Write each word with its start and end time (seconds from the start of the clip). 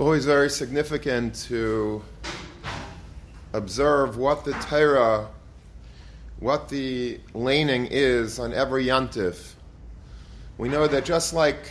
always 0.00 0.24
very 0.24 0.48
significant 0.48 1.34
to 1.34 2.02
observe 3.52 4.16
what 4.16 4.46
the 4.46 4.52
Torah, 4.52 5.28
what 6.38 6.70
the 6.70 7.20
laning 7.34 7.86
is 7.90 8.38
on 8.38 8.54
every 8.54 8.86
yantif. 8.86 9.52
We 10.56 10.70
know 10.70 10.86
that 10.86 11.04
just 11.04 11.34
like 11.34 11.68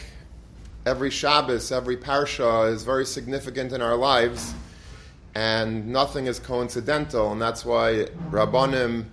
every 0.86 1.10
Shabbos, 1.10 1.72
every 1.72 1.98
Parsha 1.98 2.72
is 2.72 2.84
very 2.84 3.04
significant 3.04 3.74
in 3.74 3.82
our 3.82 3.96
lives, 3.96 4.54
and 5.34 5.88
nothing 5.88 6.28
is 6.28 6.38
coincidental, 6.38 7.32
and 7.32 7.42
that's 7.42 7.66
why 7.66 8.06
Rabbanim 8.30 9.06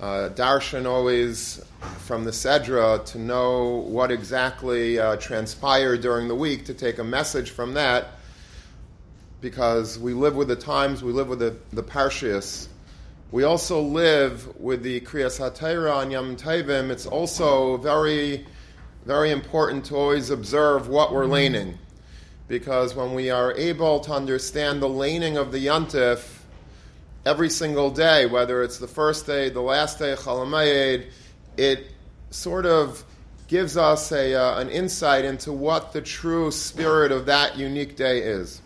uh, 0.00 0.28
darshan 0.34 0.84
always 0.84 1.64
from 2.00 2.24
the 2.24 2.30
Sedra 2.30 3.02
to 3.06 3.18
know 3.18 3.76
what 3.88 4.10
exactly 4.10 4.98
uh, 4.98 5.16
transpired 5.16 6.02
during 6.02 6.28
the 6.28 6.34
week 6.34 6.66
to 6.66 6.74
take 6.74 6.98
a 6.98 7.04
message 7.04 7.52
from 7.52 7.72
that 7.72 8.19
because 9.40 9.98
we 9.98 10.12
live 10.12 10.36
with 10.36 10.48
the 10.48 10.56
times, 10.56 11.02
we 11.02 11.12
live 11.12 11.28
with 11.28 11.38
the, 11.38 11.56
the 11.72 11.82
Parshias. 11.82 12.68
We 13.30 13.44
also 13.44 13.80
live 13.80 14.60
with 14.60 14.82
the 14.82 15.00
Kriyas 15.00 15.38
HaTorah 15.38 16.02
and 16.02 16.12
Yom 16.12 16.36
Tovim. 16.36 16.90
It's 16.90 17.06
also 17.06 17.76
very, 17.76 18.46
very 19.04 19.30
important 19.30 19.84
to 19.86 19.96
always 19.96 20.30
observe 20.30 20.88
what 20.88 21.12
we're 21.12 21.26
laning. 21.26 21.78
Because 22.48 22.94
when 22.94 23.14
we 23.14 23.30
are 23.30 23.52
able 23.52 24.00
to 24.00 24.12
understand 24.12 24.82
the 24.82 24.88
laning 24.88 25.36
of 25.36 25.52
the 25.52 25.66
Yantif 25.66 26.40
every 27.24 27.48
single 27.48 27.90
day, 27.90 28.26
whether 28.26 28.62
it's 28.62 28.78
the 28.78 28.88
first 28.88 29.26
day, 29.26 29.48
the 29.48 29.60
last 29.60 29.98
day, 30.00 30.14
Chol 30.16 30.44
Hamoed, 30.44 31.06
it 31.56 31.86
sort 32.30 32.66
of 32.66 33.04
gives 33.46 33.76
us 33.76 34.10
a, 34.12 34.34
uh, 34.34 34.60
an 34.60 34.70
insight 34.70 35.24
into 35.24 35.52
what 35.52 35.92
the 35.92 36.00
true 36.00 36.50
spirit 36.50 37.12
of 37.12 37.26
that 37.26 37.56
unique 37.56 37.96
day 37.96 38.20
is. 38.20 38.60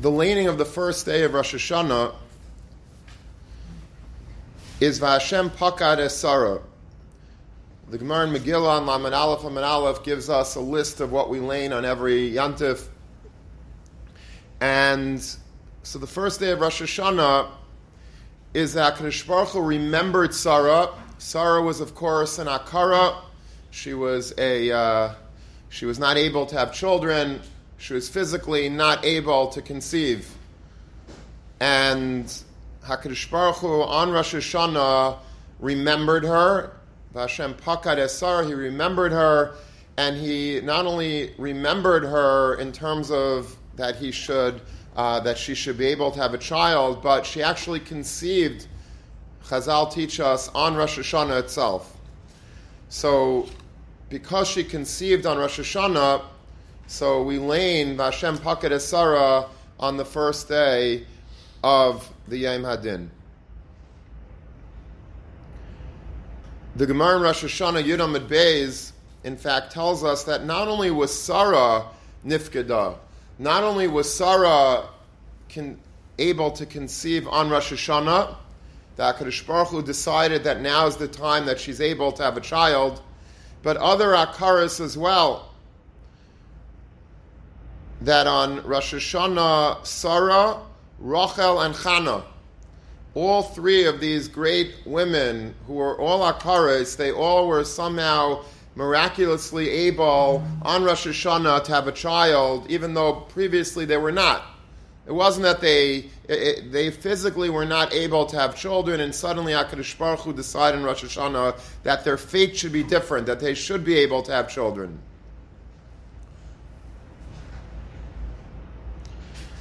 The 0.00 0.10
laning 0.10 0.46
of 0.46 0.56
the 0.56 0.64
first 0.64 1.04
day 1.04 1.24
of 1.24 1.34
Rosh 1.34 1.54
Hashanah 1.54 2.14
is 4.80 4.98
Vashem 4.98 5.50
Pakad 5.50 5.98
Esara. 5.98 6.62
The 7.90 7.98
Gemara 7.98 8.28
in 8.28 8.32
Megillah 8.32 8.78
and 8.78 8.86
Laman 8.86 9.12
Aleph 9.12 9.44
and 9.44 9.58
Aleph 9.58 10.02
gives 10.02 10.30
us 10.30 10.54
a 10.54 10.60
list 10.60 11.02
of 11.02 11.12
what 11.12 11.28
we 11.28 11.38
lane 11.38 11.74
on 11.74 11.84
every 11.84 12.30
Yantif. 12.30 12.86
And 14.62 15.22
so 15.82 15.98
the 15.98 16.06
first 16.06 16.40
day 16.40 16.52
of 16.52 16.62
Rosh 16.62 16.80
Hashanah 16.80 17.50
is 18.54 18.72
that 18.72 18.94
Kadosh 18.94 19.26
Baruch 19.26 19.48
Hu 19.48 19.60
remembered 19.60 20.32
Sarah. 20.34 20.94
Sarah 21.18 21.60
was, 21.60 21.80
of 21.80 21.94
course, 21.94 22.38
an 22.38 22.46
Akara. 22.46 23.16
She 23.70 23.92
was 23.92 24.32
a 24.38 24.72
uh, 24.72 25.14
she 25.68 25.84
was 25.84 25.98
not 25.98 26.16
able 26.16 26.46
to 26.46 26.56
have 26.56 26.72
children. 26.72 27.42
She 27.80 27.94
was 27.94 28.10
physically 28.10 28.68
not 28.68 29.06
able 29.06 29.48
to 29.48 29.62
conceive. 29.62 30.30
And 31.60 32.26
HaKadosh 32.84 33.30
Baruch 33.30 33.56
Hu 33.56 33.82
on 33.82 34.12
Rosh 34.12 34.34
Hashanah 34.34 35.18
remembered 35.58 36.24
her. 36.24 36.76
Vashem 37.14 37.54
Pakad 37.54 37.96
Esar, 37.96 38.46
he 38.46 38.52
remembered 38.52 39.12
her, 39.12 39.54
and 39.96 40.14
he 40.18 40.60
not 40.60 40.84
only 40.84 41.32
remembered 41.38 42.02
her 42.02 42.54
in 42.56 42.70
terms 42.70 43.10
of 43.10 43.56
that 43.76 43.96
he 43.96 44.12
should, 44.12 44.60
uh, 44.94 45.18
that 45.20 45.38
she 45.38 45.54
should 45.54 45.78
be 45.78 45.86
able 45.86 46.10
to 46.10 46.20
have 46.20 46.34
a 46.34 46.38
child, 46.38 47.02
but 47.02 47.24
she 47.24 47.42
actually 47.42 47.80
conceived, 47.80 48.66
Chazal 49.46 49.90
teach 49.90 50.20
us, 50.20 50.50
on 50.54 50.76
Rosh 50.76 50.98
Hashanah 50.98 51.40
itself. 51.40 51.96
So, 52.90 53.48
because 54.10 54.48
she 54.48 54.64
conceived 54.64 55.24
on 55.24 55.38
Rosh 55.38 55.58
Hashanah, 55.58 56.24
so 56.90 57.22
we 57.22 57.38
lane 57.38 57.96
Vashem 57.96 58.36
Paket 58.36 58.72
Esara 58.72 59.48
on 59.78 59.96
the 59.96 60.04
first 60.04 60.48
day 60.48 61.06
of 61.62 62.12
the 62.26 62.36
Yom 62.36 62.62
Hadin. 62.62 63.08
The 66.74 66.86
Gemara 66.86 67.18
in 67.18 67.22
Rosh 67.22 67.44
Hashanah 67.44 67.84
Yudam 67.84 68.18
Beis, 68.26 68.90
in 69.22 69.36
fact, 69.36 69.70
tells 69.70 70.02
us 70.02 70.24
that 70.24 70.44
not 70.44 70.66
only 70.66 70.90
was 70.90 71.16
Sarah 71.16 71.86
nifkeda, 72.26 72.96
not 73.38 73.62
only 73.62 73.86
was 73.86 74.12
Sarah 74.12 74.88
able 76.18 76.50
to 76.50 76.66
conceive 76.66 77.28
on 77.28 77.50
Rosh 77.50 77.72
Hashanah, 77.72 78.34
that 78.96 79.16
Hakadosh 79.16 79.46
Baruch 79.46 79.68
Hu 79.68 79.82
decided 79.82 80.42
that 80.42 80.60
now 80.60 80.88
is 80.88 80.96
the 80.96 81.06
time 81.06 81.46
that 81.46 81.60
she's 81.60 81.80
able 81.80 82.10
to 82.10 82.24
have 82.24 82.36
a 82.36 82.40
child, 82.40 83.00
but 83.62 83.76
other 83.76 84.08
akaras 84.08 84.80
as 84.80 84.98
well 84.98 85.49
that 88.02 88.26
on 88.26 88.62
Rosh 88.64 88.94
Hashanah, 88.94 89.86
Sarah, 89.86 90.58
Rachel, 90.98 91.60
and 91.60 91.74
Chana, 91.74 92.24
all 93.14 93.42
three 93.42 93.84
of 93.86 94.00
these 94.00 94.28
great 94.28 94.74
women 94.86 95.54
who 95.66 95.74
were 95.74 95.98
all 96.00 96.32
Akaras, 96.32 96.96
they 96.96 97.12
all 97.12 97.48
were 97.48 97.64
somehow 97.64 98.44
miraculously 98.74 99.68
able 99.68 100.44
on 100.62 100.84
Rosh 100.84 101.06
Hashanah 101.06 101.64
to 101.64 101.72
have 101.72 101.88
a 101.88 101.92
child, 101.92 102.70
even 102.70 102.94
though 102.94 103.14
previously 103.14 103.84
they 103.84 103.96
were 103.96 104.12
not. 104.12 104.44
It 105.06 105.12
wasn't 105.12 105.42
that 105.42 105.60
they 105.60 106.10
it, 106.28 106.70
they 106.70 106.90
physically 106.90 107.50
were 107.50 107.64
not 107.64 107.92
able 107.92 108.26
to 108.26 108.38
have 108.38 108.54
children, 108.54 109.00
and 109.00 109.12
suddenly 109.12 109.52
Hakadosh 109.52 109.98
Baruch 109.98 110.20
Hu 110.20 110.32
decided 110.32 110.78
in 110.78 110.86
Rosh 110.86 111.02
Hashanah 111.02 111.58
that 111.82 112.04
their 112.04 112.16
fate 112.16 112.56
should 112.56 112.72
be 112.72 112.84
different, 112.84 113.26
that 113.26 113.40
they 113.40 113.54
should 113.54 113.84
be 113.84 113.96
able 113.96 114.22
to 114.22 114.32
have 114.32 114.48
children. 114.48 115.00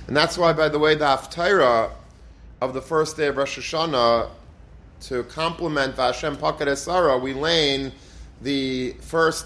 And 0.09 0.17
that's 0.17 0.39
why, 0.39 0.53
by 0.53 0.69
the 0.69 0.79
way, 0.79 0.95
the 0.95 1.05
Haftarah 1.05 1.91
of 2.61 2.73
the 2.73 2.81
first 2.81 3.15
day 3.15 3.27
of 3.27 3.37
Rosh 3.37 3.59
Hashanah, 3.59 4.31
to 5.01 5.21
complement 5.25 5.95
Vashem 5.95 6.35
Pakad 6.35 6.65
Esara, 6.65 7.21
we 7.21 7.31
lane 7.31 7.91
the 8.41 8.93
first, 9.01 9.45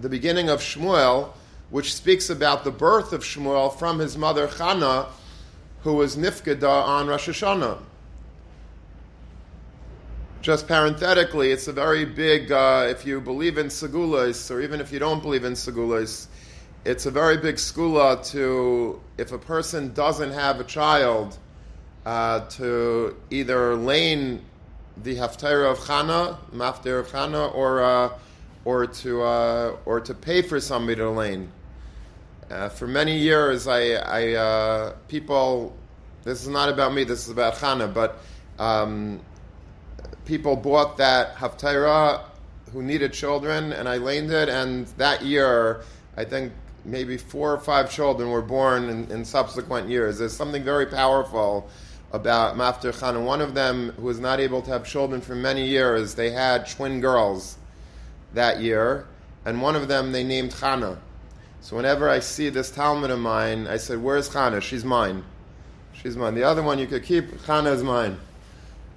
the 0.00 0.08
beginning 0.08 0.48
of 0.48 0.60
Shmuel, 0.60 1.28
which 1.68 1.94
speaks 1.94 2.30
about 2.30 2.64
the 2.64 2.70
birth 2.70 3.12
of 3.12 3.22
Shmuel 3.22 3.78
from 3.78 3.98
his 3.98 4.16
mother 4.16 4.48
Chana, 4.48 5.08
who 5.82 5.92
was 5.92 6.16
Nifkada 6.16 6.86
on 6.86 7.06
Rosh 7.08 7.28
Hashanah. 7.28 7.78
Just 10.40 10.66
parenthetically, 10.66 11.50
it's 11.52 11.68
a 11.68 11.72
very 11.72 12.06
big, 12.06 12.50
uh, 12.50 12.86
if 12.88 13.04
you 13.04 13.20
believe 13.20 13.58
in 13.58 13.66
Segulas, 13.66 14.50
or 14.50 14.62
even 14.62 14.80
if 14.80 14.90
you 14.90 14.98
don't 14.98 15.20
believe 15.20 15.44
in 15.44 15.52
Segulas, 15.52 16.28
it's 16.86 17.04
a 17.04 17.10
very 17.10 17.36
big 17.36 17.56
segula 17.56 18.24
to, 18.30 19.00
if 19.18 19.32
a 19.32 19.38
person 19.38 19.92
doesn't 19.92 20.30
have 20.30 20.60
a 20.60 20.64
child, 20.64 21.36
uh, 22.04 22.46
to 22.48 23.16
either 23.28 23.74
lane 23.74 24.40
the 25.02 25.16
haftarah 25.16 25.72
of 25.72 25.78
Chana, 25.80 26.38
maftir 26.54 27.00
of 27.00 27.08
Chana, 27.08 27.52
or, 27.52 27.82
uh, 27.82 28.10
or, 28.64 28.86
to, 28.86 29.22
uh, 29.22 29.76
or 29.84 30.00
to 30.00 30.14
pay 30.14 30.42
for 30.42 30.60
somebody 30.60 30.94
to 30.94 31.10
lane. 31.10 31.50
Uh, 32.48 32.68
for 32.68 32.86
many 32.86 33.18
years, 33.18 33.66
I, 33.66 33.94
I 33.94 34.32
uh, 34.34 34.94
people, 35.08 35.74
this 36.22 36.40
is 36.42 36.48
not 36.48 36.68
about 36.68 36.94
me, 36.94 37.02
this 37.02 37.24
is 37.24 37.32
about 37.32 37.54
Chana, 37.54 37.92
but 37.92 38.20
um, 38.60 39.20
people 40.24 40.54
bought 40.54 40.98
that 40.98 41.34
haftarah 41.34 42.22
who 42.72 42.80
needed 42.80 43.12
children, 43.12 43.72
and 43.72 43.88
I 43.88 43.96
laned 43.96 44.30
it, 44.30 44.48
and 44.48 44.86
that 44.98 45.24
year, 45.24 45.82
I 46.16 46.24
think 46.24 46.52
maybe 46.86 47.16
four 47.16 47.52
or 47.52 47.58
five 47.58 47.90
children 47.90 48.30
were 48.30 48.42
born 48.42 48.88
in, 48.88 49.10
in 49.10 49.24
subsequent 49.24 49.88
years. 49.88 50.18
There's 50.18 50.36
something 50.36 50.62
very 50.62 50.86
powerful 50.86 51.68
about 52.12 52.56
Maftir 52.56 52.94
Chana. 52.94 53.16
And 53.16 53.26
one 53.26 53.40
of 53.40 53.54
them, 53.54 53.90
who 53.96 54.04
was 54.04 54.20
not 54.20 54.40
able 54.40 54.62
to 54.62 54.70
have 54.70 54.86
children 54.86 55.20
for 55.20 55.34
many 55.34 55.66
years, 55.66 56.14
they 56.14 56.30
had 56.30 56.68
twin 56.68 57.00
girls 57.00 57.58
that 58.34 58.60
year, 58.60 59.06
and 59.44 59.60
one 59.60 59.76
of 59.76 59.88
them 59.88 60.12
they 60.12 60.22
named 60.24 60.52
Chana. 60.52 60.96
So 61.60 61.76
whenever 61.76 62.08
I 62.08 62.20
see 62.20 62.48
this 62.48 62.70
Talmud 62.70 63.10
of 63.10 63.18
mine, 63.18 63.66
I 63.66 63.76
said, 63.76 64.00
Where's 64.02 64.30
Chana? 64.30 64.62
She's 64.62 64.84
mine. 64.84 65.24
She's 65.92 66.16
mine. 66.16 66.34
The 66.34 66.44
other 66.44 66.62
one 66.62 66.78
you 66.78 66.86
could 66.86 67.02
keep, 67.02 67.30
Chana 67.42 67.72
is 67.72 67.82
mine. 67.82 68.18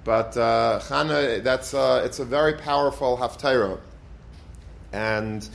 But 0.04 0.36
uh, 0.36 0.80
that's, 1.42 1.74
uh, 1.74 2.02
it's 2.04 2.20
a 2.20 2.24
very 2.24 2.54
powerful 2.54 3.18
haftarah. 3.18 3.80
And 4.92 5.48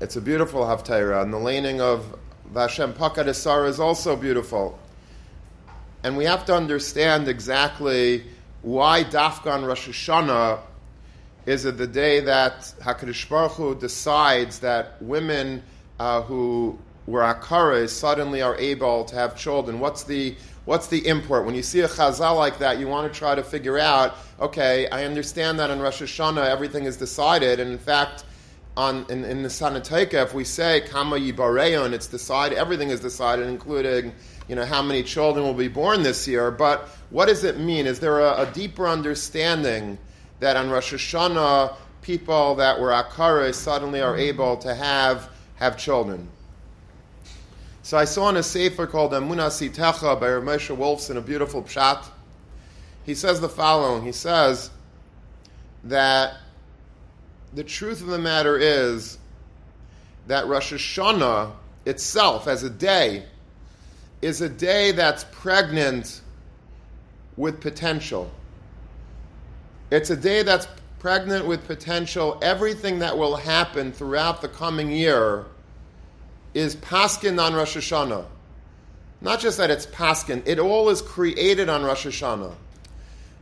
it's 0.00 0.16
a 0.16 0.20
beautiful 0.20 0.62
Haftarah, 0.62 1.22
and 1.22 1.32
the 1.32 1.38
laning 1.38 1.80
of 1.80 2.18
Vashem 2.52 2.92
Pakad 2.92 3.26
is 3.28 3.80
also 3.80 4.14
beautiful. 4.14 4.78
And 6.02 6.16
we 6.16 6.24
have 6.24 6.44
to 6.46 6.54
understand 6.54 7.28
exactly 7.28 8.24
why 8.62 9.04
Dafkan 9.04 9.66
Rosh 9.66 9.88
Hashanah 9.88 10.60
is 11.46 11.64
it 11.64 11.78
the 11.78 11.86
day 11.86 12.20
that 12.20 12.74
Hakadosh 12.80 13.28
Baruch 13.28 13.52
Hu 13.52 13.74
decides 13.74 14.58
that 14.58 15.00
women 15.00 15.62
uh, 15.98 16.20
who 16.22 16.78
were 17.06 17.22
akaras 17.22 17.90
suddenly 17.90 18.42
are 18.42 18.56
able 18.56 19.04
to 19.04 19.14
have 19.14 19.36
children. 19.36 19.80
What's 19.80 20.02
the 20.02 20.34
what's 20.64 20.88
the 20.88 21.06
import? 21.06 21.46
When 21.46 21.54
you 21.54 21.62
see 21.62 21.80
a 21.80 21.88
chazal 21.88 22.36
like 22.36 22.58
that, 22.58 22.78
you 22.78 22.88
want 22.88 23.10
to 23.10 23.18
try 23.18 23.34
to 23.34 23.42
figure 23.42 23.78
out. 23.78 24.16
Okay, 24.40 24.88
I 24.88 25.04
understand 25.04 25.58
that 25.60 25.70
in 25.70 25.78
Rosh 25.78 26.02
Hashanah 26.02 26.50
everything 26.50 26.84
is 26.84 26.96
decided, 26.96 27.60
and 27.60 27.70
in 27.70 27.78
fact, 27.78 28.24
on 28.76 29.06
in, 29.08 29.24
in 29.24 29.42
the 29.42 29.48
Sanateka, 29.48 30.14
if 30.22 30.34
we 30.34 30.44
say 30.44 30.82
Kama 30.82 31.16
Yibareo 31.16 31.84
and 31.84 31.94
it's 31.94 32.06
decided, 32.06 32.58
everything 32.58 32.90
is 32.90 33.00
decided, 33.00 33.46
including 33.46 34.12
you 34.48 34.54
know 34.54 34.64
how 34.64 34.82
many 34.82 35.02
children 35.02 35.44
will 35.44 35.54
be 35.54 35.68
born 35.68 36.02
this 36.02 36.28
year. 36.28 36.50
But 36.50 36.88
what 37.10 37.26
does 37.26 37.44
it 37.44 37.58
mean? 37.58 37.86
Is 37.86 38.00
there 38.00 38.20
a, 38.20 38.42
a 38.42 38.50
deeper 38.52 38.86
understanding 38.86 39.98
that 40.40 40.56
on 40.56 40.70
Rosh 40.70 40.92
Hashanah 40.92 41.74
people 42.02 42.54
that 42.56 42.78
were 42.78 42.90
Akara 42.90 43.52
suddenly 43.54 44.00
are 44.00 44.16
able 44.16 44.56
to 44.58 44.74
have 44.74 45.30
have 45.56 45.76
children? 45.76 46.28
So 47.82 47.96
I 47.96 48.04
saw 48.04 48.28
in 48.28 48.36
a 48.36 48.42
sefer 48.42 48.86
called 48.86 49.12
Emunas 49.12 49.66
Itecha 49.66 50.20
by 50.20 50.32
Rav 50.32 50.42
Moshe 50.42 50.76
Wolfson 50.76 51.16
a 51.16 51.20
beautiful 51.20 51.62
pshat. 51.62 52.04
He 53.04 53.14
says 53.14 53.40
the 53.40 53.48
following. 53.48 54.04
He 54.04 54.10
says 54.10 54.70
that 55.84 56.36
the 57.56 57.64
truth 57.64 58.02
of 58.02 58.08
the 58.08 58.18
matter 58.18 58.58
is 58.58 59.16
that 60.26 60.46
Rosh 60.46 60.74
Hashanah 60.74 61.52
itself, 61.86 62.48
as 62.48 62.62
a 62.62 62.68
day, 62.70 63.24
is 64.20 64.42
a 64.42 64.48
day 64.48 64.92
that's 64.92 65.24
pregnant 65.32 66.20
with 67.38 67.62
potential. 67.62 68.30
It's 69.90 70.10
a 70.10 70.16
day 70.16 70.42
that's 70.42 70.68
pregnant 70.98 71.46
with 71.46 71.66
potential. 71.66 72.38
Everything 72.42 72.98
that 72.98 73.16
will 73.16 73.36
happen 73.36 73.90
throughout 73.90 74.42
the 74.42 74.48
coming 74.48 74.90
year 74.90 75.46
is 76.52 76.76
Paskin 76.76 77.42
on 77.42 77.54
Rosh 77.54 77.74
Hashanah. 77.74 78.26
Not 79.22 79.40
just 79.40 79.56
that 79.56 79.70
it's 79.70 79.86
Paskin, 79.86 80.42
it 80.46 80.58
all 80.58 80.90
is 80.90 81.00
created 81.00 81.70
on 81.70 81.84
Rosh 81.84 82.06
Hashanah. 82.06 82.54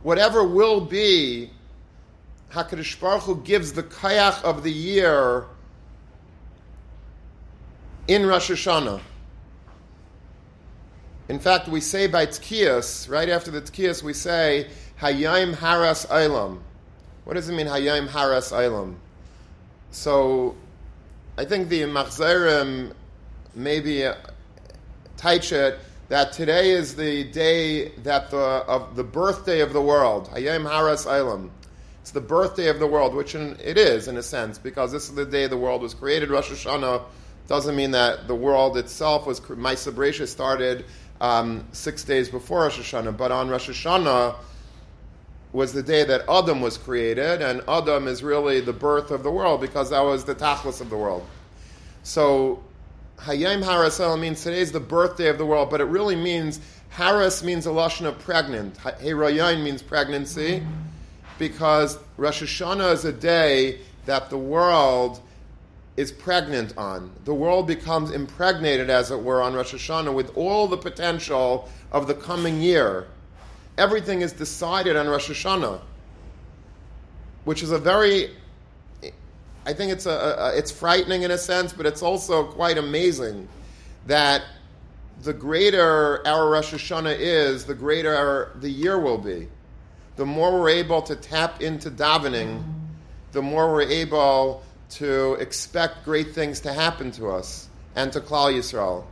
Whatever 0.03 0.47
will 0.47 0.79
be 0.79 1.49
HaKadosh 2.51 2.99
Baruch 2.99 3.23
Hu 3.23 3.41
gives 3.41 3.73
the 3.73 3.83
kayach 3.83 4.43
of 4.43 4.63
the 4.63 4.71
year 4.71 5.45
in 8.07 8.25
Rosh 8.25 8.51
Hashanah. 8.51 9.01
In 11.27 11.39
fact, 11.39 11.67
we 11.67 11.81
say 11.81 12.07
by 12.07 12.27
Tkiyas, 12.27 13.09
right 13.09 13.29
after 13.29 13.49
the 13.49 13.61
Tkiyas, 13.61 14.03
we 14.03 14.13
say, 14.13 14.67
Hayayim 15.01 15.55
Haras 15.55 16.05
Eilam. 16.07 16.59
What 17.23 17.33
does 17.33 17.49
it 17.49 17.53
mean, 17.53 17.65
Hayayim 17.65 18.07
Haras 18.07 18.51
Eilam? 18.51 18.95
So, 19.89 20.55
I 21.37 21.45
think 21.45 21.69
the 21.69 21.81
Machzerim 21.81 22.93
maybe 23.55 24.05
uh, 24.05 24.15
teach 25.17 25.51
it 25.51 25.79
that 26.09 26.33
today 26.33 26.69
is 26.71 26.95
the 26.95 27.23
day 27.23 27.89
that 28.03 28.29
the 28.29 28.37
of 28.37 28.95
the 28.95 29.03
birthday 29.03 29.61
of 29.61 29.73
the 29.73 29.81
world. 29.81 30.29
Hayayim 30.29 30.69
Haras 30.69 31.07
Eilam. 31.07 31.49
It's 32.05 32.11
the 32.11 32.21
birthday 32.21 32.67
of 32.67 32.77
the 32.77 32.85
world, 32.85 33.15
which 33.15 33.33
it 33.33 33.79
is 33.79 34.07
in 34.07 34.15
a 34.15 34.21
sense, 34.21 34.59
because 34.59 34.91
this 34.91 35.09
is 35.09 35.15
the 35.15 35.25
day 35.25 35.47
the 35.47 35.57
world 35.57 35.81
was 35.81 35.95
created. 35.95 36.29
Rosh 36.29 36.51
Hashanah 36.51 37.01
doesn't 37.47 37.75
mean 37.75 37.89
that 37.91 38.27
the 38.27 38.35
world 38.35 38.77
itself 38.77 39.25
was. 39.25 39.39
Ma'aseh 39.39 39.91
Bereishis 39.91 40.27
started 40.27 40.85
um, 41.19 41.65
six 41.71 42.03
days 42.03 42.29
before 42.29 42.61
Rosh 42.61 42.77
Hashanah, 42.77 43.17
but 43.17 43.31
on 43.31 43.49
Rosh 43.49 43.71
Hashanah 43.71 44.35
was 45.51 45.73
the 45.73 45.81
day 45.81 46.03
that 46.03 46.29
Adam 46.29 46.61
was 46.61 46.77
created, 46.77 47.41
and 47.41 47.63
Adam 47.67 48.07
is 48.07 48.21
really 48.21 48.59
the 48.59 48.71
birth 48.71 49.09
of 49.09 49.23
the 49.23 49.31
world 49.31 49.59
because 49.59 49.89
that 49.89 50.01
was 50.01 50.25
the 50.25 50.35
tachlis 50.35 50.81
of 50.81 50.91
the 50.91 50.97
world. 50.97 51.25
So 52.03 52.63
Hayim 53.21 53.63
Harasel 53.63 54.19
means 54.19 54.43
today 54.43 54.59
is 54.59 54.71
the 54.71 54.79
birthday 54.79 55.27
of 55.27 55.39
the 55.39 55.45
world, 55.47 55.71
but 55.71 55.81
it 55.81 55.85
really 55.85 56.15
means 56.15 56.59
Haras 56.91 57.41
means 57.41 57.65
a 57.65 57.69
lashon 57.71 58.15
pregnant. 58.19 58.75
Herayin 58.75 59.63
means 59.63 59.81
pregnancy 59.81 60.61
because 61.37 61.97
Rosh 62.17 62.43
Hashanah 62.43 62.93
is 62.93 63.05
a 63.05 63.11
day 63.11 63.79
that 64.05 64.29
the 64.29 64.37
world 64.37 65.21
is 65.97 66.11
pregnant 66.11 66.77
on. 66.77 67.11
The 67.23 67.33
world 67.33 67.67
becomes 67.67 68.11
impregnated, 68.11 68.89
as 68.89 69.11
it 69.11 69.21
were, 69.21 69.41
on 69.41 69.53
Rosh 69.53 69.73
Hashanah 69.73 70.13
with 70.13 70.35
all 70.35 70.67
the 70.67 70.77
potential 70.77 71.69
of 71.91 72.07
the 72.07 72.13
coming 72.13 72.61
year. 72.61 73.07
Everything 73.77 74.21
is 74.21 74.33
decided 74.33 74.95
on 74.95 75.07
Rosh 75.07 75.29
Hashanah, 75.29 75.81
which 77.45 77.63
is 77.63 77.71
a 77.71 77.77
very, 77.77 78.31
I 79.65 79.73
think 79.73 79.91
it's 79.91 80.05
a, 80.05 80.35
a 80.39 80.57
it's 80.57 80.71
frightening 80.71 81.23
in 81.23 81.31
a 81.31 81.37
sense, 81.37 81.71
but 81.73 81.85
it's 81.85 82.01
also 82.01 82.45
quite 82.45 82.77
amazing 82.77 83.47
that 84.07 84.43
the 85.23 85.33
greater 85.33 86.25
our 86.27 86.49
Rosh 86.49 86.73
Hashanah 86.73 87.15
is, 87.17 87.65
the 87.65 87.73
greater 87.73 88.13
our, 88.13 88.51
the 88.59 88.69
year 88.69 88.99
will 88.99 89.17
be 89.17 89.47
the 90.15 90.25
more 90.25 90.59
we're 90.59 90.69
able 90.69 91.01
to 91.03 91.15
tap 91.15 91.61
into 91.61 91.91
davening, 91.91 92.63
the 93.31 93.41
more 93.41 93.71
we're 93.71 93.81
able 93.81 94.63
to 94.89 95.33
expect 95.33 96.05
great 96.05 96.33
things 96.33 96.61
to 96.61 96.73
happen 96.73 97.11
to 97.11 97.29
us 97.29 97.67
and 97.95 98.11
to 98.13 98.21
Klal 98.21 98.53
Yisrael. 98.53 99.03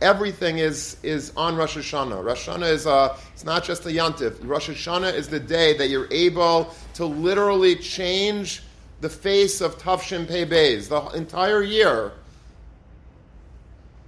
Everything 0.00 0.58
is, 0.58 0.96
is 1.02 1.32
on 1.36 1.56
Rosh 1.56 1.76
Hashanah. 1.76 2.24
Rosh 2.24 2.48
Hashanah 2.48 2.70
is 2.70 2.86
a, 2.86 3.16
it's 3.32 3.44
not 3.44 3.64
just 3.64 3.86
a 3.86 3.88
yantif. 3.88 4.36
Rosh 4.42 4.68
Hashanah 4.68 5.14
is 5.14 5.28
the 5.28 5.40
day 5.40 5.76
that 5.76 5.90
you're 5.90 6.12
able 6.12 6.74
to 6.94 7.06
literally 7.06 7.76
change 7.76 8.62
the 9.00 9.08
face 9.08 9.60
of 9.60 9.78
Tav 9.78 10.02
Shin 10.02 10.26
Pei 10.26 10.44
Beis. 10.44 10.88
The 10.88 11.16
entire 11.16 11.62
year 11.62 12.12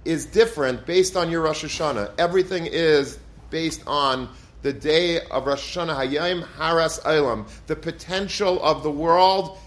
is 0.05 0.25
different 0.25 0.85
based 0.85 1.17
on 1.17 1.31
your 1.31 1.41
Rosh 1.41 1.65
Hashanah. 1.65 2.13
Everything 2.17 2.65
is 2.65 3.17
based 3.49 3.81
on 3.87 4.29
the 4.65 4.73
day 4.73 5.19
of 5.19 5.45
Rosh 5.45 5.77
Hashanah, 5.77 5.95
Hayim 5.95 6.43
Haras 6.57 6.99
Eilam, 7.01 7.47
the 7.67 7.75
potential 7.75 8.59
of 8.63 8.81
the 8.81 8.89
world 8.89 9.59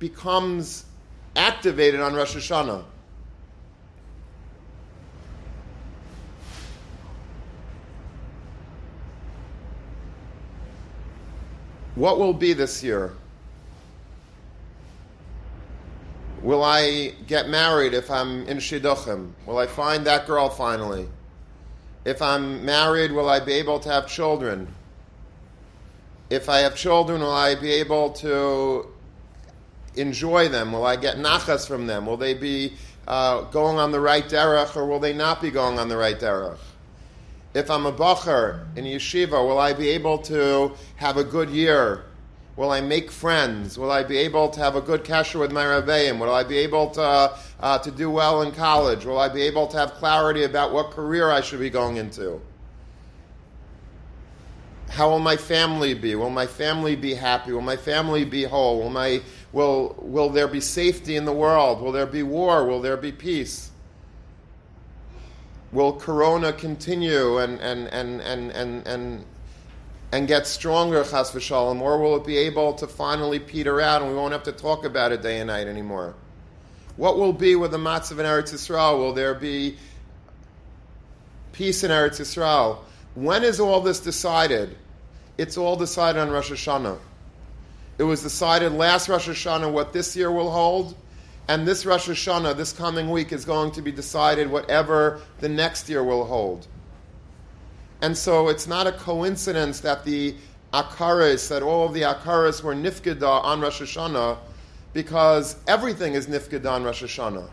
becomes 0.00 0.84
activated 1.36 2.00
on 2.00 2.14
Rosh 2.14 2.34
Hashanah. 2.34 2.82
What 11.94 12.18
will 12.18 12.34
be 12.34 12.54
this 12.54 12.82
year? 12.82 13.12
Will 16.42 16.64
I 16.64 17.12
get 17.28 17.48
married 17.48 17.94
if 17.94 18.10
I'm 18.10 18.48
in 18.48 18.58
Shidduchim? 18.58 19.30
Will 19.46 19.58
I 19.58 19.68
find 19.68 20.04
that 20.08 20.26
girl 20.26 20.48
finally? 20.48 21.06
If 22.08 22.22
I'm 22.22 22.64
married, 22.64 23.12
will 23.12 23.28
I 23.28 23.38
be 23.38 23.52
able 23.52 23.80
to 23.80 23.90
have 23.90 24.06
children? 24.06 24.66
If 26.30 26.48
I 26.48 26.60
have 26.60 26.74
children, 26.74 27.20
will 27.20 27.30
I 27.30 27.54
be 27.54 27.70
able 27.72 28.12
to 28.24 28.86
enjoy 29.94 30.48
them? 30.48 30.72
Will 30.72 30.86
I 30.86 30.96
get 30.96 31.18
nachas 31.18 31.68
from 31.68 31.86
them? 31.86 32.06
Will 32.06 32.16
they 32.16 32.32
be 32.32 32.72
uh, 33.06 33.42
going 33.50 33.76
on 33.76 33.92
the 33.92 34.00
right 34.00 34.26
derech 34.26 34.74
or 34.74 34.86
will 34.86 35.00
they 35.00 35.12
not 35.12 35.42
be 35.42 35.50
going 35.50 35.78
on 35.78 35.90
the 35.90 35.98
right 35.98 36.18
derech? 36.18 36.56
If 37.52 37.70
I'm 37.70 37.84
a 37.84 37.92
bacher 37.92 38.74
in 38.74 38.86
yeshiva, 38.86 39.46
will 39.46 39.58
I 39.58 39.74
be 39.74 39.90
able 39.90 40.16
to 40.32 40.72
have 40.96 41.18
a 41.18 41.24
good 41.24 41.50
year 41.50 42.04
Will 42.58 42.72
I 42.72 42.80
make 42.80 43.12
friends? 43.12 43.78
Will 43.78 43.92
I 43.92 44.02
be 44.02 44.18
able 44.18 44.48
to 44.48 44.58
have 44.58 44.74
a 44.74 44.80
good 44.80 45.04
kasher 45.04 45.38
with 45.38 45.52
my 45.52 45.62
rebbeim? 45.62 46.18
Will 46.18 46.34
I 46.34 46.42
be 46.42 46.58
able 46.58 46.90
to, 46.90 47.32
uh, 47.60 47.78
to 47.78 47.90
do 47.92 48.10
well 48.10 48.42
in 48.42 48.50
college? 48.50 49.04
Will 49.04 49.20
I 49.20 49.28
be 49.28 49.42
able 49.42 49.68
to 49.68 49.76
have 49.76 49.94
clarity 49.94 50.42
about 50.42 50.72
what 50.72 50.90
career 50.90 51.30
I 51.30 51.40
should 51.40 51.60
be 51.60 51.70
going 51.70 51.98
into? 51.98 52.40
How 54.88 55.08
will 55.08 55.20
my 55.20 55.36
family 55.36 55.94
be? 55.94 56.16
Will 56.16 56.30
my 56.30 56.48
family 56.48 56.96
be 56.96 57.14
happy? 57.14 57.52
Will 57.52 57.60
my 57.60 57.76
family 57.76 58.24
be 58.24 58.42
whole? 58.42 58.80
Will, 58.80 58.90
my, 58.90 59.22
will, 59.52 59.94
will 60.00 60.28
there 60.28 60.48
be 60.48 60.60
safety 60.60 61.14
in 61.14 61.26
the 61.26 61.32
world? 61.32 61.80
Will 61.80 61.92
there 61.92 62.06
be 62.06 62.24
war? 62.24 62.66
Will 62.66 62.80
there 62.80 62.96
be 62.96 63.12
peace? 63.12 63.70
Will 65.70 65.92
Corona 65.92 66.52
continue 66.52 67.38
and, 67.38 67.60
and, 67.60 67.86
and, 67.86 68.20
and, 68.20 68.50
and, 68.50 68.84
and 68.84 69.24
and 70.12 70.26
get 70.26 70.46
stronger, 70.46 71.04
chas 71.04 71.30
v'shalom, 71.30 71.80
or 71.80 72.00
will 72.00 72.16
it 72.16 72.24
be 72.24 72.36
able 72.38 72.74
to 72.74 72.86
finally 72.86 73.38
peter 73.38 73.80
out 73.80 74.00
and 74.02 74.10
we 74.10 74.16
won't 74.16 74.32
have 74.32 74.44
to 74.44 74.52
talk 74.52 74.84
about 74.84 75.12
it 75.12 75.22
day 75.22 75.38
and 75.38 75.48
night 75.48 75.66
anymore? 75.66 76.14
What 76.96 77.18
will 77.18 77.32
be 77.32 77.54
with 77.54 77.70
the 77.70 77.78
matzav 77.78 78.12
in 78.12 78.26
Eretz 78.26 78.52
Yisrael? 78.52 78.98
Will 78.98 79.12
there 79.12 79.34
be 79.34 79.76
peace 81.52 81.84
in 81.84 81.90
Eretz 81.90 82.20
Yisrael? 82.20 82.78
When 83.14 83.44
is 83.44 83.60
all 83.60 83.80
this 83.80 84.00
decided? 84.00 84.76
It's 85.36 85.56
all 85.56 85.76
decided 85.76 86.20
on 86.20 86.30
Rosh 86.30 86.50
Hashanah. 86.50 86.98
It 87.98 88.04
was 88.04 88.22
decided 88.22 88.72
last 88.72 89.08
Rosh 89.08 89.28
Hashanah 89.28 89.72
what 89.72 89.92
this 89.92 90.16
year 90.16 90.30
will 90.30 90.50
hold, 90.50 90.96
and 91.48 91.66
this 91.66 91.84
Rosh 91.84 92.08
Hashanah, 92.08 92.56
this 92.56 92.72
coming 92.72 93.10
week, 93.10 93.32
is 93.32 93.44
going 93.44 93.72
to 93.72 93.82
be 93.82 93.92
decided 93.92 94.50
whatever 94.50 95.20
the 95.40 95.48
next 95.48 95.88
year 95.88 96.02
will 96.02 96.24
hold. 96.24 96.66
And 98.00 98.16
so 98.16 98.48
it's 98.48 98.66
not 98.66 98.86
a 98.86 98.92
coincidence 98.92 99.80
that 99.80 100.04
the 100.04 100.34
Akaras, 100.72 101.48
that 101.48 101.62
all 101.62 101.86
of 101.86 101.94
the 101.94 102.02
Akaras 102.02 102.62
were 102.62 102.74
Nifkida 102.74 103.42
on 103.44 103.60
Rosh 103.60 103.80
Hashanah, 103.80 104.38
because 104.92 105.56
everything 105.66 106.14
is 106.14 106.26
Nifkida 106.26 106.70
on 106.70 106.84
Rosh 106.84 107.02
Hashanah. 107.02 107.48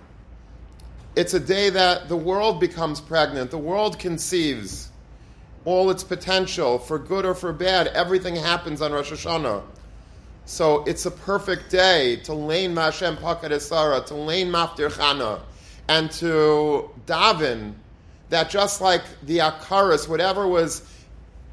It's 1.16 1.34
a 1.34 1.40
day 1.40 1.70
that 1.70 2.10
the 2.10 2.18
world 2.18 2.60
becomes 2.60 3.00
pregnant, 3.00 3.50
the 3.52 3.58
world 3.58 3.98
conceives 3.98 4.90
all 5.64 5.90
its 5.90 6.04
potential, 6.04 6.78
for 6.78 7.00
good 7.00 7.26
or 7.26 7.34
for 7.34 7.52
bad. 7.52 7.88
Everything 7.88 8.36
happens 8.36 8.82
on 8.82 8.92
Rosh 8.92 9.12
Hashanah. 9.12 9.64
So 10.46 10.84
it's 10.84 11.08
a 11.08 11.12
perfect 11.12 11.72
day 11.72 12.18
to 12.18 12.34
lane 12.34 12.76
Mashem 12.76 13.16
Pakadesara, 13.18 14.06
to 14.08 14.14
lane 14.14 14.50
Maftir 14.52 14.92
Chana, 14.92 15.42
and 15.88 16.12
to 16.12 16.92
daven 17.08 17.74
that 18.30 18.50
just 18.50 18.82
like 18.82 19.04
the 19.24 19.40
Akaris, 19.40 20.08
whatever 20.08 20.48
was 20.48 20.82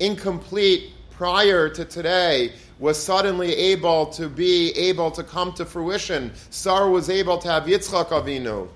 incomplete 0.01 0.93
prior 1.11 1.69
to 1.69 1.85
today, 1.85 2.53
was 2.79 3.01
suddenly 3.01 3.55
able 3.55 4.07
to 4.07 4.29
be 4.29 4.71
able 4.73 5.11
to 5.13 5.23
come 5.23 5.53
to 5.53 5.65
fruition. 5.65 6.33
Sarah 6.51 6.91
was 6.91 7.09
able 7.09 7.39
to 7.39 7.49
have 7.49 7.65
Yitzchak 7.65 8.09
Avinu. 8.09 8.69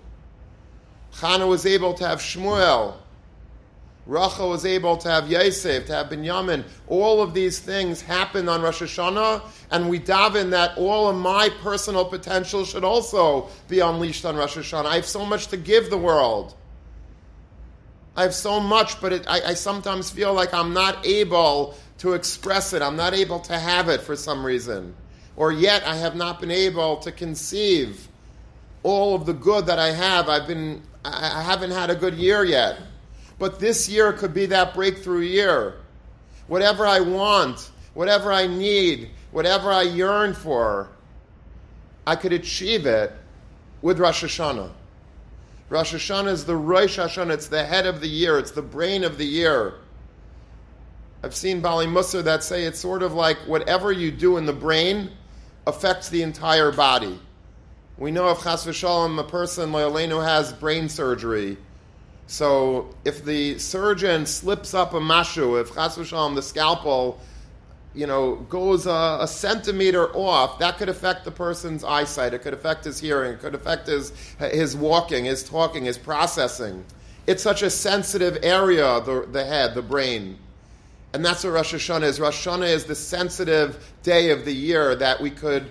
Chana 1.13 1.49
was 1.49 1.67
able 1.67 1.95
to 1.95 2.07
have 2.07 2.21
Shmuel. 2.21 2.95
Rachel 4.07 4.51
was 4.51 4.65
able 4.65 4.97
to 4.99 5.11
have 5.11 5.29
Yosef, 5.29 5.87
to 5.87 5.95
have 5.95 6.09
Binyamin. 6.09 6.63
All 6.87 7.21
of 7.21 7.35
these 7.35 7.59
things 7.59 8.01
happened 8.01 8.49
on 8.49 8.63
Rosh 8.63 8.83
Hashanah, 8.83 9.43
and 9.73 9.91
we 9.91 9.99
daven 9.99 10.51
that 10.51 10.79
all 10.79 11.09
of 11.09 11.17
my 11.17 11.49
personal 11.61 12.05
potential 12.05 12.65
should 12.65 12.85
also 12.85 13.49
be 13.67 13.81
unleashed 13.81 14.25
on 14.25 14.37
Rosh 14.37 14.57
Hashanah. 14.57 14.87
I 14.87 14.95
have 14.95 15.07
so 15.07 15.27
much 15.27 15.49
to 15.49 15.57
give 15.57 15.91
the 15.91 15.99
world. 15.99 16.55
I 18.17 18.23
have 18.23 18.35
so 18.35 18.59
much, 18.59 19.01
but 19.01 19.13
it, 19.13 19.27
I, 19.29 19.41
I 19.49 19.55
sometimes 19.55 20.11
feel 20.11 20.33
like 20.33 20.55
I'm 20.55 20.73
not 20.73 21.07
able 21.07 21.77
to 21.99 22.15
express 22.15 22.73
it. 22.73 22.81
I'm 22.81 22.97
not 22.97 23.13
able 23.13 23.41
to 23.41 23.59
have 23.59 23.89
it 23.89 24.01
for 24.01 24.17
some 24.17 24.45
reason. 24.45 24.95
Or 25.37 25.53
yet 25.53 25.87
I 25.87 25.97
have 25.97 26.17
not 26.17 26.41
been 26.41 26.51
able 26.51 26.97
to 26.99 27.13
conceive 27.13 28.09
all 28.83 29.15
of 29.15 29.27
the 29.27 29.35
good 29.35 29.67
that 29.67 29.79
I 29.79 29.93
have. 29.93 30.31
I've 30.31 30.47
been, 30.47 30.83
I 31.05 31.43
haven't 31.43 31.73
had 31.73 31.91
a 31.91 31.95
good 31.95 32.15
year 32.15 32.43
yet. 32.45 32.79
But 33.39 33.59
this 33.61 33.87
year 33.87 34.15
could 34.15 34.33
be 34.33 34.47
that 34.47 34.73
breakthrough 34.73 35.21
year. 35.21 35.75
Whatever 36.47 36.87
I 36.87 37.01
want, 37.01 37.71
whatever 37.93 38.33
I 38.33 38.47
need, 38.47 39.11
whatever 39.31 39.71
I 39.71 39.83
yearn 39.83 40.33
for, 40.33 40.89
I 42.07 42.17
could 42.17 42.33
achieve 42.33 42.87
it 42.87 43.13
with 43.83 43.99
Rosh 43.99 44.25
Hashanah. 44.25 44.71
Rosh 45.69 45.95
Hashanah 45.95 46.29
is 46.29 46.45
the 46.45 46.57
Rosh 46.57 46.99
Hashanah, 46.99 47.33
it's 47.33 47.49
the 47.49 47.65
head 47.65 47.87
of 47.87 48.01
the 48.01 48.09
year, 48.09 48.39
it's 48.39 48.53
the 48.53 48.63
brain 48.63 49.03
of 49.05 49.19
the 49.19 49.25
year. 49.25 49.75
I've 51.23 51.35
seen 51.35 51.61
Bali 51.61 51.87
Musar 51.87 52.23
that 52.25 52.45
say 52.45 52.65
it's 52.65 52.79
sort 52.79 53.03
of 53.03 53.15
like 53.15 53.39
whatever 53.47 53.91
you 53.91 54.11
do 54.11 54.37
in 54.37 54.47
the 54.47 54.53
brain 54.53 55.11
affects 55.67 56.09
the 56.09 56.23
entire 56.23 56.71
body. 56.71 57.19
We 57.99 58.11
know 58.11 58.31
if 58.31 58.43
Chas 58.43 58.65
v'shalom, 58.65 59.19
a 59.19 59.25
person, 59.25 59.73
Loyalenu, 59.73 60.25
has 60.25 60.53
brain 60.53 60.89
surgery, 60.89 61.57
so 62.27 62.95
if 63.05 63.25
the 63.25 63.59
surgeon 63.59 64.27
slips 64.27 64.75
up 64.75 64.95
a 64.95 65.01
mashu, 65.01 65.61
if 65.61 65.75
chas 65.75 65.97
v'shalom, 65.97 66.35
the 66.35 66.43
scalpel, 66.43 67.21
you 67.97 68.07
know, 68.07 68.37
goes 68.51 68.87
a, 68.87 69.19
a, 69.23 69.27
centimeter 69.27 70.15
off, 70.15 70.59
that 70.59 70.77
could 70.77 70.89
affect 70.89 71.25
the 71.25 71.31
person's 71.31 71.83
eyesight. 71.83 72.35
It 72.35 72.43
could 72.43 72.53
affect 72.53 72.85
his 72.85 73.01
hearing. 73.01 73.33
It 73.33 73.41
could 73.41 73.55
affect 73.55 73.87
his 73.87 74.13
his 74.39 74.77
walking, 74.77 75.25
his 75.25 75.43
talking, 75.43 75.87
his 75.87 75.97
processing. 75.97 76.85
It's 77.27 77.43
such 77.43 77.63
a 77.63 77.71
sensitive 77.71 78.39
area, 78.43 79.01
the, 79.01 79.27
the 79.31 79.45
head, 79.45 79.75
the 79.75 79.83
brain. 79.83 80.39
And 81.13 81.25
that's 81.25 81.43
what 81.43 81.55
Rosh 81.55 81.75
Hashanah 81.75 82.03
is. 82.03 82.21
Rosh 82.21 82.47
Hashanah 82.47 82.69
is 82.69 82.85
the 82.85 82.95
sensitive 82.95 83.93
day 84.03 84.31
of 84.31 84.45
the 84.45 84.53
year 84.53 84.95
that 84.95 85.21
we 85.21 85.31
could 85.31 85.71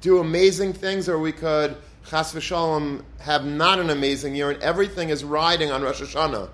do 0.00 0.18
amazing 0.18 0.74
things 0.74 1.08
or 1.08 1.18
we 1.18 1.32
could 1.32 1.76
chas 2.08 2.32
v'shalom, 2.32 3.02
have 3.20 3.44
not 3.44 3.78
an 3.78 3.90
amazing 3.90 4.34
year, 4.34 4.50
and 4.50 4.62
everything 4.62 5.08
is 5.08 5.24
riding 5.24 5.70
on 5.70 5.82
Rosh 5.82 6.02
Hashanah. 6.02 6.48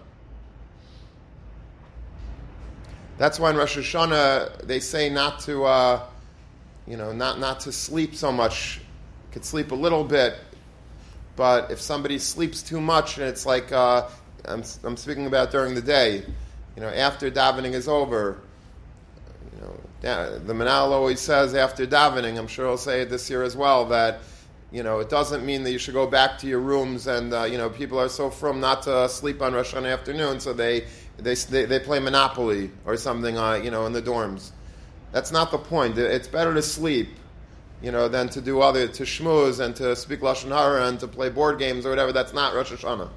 That's 3.19 3.41
why 3.41 3.51
in 3.51 3.57
Rosh 3.57 3.77
Hashanah 3.77 4.63
they 4.63 4.79
say 4.79 5.11
not 5.11 5.41
to, 5.41 5.65
uh, 5.65 6.03
you 6.87 6.97
know, 6.97 7.13
not, 7.13 7.41
not 7.41 7.61
to 7.61 7.73
sleep 7.73 8.15
so 8.15 8.31
much. 8.31 8.79
You 8.79 9.33
Could 9.33 9.45
sleep 9.45 9.73
a 9.73 9.75
little 9.75 10.05
bit, 10.05 10.37
but 11.35 11.71
if 11.73 11.81
somebody 11.81 12.19
sleeps 12.19 12.63
too 12.63 12.81
much, 12.81 13.19
and 13.19 13.27
it's 13.27 13.45
like 13.45 13.73
uh, 13.73 14.09
I'm, 14.45 14.63
I'm 14.85 14.97
speaking 14.97 15.27
about 15.27 15.51
during 15.51 15.75
the 15.75 15.83
day, 15.83 16.23
you 16.77 16.83
know, 16.83 16.89
after 16.89 17.29
davening 17.29 17.73
is 17.73 17.89
over, 17.89 18.41
you 19.53 19.61
know, 19.61 20.39
the 20.39 20.53
Menahel 20.55 20.93
always 20.93 21.19
says 21.21 21.57
after 21.57 21.87
davening, 21.87 22.39
I'm 22.39 22.47
sure 22.47 22.69
he'll 22.69 22.77
say 22.79 23.03
it 23.03 23.11
this 23.11 23.29
year 23.29 23.43
as 23.43 23.57
well, 23.57 23.85
that 23.87 24.21
you 24.71 24.83
know, 24.83 25.01
it 25.01 25.09
doesn't 25.09 25.45
mean 25.45 25.63
that 25.65 25.73
you 25.73 25.79
should 25.79 25.95
go 25.95 26.07
back 26.07 26.39
to 26.39 26.47
your 26.47 26.61
rooms 26.61 27.07
and, 27.07 27.33
uh, 27.33 27.45
you 27.45 27.57
know, 27.57 27.71
people 27.71 27.99
are 27.99 28.09
so 28.09 28.29
from 28.29 28.61
not 28.61 28.83
to 28.83 29.09
sleep 29.09 29.41
on 29.41 29.55
Rosh 29.55 29.73
Hashanah 29.73 29.93
afternoon, 29.93 30.41
so 30.41 30.53
they, 30.53 30.85
they, 31.19 31.35
they, 31.35 31.65
they 31.65 31.81
play 31.81 31.99
Monopoly 31.99 32.71
or 32.85 32.97
something, 32.97 33.37
uh, 33.37 33.55
you 33.55 33.71
know, 33.71 33.87
in 33.87 33.93
the 33.93 34.03
dorms. 34.03 34.53
That's 35.13 35.33
not 35.33 35.51
the 35.51 35.59
point. 35.59 35.99
It's 35.99 36.29
better 36.29 36.55
to 36.55 36.63
sleep, 36.63 37.09
you 37.83 37.91
know, 37.93 38.09
than 38.09 38.29
to 38.31 38.41
do 38.41 38.61
other, 38.61 38.87
to 38.89 39.03
schmooze 39.03 39.61
and 39.61 39.75
to 39.77 39.97
speak 39.97 40.21
Lashon 40.21 40.49
Hara 40.49 40.87
and 40.87 41.01
to 41.01 41.09
play 41.09 41.29
board 41.29 41.59
games 41.59 41.87
or 41.87 41.91
whatever. 41.91 42.13
That's 42.13 42.33
not 42.33 42.55
Rosh 42.55 42.73
Hashanah. 42.73 43.11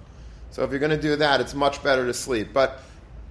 So 0.51 0.63
if 0.63 0.71
you're 0.71 0.79
going 0.79 0.91
to 0.91 1.01
do 1.01 1.15
that, 1.17 1.41
it's 1.41 1.53
much 1.53 1.81
better 1.83 2.05
to 2.05 2.13
sleep. 2.13 2.49
But 2.53 2.81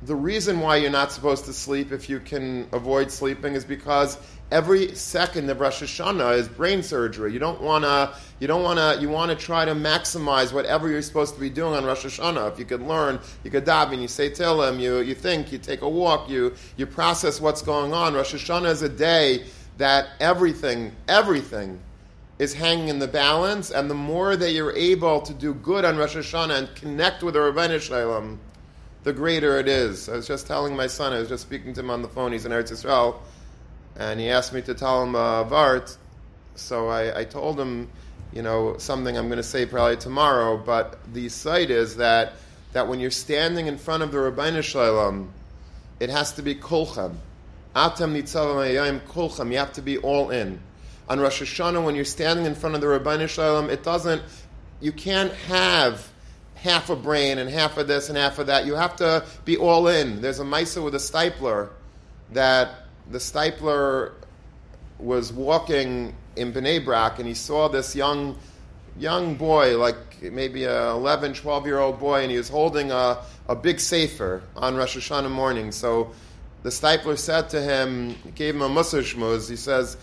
the 0.03 0.15
reason 0.15 0.61
why 0.61 0.77
you're 0.77 0.91
not 0.91 1.13
supposed 1.13 1.45
to 1.47 1.53
sleep 1.53 1.93
if 1.93 2.09
you 2.09 2.21
can 2.21 2.69
avoid 2.73 3.11
sleeping 3.11 3.55
is 3.55 3.65
because 3.65 4.19
every 4.51 4.95
second 4.95 5.49
of 5.51 5.61
Rosh 5.61 5.83
Hashanah 5.83 6.37
is 6.37 6.49
brain 6.49 6.83
surgery. 6.83 7.33
You 7.33 7.39
don't 7.39 7.61
want 7.61 7.85
to. 7.85 8.15
You 8.39 8.47
don't 8.47 8.63
want 8.63 8.79
to. 8.79 9.01
You 9.01 9.09
want 9.09 9.31
to 9.31 9.37
try 9.37 9.65
to 9.65 9.75
maximize 9.75 10.53
whatever 10.53 10.89
you're 10.89 11.03
supposed 11.03 11.35
to 11.35 11.41
be 11.41 11.51
doing 11.51 11.75
on 11.75 11.85
Rosh 11.85 12.05
Hashanah. 12.05 12.53
If 12.53 12.59
you 12.59 12.65
could 12.65 12.83
learn, 12.83 13.21
you 13.45 13.51
could 13.51 13.65
daven, 13.65 14.01
you 14.01 14.09
say 14.09 14.31
Tehillim, 14.31 14.81
you 14.81 14.99
you 14.99 15.15
think, 15.15 15.53
you 15.53 15.59
take 15.59 15.83
a 15.83 15.89
walk, 15.89 16.29
you 16.29 16.55
you 16.77 16.87
process 16.87 17.41
what's 17.41 17.63
going 17.63 17.93
on. 17.93 18.15
Rosh 18.15 18.35
Hashanah 18.35 18.71
is 18.71 18.83
a 18.83 18.89
day 18.89 19.45
that 19.79 20.09
everything, 20.21 20.93
everything. 21.09 21.81
Is 22.39 22.55
hanging 22.55 22.89
in 22.89 23.01
the 23.01 23.07
balance, 23.07 23.71
and 23.71 23.91
the 23.91 23.95
more 23.95 24.35
that 24.35 24.53
you're 24.53 24.75
able 24.75 25.21
to 25.21 25.35
do 25.35 25.53
good 25.53 25.85
on 25.85 25.99
Rosh 25.99 26.17
Hashanah 26.17 26.57
and 26.57 26.75
connect 26.75 27.23
with 27.23 27.35
the 27.35 27.41
Ribbono 27.41 27.79
Shel 27.79 27.99
Olam, 27.99 28.39
the 29.03 29.13
greater 29.13 29.59
it 29.59 29.69
is. 29.69 30.09
I 30.09 30.17
was 30.17 30.27
just 30.27 30.47
telling 30.47 30.75
my 30.75 30.87
son, 30.87 31.13
I 31.13 31.19
was 31.19 31.29
just 31.29 31.43
speaking 31.43 31.75
to 31.75 31.81
him 31.81 31.91
on 31.91 32.01
the 32.01 32.09
phone, 32.09 32.33
he's 32.33 32.47
in 32.47 32.53
Eretz 32.53 32.73
Yisrael, 32.73 33.17
and 33.97 34.21
he 34.21 34.29
asked 34.31 34.53
me 34.53 34.63
to 34.63 34.75
tell 34.75 35.03
him 35.03 35.15
uh, 35.15 35.45
Vart. 35.45 35.97
So 36.55 36.89
I, 36.89 37.21
I 37.21 37.25
told 37.25 37.59
him, 37.59 37.89
you 38.33 38.43
know, 38.43 38.77
something 38.79 39.17
I'm 39.17 39.29
going 39.29 39.39
to 39.39 39.43
say 39.43 39.67
probably 39.67 39.97
tomorrow, 39.97 40.57
but 40.57 40.99
the 41.13 41.29
site 41.29 41.71
is 41.71 41.97
that, 41.97 42.35
that 42.73 42.87
when 42.89 43.01
you're 43.01 43.11
standing 43.11 43.67
in 43.67 43.79
front 43.79 44.03
of 44.03 44.13
the 44.13 44.19
Ribbono 44.19 44.63
Shel 44.63 44.83
Olam, 44.83 45.29
it 45.99 46.11
has 46.11 46.33
to 46.33 46.43
be 46.43 46.55
kulchem. 46.55 47.15
Atem 47.75 48.15
nitzavam 48.21 49.01
kulchem. 49.01 49.51
You 49.51 49.59
have 49.59 49.73
to 49.75 49.83
be 49.83 49.99
all 49.99 50.31
in. 50.31 50.61
On 51.09 51.19
Rosh 51.19 51.43
Hashanah, 51.43 51.85
when 51.85 51.95
you're 51.95 52.05
standing 52.05 52.47
in 52.47 52.55
front 52.55 52.75
of 52.75 52.81
the 52.81 52.87
Ribbono 52.87 53.29
Shel 53.29 53.63
Olam, 53.63 53.69
it 53.69 53.83
doesn't, 53.83 54.23
you 54.81 54.93
can't 54.93 55.33
have 55.33 56.11
half 56.55 56.91
a 56.91 56.97
brain 56.97 57.39
and 57.39 57.49
half 57.51 57.79
of 57.79 57.89
this 57.89 58.09
and 58.09 58.19
half 58.19 58.39
of 58.39 58.47
that. 58.47 58.67
You 58.67 58.75
have 58.75 58.97
to 58.97 59.25
be 59.45 59.57
all 59.57 59.89
in. 59.89 60.21
There's 60.21 60.41
a 60.41 60.45
Misa 60.45 60.85
with 60.85 60.95
a 60.95 60.99
Steipler 60.99 61.71
that 62.33 62.87
the 63.11 63.19
Steipler 63.19 64.13
was 64.99 65.33
walking 65.33 66.15
in 66.37 66.53
Bnei 66.53 66.85
Brak 66.85 67.19
and 67.19 67.27
he 67.27 67.35
saw 67.35 67.69
this 67.69 67.97
young 67.97 68.39
young 68.99 69.35
boy, 69.35 69.79
like 69.79 69.97
maybe 70.23 70.65
a 70.65 70.91
11, 70.91 71.35
12 71.35 71.67
year 71.67 71.79
old 71.79 71.99
boy, 71.99 72.23
and 72.23 72.31
he 72.31 72.37
was 72.37 72.49
holding 72.49 72.91
a, 72.91 73.19
a 73.49 73.57
big 73.57 73.81
sefer 73.81 74.43
on 74.57 74.77
Rosh 74.77 74.97
Hashanah 74.97 75.31
morning. 75.31 75.73
So 75.73 76.13
the 76.63 76.71
Steipler 76.71 77.19
said 77.19 77.49
to 77.51 77.63
him, 77.63 78.15
gave 78.35 78.55
him 78.55 78.63
a 78.63 78.69
Musar 78.69 79.01
shmuz. 79.01 79.49
He 79.49 79.57
says, 79.57 79.97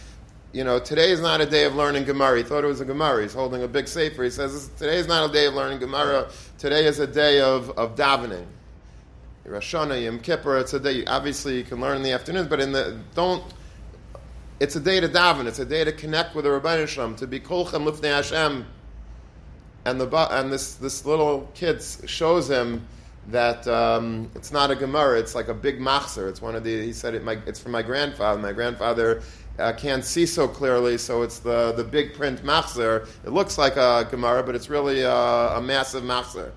you 0.53 0.63
know, 0.63 0.79
today 0.79 1.11
is 1.11 1.21
not 1.21 1.41
a 1.41 1.45
day 1.45 1.65
of 1.65 1.75
learning 1.75 2.05
Gemara. 2.05 2.37
He 2.37 2.43
thought 2.43 2.63
it 2.63 2.67
was 2.67 2.81
a 2.81 2.85
Gemara. 2.85 3.21
He's 3.21 3.33
holding 3.33 3.61
a 3.61 3.67
big 3.67 3.87
sefer. 3.87 4.23
He 4.23 4.29
says, 4.29 4.69
today 4.77 4.97
is 4.97 5.07
not 5.07 5.29
a 5.29 5.33
day 5.33 5.45
of 5.45 5.53
learning 5.53 5.79
Gemara. 5.79 6.29
Today 6.57 6.85
is 6.85 6.99
a 6.99 7.07
day 7.07 7.41
of, 7.41 7.69
of 7.77 7.95
davening. 7.95 8.45
Rosh 9.47 9.73
Hashanah, 9.73 10.03
Yom 10.03 10.19
Kippur, 10.19 10.57
it's 10.57 10.73
a 10.73 10.79
day, 10.79 11.05
obviously 11.05 11.57
you 11.57 11.63
can 11.63 11.79
learn 11.79 11.95
in 11.95 12.03
the 12.03 12.11
afternoon, 12.11 12.47
but 12.49 12.59
in 12.59 12.73
the, 12.73 12.99
don't, 13.15 13.41
it's 14.59 14.75
a 14.75 14.79
day 14.79 14.99
to 14.99 15.07
daven. 15.07 15.45
It's 15.45 15.59
a 15.59 15.65
day 15.65 15.85
to 15.85 15.93
connect 15.93 16.35
with 16.35 16.43
the 16.43 16.51
Ribbono 16.51 16.85
Shel 16.85 17.07
Olam, 17.07 17.17
to 17.17 17.27
be 17.27 17.39
kolchem 17.39 17.89
lifnei 17.89 18.15
Hashem. 18.15 18.65
And, 19.85 20.01
the, 20.01 20.27
and 20.37 20.51
this, 20.51 20.75
this 20.75 21.05
little 21.05 21.49
kid 21.53 21.81
shows 21.81 22.49
him 22.49 22.85
that 23.29 23.65
um, 23.69 24.29
it's 24.35 24.51
not 24.51 24.69
a 24.69 24.75
Gemara, 24.75 25.17
it's 25.17 25.33
like 25.33 25.47
a 25.47 25.53
big 25.53 25.79
machzer. 25.79 26.27
It's 26.27 26.41
one 26.41 26.55
of 26.55 26.65
the, 26.65 26.83
he 26.83 26.91
said 26.91 27.15
it, 27.15 27.23
my, 27.23 27.37
it's 27.45 27.59
from 27.59 27.71
my 27.71 27.83
grandfather. 27.83 28.41
My 28.41 28.51
grandfather 28.51 29.21
uh, 29.59 29.71
can't 29.73 30.03
see 30.03 30.25
so 30.25 30.49
clearly, 30.49 30.97
so 30.97 31.21
it's 31.21 31.39
the, 31.39 31.71
the 31.71 31.85
big 31.85 32.13
print 32.15 32.43
machzer. 32.43 33.07
It 33.23 33.31
looks 33.31 33.57
like 33.57 33.77
a 33.77 34.05
Gemara, 34.11 34.43
but 34.43 34.55
it's 34.55 34.69
really 34.69 35.01
a, 35.03 35.11
a 35.11 35.61
massive 35.61 36.03
machzer. 36.03 36.51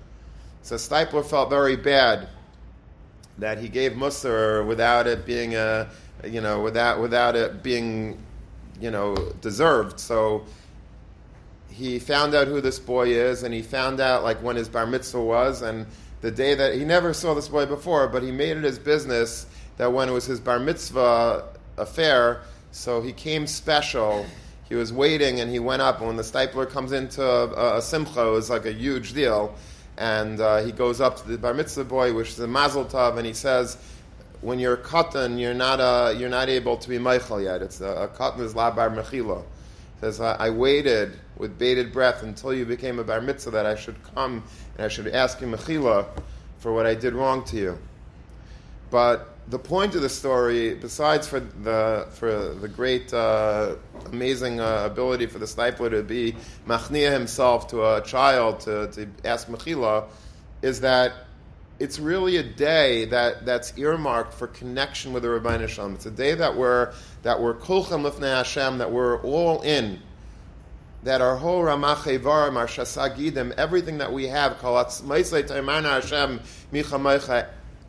So 0.61 0.75
Steipler 0.75 1.25
felt 1.25 1.49
very 1.49 1.77
bad 1.77 2.27
that 3.41 3.57
he 3.57 3.67
gave 3.67 3.93
Musar 3.93 4.65
without 4.65 5.07
it 5.07 5.25
being 5.25 5.55
a, 5.55 5.89
you 6.23 6.39
know, 6.39 6.61
without, 6.61 7.01
without 7.01 7.35
it 7.35 7.61
being, 7.61 8.17
you 8.79 8.91
know, 8.91 9.15
deserved. 9.41 9.99
So 9.99 10.45
he 11.69 11.97
found 11.97 12.35
out 12.35 12.47
who 12.47 12.61
this 12.61 12.77
boy 12.77 13.07
is, 13.07 13.43
and 13.43 13.53
he 13.53 13.63
found 13.63 13.99
out 13.99 14.23
like 14.23 14.41
when 14.43 14.55
his 14.55 14.69
bar 14.69 14.85
mitzvah 14.85 15.21
was, 15.21 15.63
and 15.63 15.87
the 16.21 16.29
day 16.29 16.53
that 16.53 16.75
he 16.75 16.85
never 16.85 17.13
saw 17.13 17.33
this 17.33 17.47
boy 17.47 17.65
before, 17.65 18.07
but 18.07 18.21
he 18.21 18.31
made 18.31 18.57
it 18.57 18.63
his 18.63 18.77
business 18.77 19.47
that 19.77 19.91
when 19.91 20.07
it 20.07 20.11
was 20.11 20.25
his 20.25 20.39
bar 20.39 20.59
mitzvah 20.59 21.43
affair, 21.77 22.41
So 22.71 23.01
he 23.01 23.11
came 23.11 23.47
special. 23.47 24.25
He 24.69 24.75
was 24.75 24.93
waiting 24.93 25.41
and 25.41 25.51
he 25.51 25.59
went 25.59 25.81
up. 25.81 25.97
And 25.97 26.07
when 26.07 26.15
the 26.15 26.23
steipler 26.23 26.69
comes 26.69 26.91
into 26.93 27.23
a, 27.23 27.77
a 27.77 27.81
simcha, 27.81 28.27
it 28.27 28.31
was 28.31 28.49
like 28.49 28.65
a 28.65 28.71
huge 28.71 29.13
deal. 29.13 29.55
And 29.97 30.39
uh, 30.39 30.63
he 30.63 30.71
goes 30.71 31.01
up 31.01 31.17
to 31.21 31.27
the 31.27 31.37
bar 31.37 31.53
mitzvah 31.53 31.83
boy, 31.83 32.13
which 32.13 32.29
is 32.29 32.39
a 32.39 32.47
mazel 32.47 32.85
tov, 32.85 33.17
and 33.17 33.25
he 33.25 33.33
says, 33.33 33.77
when 34.41 34.57
you're 34.57 34.73
a 34.73 34.77
katan, 34.77 35.39
you're 35.39 35.53
not, 35.53 35.79
uh, 35.79 36.13
you're 36.17 36.29
not 36.29 36.49
able 36.49 36.77
to 36.77 36.89
be 36.89 36.97
meichel 36.97 37.43
yet. 37.43 37.61
It's 37.61 37.81
a, 37.81 37.85
a 37.85 38.07
katan 38.07 38.39
is 38.39 38.55
la 38.55 38.71
bar 38.71 38.89
mechila. 38.89 39.43
Says 39.99 40.19
I, 40.19 40.33
I, 40.33 40.49
waited 40.49 41.19
with 41.37 41.59
bated 41.59 41.93
breath 41.93 42.23
until 42.23 42.53
you 42.53 42.65
became 42.65 42.97
a 42.97 43.03
bar 43.03 43.21
mitzvah 43.21 43.51
that 43.51 43.67
I 43.67 43.75
should 43.75 43.97
come 44.15 44.43
and 44.75 44.85
I 44.85 44.87
should 44.87 45.07
ask 45.07 45.39
you 45.41 45.47
mechila 45.47 46.07
for 46.57 46.73
what 46.73 46.87
I 46.87 46.95
did 46.95 47.13
wrong 47.13 47.43
to 47.45 47.57
you. 47.57 47.77
But 48.89 49.30
the 49.51 49.59
point 49.59 49.95
of 49.95 50.01
the 50.01 50.09
story, 50.09 50.73
besides 50.75 51.27
for 51.27 51.41
the 51.41 52.07
for 52.11 52.53
the 52.53 52.69
great, 52.69 53.13
uh, 53.13 53.75
amazing 54.05 54.61
uh, 54.61 54.83
ability 54.89 55.25
for 55.25 55.39
the 55.39 55.45
steipler 55.45 55.89
to 55.89 56.01
be 56.01 56.35
machnia 56.65 57.11
himself 57.11 57.67
to 57.67 57.83
a 57.83 58.01
child 58.01 58.61
to, 58.61 58.87
to 58.87 59.07
ask 59.25 59.49
mechila, 59.49 60.05
is 60.61 60.79
that 60.79 61.13
it's 61.79 61.99
really 61.99 62.37
a 62.37 62.43
day 62.43 63.03
that, 63.05 63.45
that's 63.45 63.77
earmarked 63.77 64.33
for 64.33 64.47
connection 64.47 65.11
with 65.11 65.23
the 65.23 65.29
Ribbono 65.29 65.67
Shel 65.67 65.89
Olam. 65.89 65.95
It's 65.95 66.05
a 66.05 66.11
day 66.11 66.33
that 66.33 66.55
we're 66.55 66.93
that 67.23 67.41
we're 67.41 67.55
kulchem 67.55 68.09
lifnei 68.09 68.37
Hashem, 68.37 68.77
that 68.77 68.93
we're 68.93 69.21
all 69.21 69.61
in, 69.63 69.99
that 71.03 71.19
our 71.19 71.35
whole 71.35 71.61
Ramach 71.61 72.03
Evarim, 72.03 72.55
our 72.55 72.67
Shasagidim, 72.67 73.51
everything 73.57 73.97
that 73.97 74.13
we 74.13 74.27
have, 74.27 74.61
Hashem, 74.61 76.39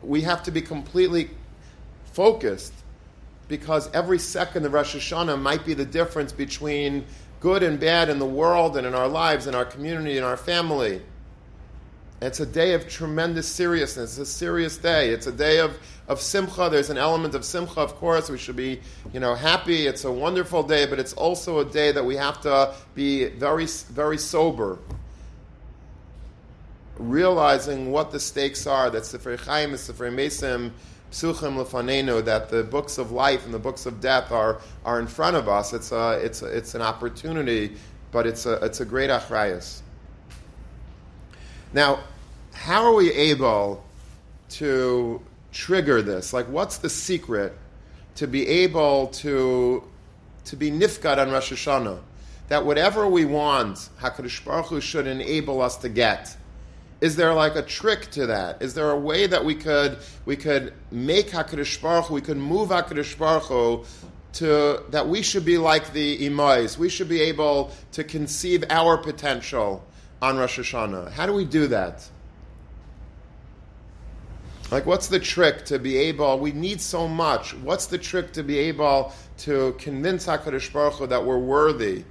we 0.03 0.21
have 0.23 0.43
to 0.43 0.51
be 0.51 0.61
completely 0.61 1.29
focused 2.13 2.73
because 3.47 3.91
every 3.93 4.19
second 4.19 4.65
of 4.65 4.73
Rosh 4.73 4.95
Hashanah 4.95 5.39
might 5.39 5.65
be 5.65 5.73
the 5.73 5.85
difference 5.85 6.31
between 6.31 7.05
good 7.39 7.61
and 7.61 7.79
bad 7.79 8.09
in 8.09 8.19
the 8.19 8.25
world 8.25 8.77
and 8.77 8.87
in 8.87 8.95
our 8.95 9.07
lives, 9.07 9.47
in 9.47 9.55
our 9.55 9.65
community, 9.65 10.17
in 10.17 10.23
our 10.23 10.37
family. 10.37 11.01
It's 12.21 12.39
a 12.39 12.45
day 12.45 12.73
of 12.73 12.87
tremendous 12.87 13.49
seriousness. 13.49 14.17
It's 14.17 14.29
a 14.29 14.33
serious 14.33 14.77
day. 14.77 15.09
It's 15.09 15.27
a 15.27 15.31
day 15.31 15.59
of, 15.59 15.77
of 16.07 16.21
simcha. 16.21 16.69
There's 16.71 16.89
an 16.89 16.97
element 16.97 17.35
of 17.35 17.43
simcha, 17.43 17.81
of 17.81 17.95
course. 17.95 18.29
We 18.29 18.37
should 18.37 18.55
be, 18.55 18.79
you 19.11 19.19
know, 19.19 19.35
happy. 19.35 19.87
It's 19.87 20.05
a 20.05 20.11
wonderful 20.11 20.63
day, 20.63 20.85
but 20.85 20.99
it's 20.99 21.11
also 21.13 21.59
a 21.59 21.65
day 21.65 21.91
that 21.91 22.05
we 22.05 22.15
have 22.15 22.39
to 22.41 22.73
be 22.95 23.27
very, 23.27 23.65
very 23.65 24.17
sober. 24.17 24.79
Realizing 26.97 27.91
what 27.91 28.11
the 28.11 28.21
stakes 28.21 28.67
are, 28.67 28.89
that 28.89 29.05
Sefer 29.05 29.35
Chaim 29.35 29.71
and 29.71 29.79
Sefer 29.79 30.09
Mesim, 30.09 30.71
Psuchim 31.13 31.63
Lefanenu, 31.63 32.25
that 32.25 32.49
the 32.49 32.63
books 32.63 32.97
of 32.97 33.11
life 33.11 33.45
and 33.45 33.53
the 33.53 33.59
books 33.59 33.85
of 33.85 34.01
death 34.01 34.31
are, 34.31 34.59
are 34.83 34.99
in 34.99 35.05
front 35.05 35.35
of 35.35 35.47
us. 35.47 35.71
It's, 35.71 35.91
a, 35.91 36.19
it's, 36.23 36.41
a, 36.41 36.47
it's 36.47 36.73
an 36.73 36.81
opportunity, 36.81 37.77
but 38.11 38.25
it's 38.25 38.47
a, 38.47 38.53
it's 38.65 38.81
a 38.81 38.85
great 38.85 39.11
achrayas. 39.11 39.81
Now, 41.71 41.99
how 42.51 42.83
are 42.85 42.95
we 42.95 43.11
able 43.11 43.85
to 44.49 45.21
trigger 45.51 46.01
this? 46.01 46.33
Like, 46.33 46.47
what's 46.47 46.79
the 46.79 46.89
secret 46.89 47.55
to 48.15 48.27
be 48.27 48.47
able 48.47 49.07
to, 49.07 49.83
to 50.45 50.55
be 50.55 50.71
nifgad 50.71 51.19
on 51.19 51.29
Rosh 51.29 51.53
Hashanah? 51.53 51.99
That 52.47 52.65
whatever 52.65 53.07
we 53.07 53.25
want, 53.25 53.77
HaKadosh 53.99 54.43
Baruch 54.45 54.65
Hu 54.65 54.81
should 54.81 55.05
enable 55.05 55.61
us 55.61 55.77
to 55.77 55.89
get. 55.89 56.35
Is 57.03 57.17
there 57.17 57.33
like 57.33 57.57
a 57.57 57.61
trick 57.61 58.11
to 58.11 58.27
that? 58.27 58.61
Is 58.61 58.75
there 58.75 58.89
a 58.89 58.97
way 58.97 59.27
that 59.27 59.43
we 59.43 59.55
could 59.55 59.97
we 60.23 60.37
could 60.37 60.71
make 60.89 61.31
Hakadosh 61.31 61.81
Baruch 61.81 62.05
Hu, 62.05 62.13
we 62.13 62.21
could 62.21 62.37
move 62.37 62.69
Hakadosh 62.69 63.17
Baruch 63.17 63.43
Hu 63.43 63.83
to 64.39 64.81
that 64.91 65.09
we 65.09 65.21
should 65.21 65.43
be 65.43 65.57
like 65.57 65.91
the 65.91 66.17
imais. 66.19 66.77
We 66.77 66.87
should 66.87 67.09
be 67.09 67.19
able 67.19 67.73
to 67.91 68.05
conceive 68.05 68.63
our 68.69 68.97
potential 68.97 69.85
on 70.21 70.37
Rosh 70.37 70.57
Hashanah. 70.57 71.11
How 71.11 71.25
do 71.25 71.33
we 71.33 71.43
do 71.43 71.67
that? 71.67 72.07
Like, 74.71 74.85
what's 74.85 75.09
the 75.09 75.19
trick 75.19 75.65
to 75.65 75.79
be 75.79 75.97
able? 75.97 76.39
We 76.39 76.53
need 76.53 76.79
so 76.79 77.09
much. 77.09 77.53
What's 77.53 77.87
the 77.87 77.97
trick 77.97 78.31
to 78.31 78.43
be 78.43 78.57
able 78.59 79.13
to 79.39 79.75
convince 79.77 80.25
Hakadosh 80.25 80.71
Baruch 80.71 80.93
Hu 80.93 81.07
that 81.07 81.25
we're 81.25 81.37
worthy 81.37 82.05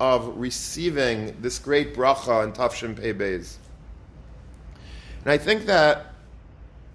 of 0.00 0.36
receiving 0.36 1.36
this 1.40 1.60
great 1.60 1.94
bracha 1.94 2.42
in 2.42 2.52
Tav 2.52 2.74
Shin 2.74 2.96
Pei 2.96 3.14
Beis? 3.14 3.58
And 5.26 5.32
I 5.32 5.38
think 5.38 5.66
that 5.66 6.12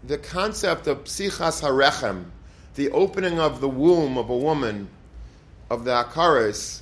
the 0.06 0.18
concept 0.18 0.88
of 0.88 1.04
psichas 1.04 1.62
harechem, 1.62 2.28
the 2.76 2.90
opening 2.92 3.42
of 3.42 3.60
the 3.60 3.68
womb 3.68 4.18
of 4.18 4.30
a 4.30 4.38
woman, 4.38 4.88
of 5.70 5.84
the 5.84 5.92
akaris, 5.92 6.80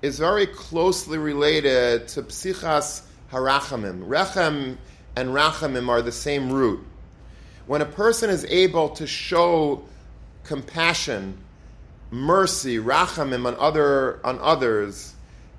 is 0.00 0.18
very 0.18 0.46
closely 0.46 1.18
related 1.18 2.08
to 2.08 2.22
psichas 2.22 3.02
harachamim. 3.30 4.08
Rechem 4.08 4.78
and 5.16 5.28
rachamim 5.28 5.90
are 5.90 6.00
the 6.00 6.10
same 6.10 6.50
root. 6.50 6.82
When 7.66 7.82
a 7.82 7.86
person 7.86 8.30
is 8.30 8.46
able 8.46 8.88
to 8.88 9.06
show 9.06 9.82
compassion, 10.44 11.36
mercy, 12.10 12.78
rachamim 12.78 13.46
on 13.46 13.54
other 13.56 14.18
on 14.24 14.38
others, 14.38 15.14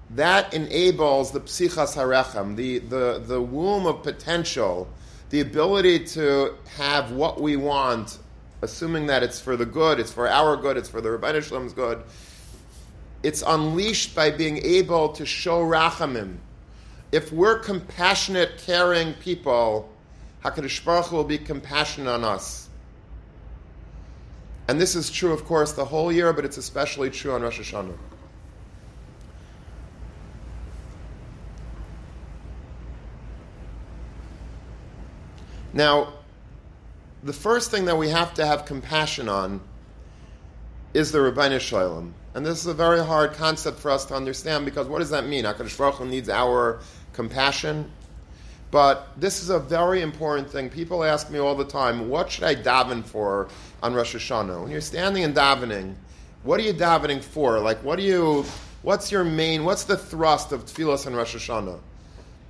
that 0.10 0.52
enables 0.56 1.30
the 1.30 1.42
psichas 1.42 1.96
haracham, 1.96 2.56
the, 2.56 2.80
the, 2.80 3.22
the 3.24 3.40
womb 3.40 3.86
of 3.86 4.02
potential, 4.02 4.88
the 5.30 5.42
ability 5.42 6.06
to 6.06 6.56
have 6.78 7.12
what 7.12 7.42
we 7.42 7.58
want, 7.58 8.18
assuming 8.62 9.08
that 9.08 9.24
it's 9.24 9.40
for 9.40 9.56
the 9.58 9.66
good, 9.66 10.00
it's 10.00 10.12
for 10.12 10.28
our 10.28 10.56
good, 10.56 10.78
it's 10.78 10.90
for 10.90 11.02
the 11.02 11.10
Ribbono 11.10 11.44
Shel 11.44 11.58
Olam's 11.58 11.74
good. 11.74 12.02
It's 13.24 13.44
unleashed 13.46 14.16
by 14.16 14.32
being 14.32 14.58
able 14.58 15.10
to 15.10 15.26
show 15.26 15.62
rachamim, 15.62 16.38
if 17.12 17.32
we're 17.32 17.60
compassionate, 17.60 18.58
caring 18.58 19.14
people, 19.14 19.90
HaKadosh 20.44 20.84
Baruch 20.84 21.06
Hu 21.06 21.16
will 21.16 21.24
be 21.24 21.38
compassionate 21.38 22.10
on 22.10 22.24
us. 22.24 22.70
And 24.68 24.82
this 24.82 24.96
is 24.96 25.10
true, 25.10 25.32
of 25.32 25.46
course, 25.46 25.72
the 25.72 25.86
whole 25.86 26.12
year, 26.12 26.34
but 26.34 26.44
it's 26.44 26.58
especially 26.58 27.10
true 27.10 27.32
on 27.32 27.42
Rosh 27.42 27.60
Hashanah. 27.60 27.96
Now, 35.78 36.14
the 37.22 37.34
first 37.34 37.70
thing 37.70 37.86
that 37.86 38.00
we 38.00 38.10
have 38.10 38.34
to 38.34 38.46
have 38.48 38.66
compassion 38.66 39.30
on 39.30 39.62
is 40.96 41.12
the 41.12 41.20
Ribbono 41.20 41.60
Shel 41.60 41.88
Olam. 41.88 42.14
And 42.34 42.44
this 42.44 42.60
is 42.62 42.66
a 42.66 42.74
very 42.74 43.06
hard 43.06 43.34
concept 43.34 43.78
for 43.78 43.92
us 43.92 44.04
to 44.06 44.16
understand 44.16 44.66
because 44.66 44.88
what 44.88 45.00
does 45.00 45.12
that 45.12 45.28
mean? 45.28 45.46
HaKadosh 45.46 45.78
Baruch 45.78 45.96
Hu 45.98 46.06
needs 46.06 46.30
our 46.30 46.80
compassion. 47.14 47.92
But 48.72 49.08
this 49.18 49.44
is 49.44 49.52
a 49.52 49.60
very 49.60 50.02
important 50.02 50.50
thing. 50.50 50.72
People 50.72 51.04
ask 51.04 51.30
me 51.30 51.38
all 51.38 51.54
the 51.54 51.64
time, 51.64 52.10
what 52.10 52.32
should 52.32 52.46
I 52.46 52.56
daven 52.56 53.06
for 53.06 53.48
on 53.84 53.94
Rosh 53.94 54.16
Hashanah? 54.16 54.64
When 54.64 54.72
you're 54.72 54.82
standing 54.82 55.24
and 55.26 55.36
davening, 55.36 55.94
what 56.42 56.60
are 56.60 56.64
you 56.64 56.74
davening 56.74 57.24
for? 57.24 57.60
Like, 57.60 57.84
what 57.84 57.98
do 57.98 58.04
you, 58.04 58.46
what's 58.82 59.12
your 59.12 59.24
main, 59.24 59.64
what's 59.64 59.84
the 59.84 59.96
thrust 59.96 60.52
of 60.52 60.66
tefillas 60.66 61.06
on 61.06 61.14
Rosh 61.14 61.36
Hashanah? 61.36 61.80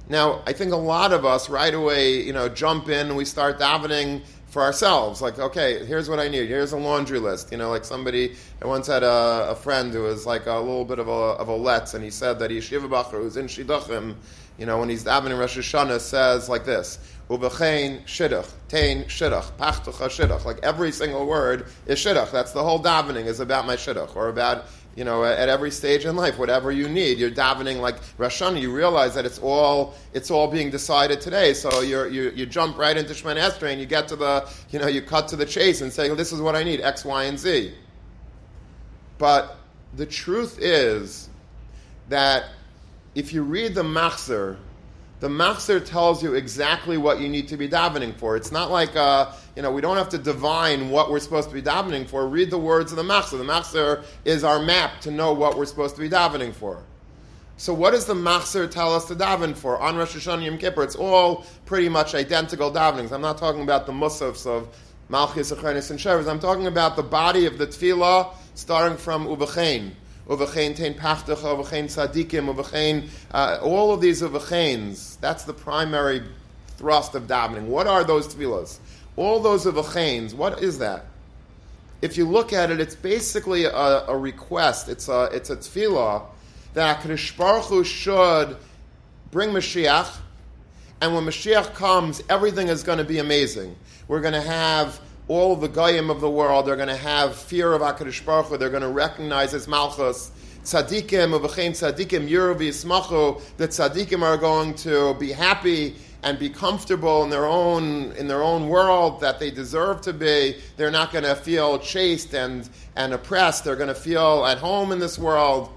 Now, 0.10 0.41
I 0.48 0.54
think 0.54 0.72
a 0.72 0.78
lot 0.78 1.12
of 1.12 1.26
us 1.26 1.50
right 1.50 1.74
away, 1.74 2.22
you 2.22 2.34
know, 2.34 2.48
jump 2.48 2.88
in 2.88 3.08
and 3.08 3.17
we 3.17 3.26
start 3.26 3.60
davening 3.60 4.22
for 4.48 4.62
ourselves. 4.62 5.22
Like, 5.22 5.38
okay, 5.38 5.86
here's 5.86 6.10
what 6.10 6.20
I 6.20 6.30
need. 6.30 6.48
Here's 6.48 6.72
a 6.72 6.78
laundry 6.78 7.20
list. 7.20 7.52
You 7.52 7.58
know, 7.58 7.70
like 7.70 7.84
somebody, 7.84 8.36
I 8.62 8.67
once 8.67 8.88
had 8.88 9.04
a, 9.04 9.50
a 9.50 9.56
friend 9.56 9.91
who 9.91 10.04
was 10.04 10.26
like 10.26 10.46
a 10.46 10.56
little 10.56 10.86
bit 10.86 11.00
of 11.00 11.08
a, 11.08 11.12
of 11.12 11.50
a 11.50 11.58
letz, 11.58 11.93
and 11.93 12.04
he 12.04 12.10
said 12.10 12.39
that 12.39 12.52
Yeshiva 12.52 12.88
Bacher, 12.88 13.22
who's 13.22 13.36
in 13.36 13.48
Shidduchim, 13.48 14.15
you 14.58 14.65
know, 14.65 14.80
when 14.80 14.89
he's 14.89 15.04
davening 15.04 15.38
Rosh 15.38 15.58
Hashanah, 15.58 16.00
says 16.00 16.50
like 16.50 16.65
this, 16.65 16.98
Ubechein 17.30 18.04
shidduch, 18.06 18.50
tein 18.70 19.04
shidduch, 19.04 19.52
pachtucha 19.58 20.08
shidduch. 20.08 20.46
Like 20.46 20.60
every 20.63 20.91
single 20.91 21.28
word 21.28 21.67
is 21.86 22.00
shidduch. 22.00 22.32
That's 22.32 22.54
the 22.54 22.63
whole 22.63 22.82
davening 22.82 23.26
is 23.26 23.41
about 23.41 23.67
my 23.67 23.76
shidduch, 23.76 24.15
or 24.15 24.30
about, 24.30 24.65
you 24.97 25.03
know, 25.03 25.23
at 25.23 25.47
every 25.47 25.69
stage 25.69 26.05
in 26.05 26.15
life, 26.15 26.39
whatever 26.39 26.71
you 26.71 26.89
need. 26.89 27.19
You're 27.19 27.29
davening 27.29 27.79
like 27.79 27.97
Rosh 28.17 28.41
Hashanah, 28.41 28.60
you 28.60 28.73
realize 28.73 29.13
that 29.13 29.27
it's 29.27 29.38
all, 29.38 29.93
it's 30.12 30.31
all 30.31 30.47
being 30.47 30.71
decided 30.71 31.21
today. 31.21 31.53
So 31.53 31.81
you 31.81 32.05
you, 32.05 32.31
you 32.31 32.47
jump 32.47 32.79
right 32.79 32.97
into 32.97 33.13
Shemoneh 33.13 33.47
Esrei 33.47 33.73
and 33.73 33.79
you 33.79 33.86
get 33.86 34.07
to 34.07 34.15
the, 34.15 34.49
you 34.71 34.79
know, 34.79 34.88
you 34.88 35.03
cut 35.03 35.27
to 35.27 35.36
the 35.36 35.45
chase 35.45 35.81
and 35.81 35.93
say, 35.93 36.07
well, 36.07 36.17
this 36.17 36.31
is 36.31 36.41
what 36.41 36.55
I 36.55 36.63
need, 36.63 36.81
X, 36.81 37.05
Y, 37.05 37.25
and 37.25 37.38
Z. 37.38 37.75
But 39.19 39.57
the 39.93 40.07
truth 40.07 40.57
is 40.60 41.29
that 42.10 42.45
if 43.13 43.33
you 43.33 43.43
read 43.43 43.75
the 43.75 43.83
Machzor, 43.83 44.57
the 45.19 45.27
Machzor 45.27 45.86
tells 45.86 46.23
you 46.23 46.33
exactly 46.33 46.97
what 46.97 47.19
you 47.19 47.29
need 47.29 47.47
to 47.49 47.57
be 47.57 47.69
davening 47.69 48.15
for. 48.15 48.36
It's 48.36 48.51
not 48.51 48.71
like, 48.71 48.95
uh, 48.95 49.31
you 49.58 49.63
know, 49.63 49.72
we 49.72 49.82
don't 49.82 49.98
have 49.98 50.10
to 50.10 50.20
divine 50.20 50.91
what 50.91 51.10
we're 51.10 51.20
supposed 51.20 51.50
to 51.50 51.56
be 51.56 51.63
davening 51.63 52.08
for. 52.08 52.28
Read 52.28 52.52
the 52.52 52.60
words 52.60 52.91
of 52.91 52.98
the 52.98 53.04
Machzor. 53.04 53.39
The 53.39 53.43
Machzor 53.43 54.06
is 54.24 54.43
our 54.43 54.62
map 54.62 55.02
to 55.02 55.10
know 55.10 55.34
what 55.34 55.58
we're 55.58 55.65
supposed 55.65 55.96
to 55.96 56.02
be 56.02 56.08
davening 56.08 56.54
for. 56.54 56.84
So 57.58 57.74
what 57.74 57.89
does 57.89 58.06
the 58.06 58.13
Machzor 58.13 58.70
tell 58.70 58.93
us 58.93 59.06
to 59.06 59.15
daven 59.15 59.56
for? 59.58 59.80
On 59.80 59.98
Rosh 59.98 60.15
Hashanah 60.15 60.46
Yom 60.46 60.60
Kippur, 60.60 60.84
it's 60.84 60.96
all 60.96 61.43
pretty 61.65 61.89
much 61.89 62.13
identical 62.13 62.72
davenings. 62.72 63.12
I'm 63.12 63.22
not 63.22 63.39
talking 63.39 63.63
about 63.63 63.88
the 63.88 63.93
musafs 63.93 64.46
of 64.46 64.67
Malchus, 65.10 65.52
Achernis, 65.52 65.89
and 65.89 66.00
Shevers. 66.00 66.28
I'm 66.28 66.39
talking 66.39 66.67
about 66.67 66.96
the 66.96 67.02
body 67.02 67.48
of 67.48 67.58
the 67.58 67.65
tefillah 67.65 68.36
starting 68.54 68.96
from 68.96 69.26
Uvachain. 69.26 69.89
Uvachain 70.28 70.76
Tein 70.76 70.93
Pachtach, 70.93 71.38
Uvachain 71.38 71.86
Sadikim, 71.86 72.54
Uvachain, 72.54 73.10
uh, 73.32 73.58
all 73.63 73.91
of 73.91 74.02
these 74.02 74.22
Uvachains, 74.22 75.20
that's 75.20 75.46
the 75.46 75.54
primary 75.54 76.22
thrust 76.78 77.15
of 77.15 77.24
davening. 77.24 77.65
What 77.65 77.88
are 77.88 78.04
those 78.04 78.28
tefillahs? 78.28 78.78
All 79.17 79.39
those 79.39 79.65
of 79.65 79.75
Uvachains, 79.75 80.34
what 80.34 80.63
is 80.63 80.80
that? 80.80 81.06
If 82.01 82.15
you 82.15 82.25
look 82.25 82.53
at 82.53 82.69
it, 82.69 82.80
it's 82.80 82.95
basically 82.95 83.65
a, 83.65 83.71
a 83.71 84.15
request. 84.15 84.88
It's 84.88 85.10
a, 85.10 85.23
it's 85.34 85.49
a 85.49 85.58
tefillah 85.58 86.23
that 86.75 87.01
HaKadosh 87.01 87.36
Baruch 87.36 87.65
Hu 87.65 87.84
should 87.84 88.56
bring 89.32 89.49
Mashiach, 89.49 90.15
and 91.01 91.13
when 91.13 91.25
Mashiach 91.25 91.73
comes, 91.73 92.21
everything 92.30 92.67
is 92.67 92.84
going 92.84 92.99
to 92.99 93.03
be 93.03 93.17
amazing. 93.17 93.75
We're 94.08 94.21
going 94.21 94.34
to 94.34 94.41
have 94.41 94.99
all 95.27 95.56
the 95.56 95.67
goyim 95.67 96.10
of 96.10 96.21
the 96.21 96.30
world. 96.30 96.67
They're 96.67 96.75
going 96.75 96.88
to 96.88 96.95
have 96.95 97.36
fear 97.36 97.73
of 97.73 97.82
Hakadosh 97.82 98.23
Baruch 98.23 98.47
Hu. 98.47 98.58
They're 98.58 98.69
going 98.69 98.84
to 98.84 98.89
recognize 98.89 99.51
His 99.51 99.67
Malchus. 99.67 100.32
Tzadikim, 100.63 101.39
uvechein 101.39 101.71
tzadikim, 101.71 102.30
yiravi 102.30 102.69
ismachu. 102.69 103.41
The 103.58 103.67
tzadikim 103.67 104.21
are 104.21 104.38
going 104.38 104.75
to 104.75 105.15
be 105.15 105.32
happy 105.32 105.95
and 106.28 106.38
be 106.38 106.50
comfortable 106.50 107.24
in 107.24 107.30
their 107.30 107.46
own 107.46 108.12
in 108.18 108.28
their 108.28 108.44
own 108.44 108.68
world 108.68 109.22
that 109.22 109.40
they 109.40 109.50
deserve 109.50 110.02
to 110.02 110.12
be. 110.12 110.58
They're 110.76 110.92
not 110.92 111.13
going 111.13 111.24
to 111.24 111.36
feel 111.36 111.80
chased 111.80 112.34
and 112.34 112.70
and 112.98 113.13
oppressed. 113.13 113.63
They're 113.63 113.78
going 113.78 113.88
to 113.88 113.96
feel 113.96 114.46
at 114.46 114.58
home 114.58 114.92
in 114.92 115.00
this 115.00 115.18
world. 115.18 115.70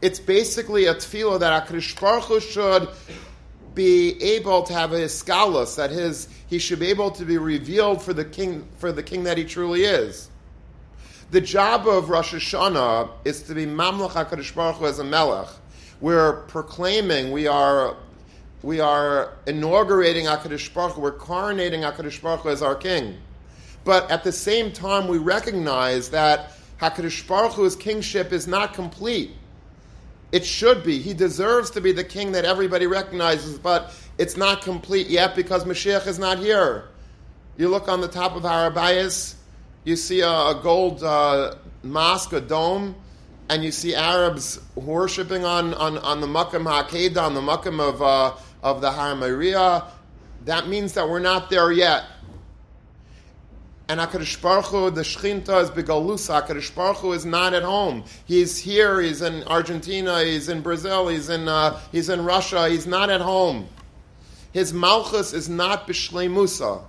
It's 0.00 0.18
basically 0.18 0.86
a 0.86 0.94
tefillah 0.94 1.40
that 1.40 1.68
Hakadosh 1.68 2.00
Baruch 2.00 2.24
Hu 2.24 2.40
should 2.40 2.88
be 3.74 4.20
able 4.22 4.62
to 4.62 4.72
have 4.72 4.92
a 4.92 5.04
scholus, 5.04 5.76
that 5.76 5.90
his 5.90 6.26
he 6.46 6.58
should 6.58 6.80
be 6.80 6.86
able 6.86 7.10
to 7.10 7.26
be 7.26 7.36
revealed 7.36 8.00
for 8.00 8.14
the 8.14 8.24
king 8.24 8.66
for 8.78 8.92
the 8.92 9.02
king 9.02 9.24
that 9.24 9.36
he 9.36 9.44
truly 9.44 9.84
is. 9.84 10.30
The 11.32 11.42
job 11.42 11.86
of 11.86 12.08
Rosh 12.08 12.32
Hashanah 12.32 13.10
is 13.26 13.42
to 13.42 13.54
be 13.54 13.66
Mamlech 13.66 14.12
HaKadosh 14.12 14.54
Baruch 14.54 14.76
Hu 14.76 14.86
as 14.86 14.98
a 14.98 15.04
melech. 15.04 15.48
We're 16.00 16.42
proclaiming, 16.48 17.30
we 17.30 17.46
are 17.46 17.96
we 18.62 18.80
are 18.80 19.32
inaugurating 19.46 20.26
HaKadosh 20.26 20.72
Baruch 20.72 20.94
Hu, 20.94 21.00
we're 21.00 21.12
coronating 21.18 21.80
HaKadosh 21.80 22.22
Baruch 22.22 22.40
Hu 22.40 22.48
as 22.50 22.62
our 22.62 22.74
king. 22.74 23.18
But 23.84 24.10
at 24.10 24.24
the 24.24 24.32
same 24.32 24.72
time, 24.72 25.08
we 25.08 25.18
recognize 25.18 26.10
that 26.10 26.52
HaKadosh 26.80 27.26
Baruch 27.26 27.52
Hu's 27.52 27.76
kingship 27.76 28.32
is 28.32 28.46
not 28.46 28.74
complete 28.74 29.32
it 30.32 30.46
should 30.46 30.82
be. 30.82 30.98
He 30.98 31.12
deserves 31.12 31.70
to 31.72 31.80
be 31.80 31.92
the 31.92 32.02
king 32.02 32.32
that 32.32 32.46
everybody 32.46 32.86
recognizes, 32.86 33.58
but 33.58 33.94
it's 34.16 34.36
not 34.36 34.62
complete 34.62 35.08
yet 35.08 35.36
because 35.36 35.64
Mashiach 35.64 36.06
is 36.06 36.18
not 36.18 36.38
here. 36.38 36.88
You 37.58 37.68
look 37.68 37.86
on 37.86 38.00
the 38.00 38.08
top 38.08 38.34
of 38.34 38.42
Har 38.42 38.70
HaBayis, 38.70 39.34
you 39.84 39.94
see 39.94 40.20
a, 40.20 40.30
a 40.30 40.60
gold 40.62 41.04
uh, 41.04 41.56
mosque, 41.82 42.32
a 42.32 42.40
dome, 42.40 42.94
and 43.52 43.62
you 43.62 43.70
see 43.70 43.94
Arabs 43.94 44.58
worshiping 44.76 45.44
on, 45.44 45.74
on, 45.74 45.98
on 45.98 46.22
the 46.22 46.26
Makam 46.26 46.64
HaKedah, 46.64 47.20
on 47.20 47.34
the 47.34 47.42
Makam 47.42 47.80
of, 47.80 48.00
uh, 48.00 48.34
of 48.62 48.80
the 48.80 48.90
haimaria. 48.90 49.84
That 50.46 50.68
means 50.68 50.94
that 50.94 51.06
we're 51.06 51.18
not 51.18 51.50
there 51.50 51.70
yet. 51.70 52.04
And 53.90 54.00
HaKadosh 54.00 54.40
Baruch 54.40 54.64
Hu, 54.64 54.90
the 54.90 55.02
Shechinta 55.02 55.62
is 55.62 55.70
Begalusa. 55.70 56.46
HaKadosh 56.46 56.74
Baruch 56.74 56.96
Hu 56.96 57.12
is 57.12 57.26
not 57.26 57.52
at 57.52 57.62
home. 57.62 58.04
He's 58.24 58.56
here, 58.56 59.02
he's 59.02 59.20
in 59.20 59.42
Argentina, 59.44 60.24
he's 60.24 60.48
in 60.48 60.62
Brazil, 60.62 61.08
he's 61.08 61.28
in, 61.28 61.46
uh, 61.46 61.78
he's 61.92 62.08
in 62.08 62.24
Russia, 62.24 62.70
he's 62.70 62.86
not 62.86 63.10
at 63.10 63.20
home. 63.20 63.68
His 64.54 64.72
Malchus 64.72 65.34
is 65.34 65.50
not 65.50 65.86
Bishlei 65.86 66.32
Musa. 66.32 66.80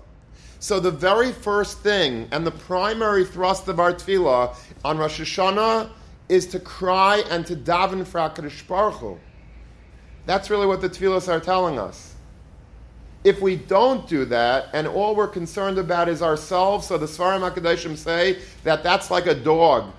So 0.59 0.79
the 0.79 0.91
very 0.91 1.33
first 1.33 1.79
thing 1.79 2.29
and 2.31 2.47
the 2.47 2.51
primary 2.51 3.25
thrust 3.25 3.67
of 3.67 3.81
our 3.81 3.91
tefillah 3.91 4.55
on 4.85 4.97
Rosh 4.97 5.19
Hashanah 5.19 5.89
is 6.33 6.47
to 6.47 6.59
cry 6.59 7.23
and 7.29 7.45
to 7.45 7.55
daven 7.55 8.03
for 8.07 8.17
HaKadosh 8.17 8.67
Baruch 8.67 8.95
Hu. 8.95 9.19
That's 10.25 10.49
really 10.49 10.65
what 10.65 10.81
the 10.81 10.89
tefillahs 10.89 11.31
are 11.31 11.39
telling 11.39 11.77
us. 11.77 12.15
If 13.23 13.39
we 13.39 13.55
don't 13.55 14.07
do 14.07 14.25
that, 14.25 14.69
and 14.73 14.87
all 14.87 15.15
we're 15.15 15.27
concerned 15.27 15.77
about 15.77 16.09
is 16.09 16.23
ourselves, 16.23 16.87
so 16.87 16.97
the 16.97 17.05
Sefarim 17.05 17.47
HaKadoshim 17.47 17.95
say 17.95 18.39
that 18.63 18.81
that's 18.81 19.11
like 19.11 19.27
a 19.27 19.35
dog 19.35 19.93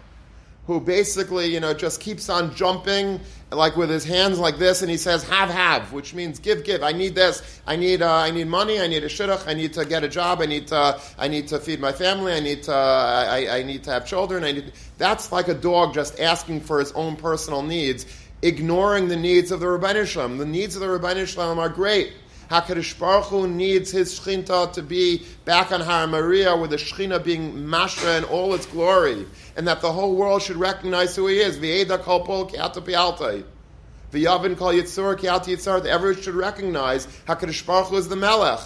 who 0.67 0.81
basically, 0.81 1.47
you 1.47 1.61
know, 1.61 1.73
just 1.73 2.01
keeps 2.01 2.29
on 2.29 2.53
jumping, 2.53 3.21
like 3.57 3.77
with 3.77 3.91
his 3.91 4.05
hands 4.05 4.39
like 4.39 4.59
this, 4.59 4.83
and 4.83 4.91
he 4.91 4.97
says, 4.97 5.23
have, 5.29 5.51
have, 5.51 5.93
which 5.93 6.15
means 6.15 6.39
give, 6.39 6.65
give. 6.65 6.83
I 6.83 6.93
need 6.93 7.15
this. 7.15 7.61
I 7.67 7.77
need, 7.77 8.03
uh, 8.03 8.13
I 8.13 8.31
need 8.31 8.47
money. 8.47 8.81
I 8.81 8.87
need 8.87 9.05
a 9.05 9.09
shidduch. 9.09 9.47
I 9.47 9.55
need 9.55 9.73
to 9.75 9.85
get 9.85 10.05
a 10.05 10.09
job. 10.09 10.41
I 10.41 10.47
need 10.47 10.69
to, 10.69 11.01
I 11.19 11.29
need 11.29 11.49
to 11.49 11.59
feed 11.59 11.81
my 11.81 11.93
family. 11.93 12.33
I 12.33 12.41
need 12.41 12.65
to, 12.65 12.73
I, 12.73 13.59
I 13.59 13.63
need 13.63 13.85
to 13.85 13.91
have 13.91 14.07
children. 14.07 14.45
I 14.45 14.53
need, 14.53 14.73
that's 14.99 15.33
like 15.33 15.49
a 15.49 15.55
dog 15.55 15.95
just 15.95 16.21
asking 16.21 16.61
for 16.61 16.79
his 16.79 16.93
own 16.93 17.17
personal 17.17 17.63
needs, 17.63 18.07
ignoring 18.43 19.09
the 19.09 19.17
needs 19.17 19.51
of 19.51 19.61
the 19.61 19.67
Ribbono 19.67 20.07
Shel 20.07 20.29
Olam. 20.29 20.39
The 20.39 20.47
needs 20.47 20.77
of 20.77 20.81
the 20.81 20.89
Ribbono 20.89 21.27
Shel 21.27 21.45
Olam 21.45 21.59
are 21.59 21.69
great. 21.69 22.13
HaKadosh 22.51 22.99
Baruch 22.99 23.27
Hu 23.27 23.49
needs 23.49 23.91
his 23.91 24.19
Shechinta 24.19 24.73
to 24.73 24.83
be 24.83 25.25
back 25.45 25.73
on 25.73 25.81
Har 25.81 26.07
Moriah 26.07 26.57
with 26.57 26.71
the 26.71 26.77
Shechina 26.77 27.23
being 27.23 27.55
Mashra 27.55 28.19
in 28.19 28.25
all 28.25 28.55
its 28.55 28.67
glory, 28.67 29.27
and 29.57 29.67
that 29.67 29.81
the 29.81 29.93
whole 29.93 30.15
world 30.15 30.43
should 30.43 30.57
recognize 30.57 31.17
who 31.17 31.27
he 31.27 31.39
is. 31.39 31.59
V'eda 31.59 32.01
kol 32.01 32.21
pol. 32.21 32.49
V'yavin 32.49 34.57
kol 34.57 34.73
yitzur 34.73 35.19
ki'ata 35.19 35.47
yitzur. 35.47 35.85
Everyone 35.87 36.23
should 36.23 36.35
recognize 36.35 37.07
HaKadosh 37.27 37.67
Baruch 37.67 37.89
Hu 37.89 37.97
is 37.97 38.09
the 38.09 38.17
Melech. 38.17 38.61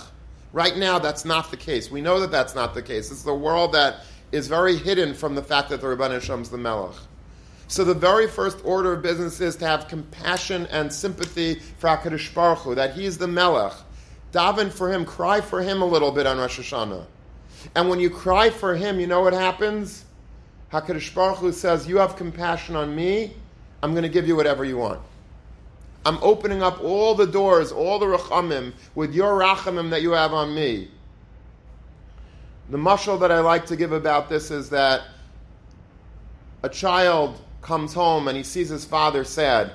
Right 0.52 0.76
now, 0.76 0.98
that's 0.98 1.24
not 1.24 1.50
the 1.50 1.56
case. 1.56 1.90
We 1.90 2.00
know 2.00 2.20
that 2.20 2.30
that's 2.30 2.54
not 2.54 2.74
the 2.74 2.82
case. 2.82 3.10
It's 3.10 3.22
the 3.22 3.34
world 3.34 3.72
that 3.72 4.04
is 4.32 4.48
very 4.48 4.76
hidden 4.76 5.14
from 5.14 5.34
the 5.34 5.42
fact 5.42 5.70
that 5.70 5.80
the 5.80 5.86
Rebbeinu 5.86 6.20
Shem 6.20 6.42
is 6.42 6.50
the 6.50 6.58
Melech. 6.58 6.94
So 7.68 7.84
the 7.84 7.94
very 7.94 8.26
first 8.26 8.58
order 8.64 8.94
of 8.94 9.02
business 9.02 9.40
is 9.40 9.54
to 9.56 9.66
have 9.66 9.88
compassion 9.88 10.66
and 10.70 10.90
sympathy 10.90 11.56
for 11.78 11.88
HaKadosh 11.88 12.34
Baruch 12.34 12.60
Hu, 12.60 12.74
that 12.74 12.94
he 12.94 13.04
is 13.04 13.18
the 13.18 13.28
Melech. 13.28 13.74
Daven 14.32 14.70
for 14.70 14.90
Him, 14.90 15.04
cry 15.04 15.40
for 15.42 15.62
Him 15.62 15.82
a 15.82 15.86
little 15.86 16.10
bit 16.10 16.26
on 16.26 16.38
Rosh 16.38 16.58
Hashanah. 16.58 17.04
And 17.76 17.88
when 17.90 18.00
you 18.00 18.08
cry 18.08 18.48
for 18.48 18.74
Him, 18.74 18.98
you 18.98 19.06
know 19.06 19.20
what 19.20 19.34
happens? 19.34 20.06
HaKadosh 20.72 21.14
Baruch 21.14 21.38
Hu 21.38 21.52
says, 21.52 21.86
you 21.86 21.98
have 21.98 22.16
compassion 22.16 22.74
on 22.74 22.96
me, 22.96 23.34
I'm 23.82 23.92
going 23.92 24.02
to 24.02 24.08
give 24.08 24.26
you 24.26 24.34
whatever 24.34 24.64
you 24.64 24.78
want. 24.78 25.00
I'm 26.06 26.18
opening 26.22 26.62
up 26.62 26.82
all 26.82 27.14
the 27.14 27.26
doors, 27.26 27.70
all 27.70 27.98
the 27.98 28.06
rachamim, 28.06 28.72
with 28.94 29.14
your 29.14 29.38
rachamim 29.38 29.90
that 29.90 30.00
you 30.00 30.12
have 30.12 30.32
on 30.32 30.54
me. 30.54 30.88
The 32.70 32.78
mushal 32.78 33.20
that 33.20 33.30
I 33.30 33.40
like 33.40 33.66
to 33.66 33.76
give 33.76 33.92
about 33.92 34.30
this 34.30 34.50
is 34.50 34.70
that 34.70 35.02
a 36.62 36.68
child 36.68 37.40
comes 37.60 37.92
home 37.94 38.28
and 38.28 38.36
he 38.36 38.42
sees 38.42 38.68
his 38.68 38.84
father 38.84 39.24
sad. 39.24 39.72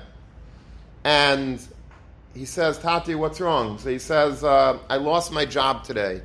And 1.04 1.60
he 2.34 2.44
says, 2.44 2.78
Tati, 2.78 3.14
what's 3.14 3.40
wrong? 3.40 3.78
So 3.78 3.90
he 3.90 3.98
says, 3.98 4.42
uh, 4.42 4.78
I 4.88 4.96
lost 4.96 5.32
my 5.32 5.44
job 5.44 5.84
today. 5.84 6.22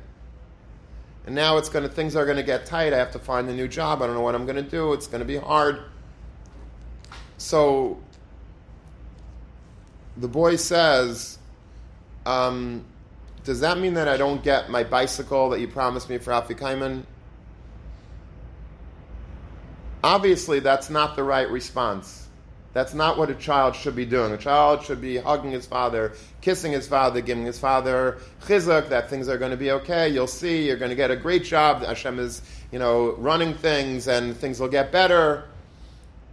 And 1.26 1.34
now 1.34 1.58
it's 1.58 1.68
going 1.68 1.86
to, 1.86 1.94
things 1.94 2.16
are 2.16 2.24
going 2.24 2.38
to 2.38 2.42
get 2.42 2.66
tight. 2.66 2.92
I 2.92 2.96
have 2.96 3.12
to 3.12 3.18
find 3.18 3.48
a 3.48 3.54
new 3.54 3.68
job. 3.68 4.02
I 4.02 4.06
don't 4.06 4.16
know 4.16 4.22
what 4.22 4.34
I'm 4.34 4.46
going 4.46 4.56
to 4.56 4.68
do. 4.68 4.92
It's 4.92 5.06
going 5.06 5.20
to 5.20 5.26
be 5.26 5.36
hard. 5.36 5.82
So 7.36 7.98
the 10.16 10.28
boy 10.28 10.56
says, 10.56 11.38
um, 12.26 12.84
Does 13.44 13.60
that 13.60 13.78
mean 13.78 13.94
that 13.94 14.08
I 14.08 14.16
don't 14.16 14.42
get 14.42 14.70
my 14.70 14.82
bicycle 14.82 15.50
that 15.50 15.60
you 15.60 15.68
promised 15.68 16.08
me 16.08 16.18
for 16.18 16.32
Afikoman? 16.32 17.04
Obviously, 20.02 20.60
that's 20.60 20.90
not 20.90 21.16
the 21.16 21.22
right 21.22 21.48
response. 21.50 22.28
That's 22.72 22.94
not 22.94 23.18
what 23.18 23.30
a 23.30 23.34
child 23.34 23.74
should 23.74 23.96
be 23.96 24.06
doing. 24.06 24.32
A 24.32 24.38
child 24.38 24.84
should 24.84 25.00
be 25.00 25.16
hugging 25.16 25.50
his 25.50 25.66
father, 25.66 26.12
kissing 26.40 26.70
his 26.70 26.86
father, 26.86 27.20
giving 27.20 27.44
his 27.44 27.58
father 27.58 28.18
chizuk 28.42 28.88
that 28.90 29.10
things 29.10 29.28
are 29.28 29.38
going 29.38 29.50
to 29.50 29.56
be 29.56 29.72
okay. 29.72 30.08
You'll 30.08 30.28
see, 30.28 30.66
you're 30.66 30.76
going 30.76 30.90
to 30.90 30.96
get 30.96 31.10
a 31.10 31.16
great 31.16 31.44
job. 31.44 31.82
Hashem 31.82 32.20
is, 32.20 32.42
you 32.70 32.78
know, 32.78 33.12
running 33.16 33.54
things 33.54 34.06
and 34.06 34.36
things 34.36 34.60
will 34.60 34.68
get 34.68 34.92
better. 34.92 35.48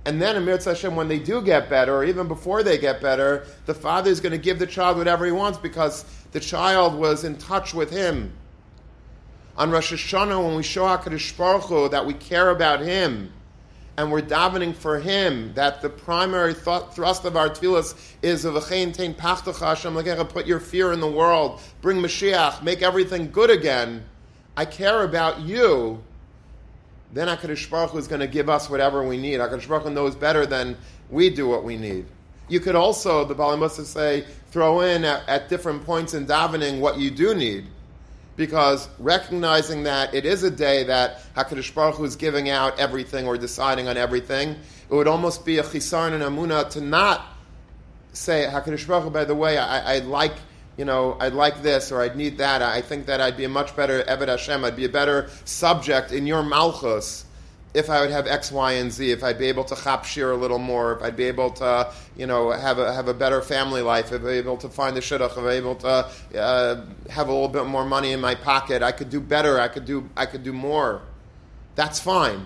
And 0.06 0.22
then, 0.22 0.38
in 0.38 0.44
Amir 0.44 0.60
Hashem, 0.64 0.96
when 0.96 1.10
they 1.10 1.20
do 1.20 1.42
get 1.42 1.70
better, 1.70 1.94
or 1.94 2.06
even 2.06 2.30
before 2.30 2.64
they 2.64 2.78
get 2.78 3.02
better, 3.02 3.46
the 3.66 3.74
father 3.74 4.10
is 4.10 4.22
going 4.22 4.32
to 4.32 4.38
give 4.38 4.58
the 4.58 4.68
child 4.68 4.98
whatever 4.98 5.26
he 5.26 5.34
wants 5.34 5.58
because 5.58 6.06
the 6.32 6.40
child 6.40 6.96
was 6.98 7.26
in 7.26 7.36
touch 7.38 7.74
with 7.74 7.90
him. 7.90 8.32
On 9.58 9.70
Rosh 9.72 9.92
Hashanah, 9.92 10.46
when 10.46 10.56
we 10.56 10.64
show 10.64 10.84
HaKadosh 10.84 11.36
Baruch 11.36 11.64
Hu 11.64 11.90
that 11.90 12.06
we 12.06 12.14
care 12.14 12.52
about 12.52 12.80
him, 12.80 13.34
and 13.98 14.12
we're 14.12 14.22
davening 14.22 14.76
for 14.76 15.00
him 15.00 15.52
that 15.56 15.82
the 15.82 15.90
primary 15.90 16.54
th- 16.54 16.84
thrust 16.92 17.26
of 17.26 17.36
our 17.36 17.50
tefillas 17.50 17.96
is 18.22 18.46
of 18.46 18.54
tein 18.64 18.94
pachtach 18.94 20.30
put 20.30 20.46
your 20.46 20.60
fear 20.60 20.94
in 20.94 21.00
the 21.00 21.10
world, 21.10 21.60
bring 21.82 21.98
Mashiach, 21.98 22.62
make 22.62 22.84
everything 22.84 23.32
good 23.32 23.50
again. 23.50 24.06
I 24.56 24.66
care 24.66 25.04
about 25.04 25.42
you. 25.42 26.04
Then 27.12 27.28
Hakadosh 27.28 27.70
Baruch 27.70 27.92
Hu 27.92 27.98
is 27.98 28.08
going 28.08 28.22
to 28.22 28.28
give 28.28 28.50
us 28.50 28.70
whatever 28.70 29.04
we 29.04 29.18
need. 29.18 29.40
Hakadosh 29.40 29.68
Baruch 29.68 29.84
Hu 29.84 29.90
knows 29.90 30.16
better 30.16 30.46
than 30.46 30.78
we 31.10 31.32
do 31.32 31.48
what 31.48 31.64
we 31.64 31.76
need. 31.76 32.06
You 32.50 32.60
could 32.60 32.76
also, 32.76 33.26
the 33.26 33.34
Bali 33.34 33.58
Musa 33.58 33.84
say, 33.84 34.26
throw 34.52 34.82
in 34.82 35.06
at, 35.06 35.28
at 35.28 35.50
different 35.50 35.86
points 35.86 36.14
in 36.14 36.28
davening 36.28 36.80
what 36.80 37.00
you 37.00 37.10
do 37.10 37.34
need. 37.34 37.66
Because 38.38 38.88
recognizing 39.00 39.84
that 39.84 40.14
it 40.14 40.26
is 40.26 40.44
a 40.44 40.52
day 40.52 40.86
that 40.86 41.22
Hakadosh 41.36 41.74
Baruch 41.74 41.96
Hu 41.96 42.06
is 42.06 42.16
giving 42.16 42.50
out 42.50 42.80
everything 42.80 43.28
or 43.28 43.38
deciding 43.38 43.90
on 43.90 43.98
everything, 43.98 44.52
it 44.52 44.94
would 44.94 45.08
almost 45.08 45.46
be 45.46 45.58
a 45.58 45.64
chisaron 45.64 46.14
and 46.14 46.24
amuna 46.24 46.70
to 46.70 46.80
not 46.80 47.26
say 48.14 48.48
Hakadosh 48.50 48.88
Baruch 48.88 49.06
Hu. 49.06 49.10
By 49.10 49.26
the 49.26 49.36
way, 49.36 49.58
I, 49.58 49.96
I 49.96 50.00
like 50.00 50.34
you 50.78 50.86
know, 50.86 51.18
I'd 51.20 51.34
like 51.34 51.64
this 51.64 51.92
or 51.92 52.02
I'd 52.02 52.16
need 52.16 52.38
that. 52.38 52.62
I 52.62 52.82
think 52.82 53.08
that 53.08 53.20
I'd 53.20 53.36
be 53.36 53.46
a 53.46 53.50
much 53.50 53.76
better 53.76 54.04
Eved 54.04 54.28
Hashem. 54.28 54.64
I'd 54.64 54.76
be 54.76 54.86
a 54.86 54.90
better 54.90 55.30
subject 55.44 56.12
in 56.12 56.28
your 56.28 56.44
Malchus 56.44 57.26
if 57.78 57.92
I 57.92 58.02
would 58.02 58.10
have 58.10 58.26
X, 58.26 58.52
Y, 58.52 58.72
and 58.74 58.92
Z. 58.92 59.12
If 59.12 59.24
I'd 59.24 59.38
be 59.38 59.46
able 59.46 59.64
to 59.66 59.76
chapshir 59.76 60.32
a 60.32 60.36
little 60.36 60.58
more. 60.58 60.94
If 60.94 61.04
I'd 61.04 61.16
be 61.16 61.26
able 61.26 61.52
to, 61.52 61.94
you 62.18 62.26
know, 62.26 62.50
have 62.50 62.80
a 62.80 62.92
have 62.92 63.08
a 63.08 63.14
better 63.14 63.40
family 63.42 63.84
life. 63.84 64.12
If 64.12 64.24
I'd 64.24 64.28
be 64.28 64.30
able 64.30 64.58
to 64.58 64.70
find 64.70 64.98
the 64.98 65.00
shidduch. 65.00 65.30
If 65.30 65.36
be 65.36 65.50
able 65.50 65.76
to 65.76 66.10
uh, 66.40 66.86
have 67.10 67.28
a 67.28 67.32
little 67.32 67.48
bit 67.48 67.66
more 67.68 67.86
money 67.86 68.14
in 68.14 68.20
my 68.20 68.34
pocket. 68.34 68.82
I 68.82 68.92
could 68.92 69.12
do 69.12 69.22
better. 69.22 69.60
I 69.60 69.68
could 69.68 69.86
do 69.86 70.10
I 70.18 70.26
could 70.26 70.44
do 70.44 70.54
more. 70.54 71.04
That's 71.76 72.00
fine. 72.00 72.46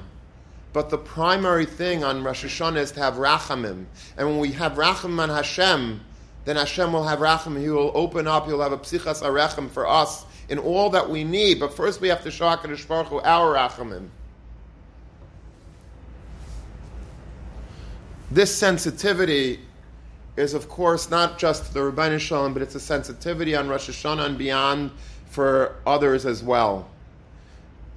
But 0.74 0.90
the 0.90 0.98
primary 0.98 1.66
thing 1.66 2.04
on 2.04 2.24
Rosh 2.24 2.44
Hashanah 2.44 2.78
is 2.78 2.92
to 2.94 3.00
have 3.00 3.16
rachamim. 3.16 3.86
And 4.18 4.28
when 4.30 4.40
we 4.40 4.52
have 4.54 4.74
rachamim 4.74 5.22
on 5.22 5.30
Hashem, 5.30 6.02
then 6.44 6.56
Hashem 6.58 6.92
will 6.92 7.06
have 7.06 7.20
rachamim. 7.20 7.62
He 7.62 7.70
will 7.70 7.92
open 7.94 8.28
up. 8.28 8.48
He'll 8.48 8.62
have 8.62 8.74
a 8.74 8.78
psichas 8.78 9.22
arechem 9.22 9.70
for 9.70 9.88
us 9.88 10.26
in 10.50 10.60
all 10.60 10.90
that 10.90 11.10
we 11.10 11.24
need. 11.24 11.60
But 11.62 11.74
first, 11.74 12.02
we 12.02 12.10
have 12.10 12.24
to 12.24 12.32
show 12.32 12.46
Hakadosh 12.46 12.86
Baruch 12.86 13.08
Hu 13.08 13.20
our 13.22 13.56
rachamim. 13.56 14.10
This 18.32 18.56
sensitivity 18.56 19.60
is, 20.38 20.54
of 20.54 20.70
course, 20.70 21.10
not 21.10 21.38
just 21.38 21.74
the 21.74 21.82
Ribbono 21.82 22.20
Shel 22.20 22.44
Olam, 22.44 22.54
but 22.54 22.62
it's 22.62 22.76
a 22.76 22.80
sensitivity 22.80 23.56
on 23.56 23.68
Rosh 23.68 23.90
Hashanah 23.90 24.26
and 24.26 24.38
beyond 24.38 24.92
for 25.30 25.76
others 25.86 26.26
as 26.26 26.42
well. 26.42 26.90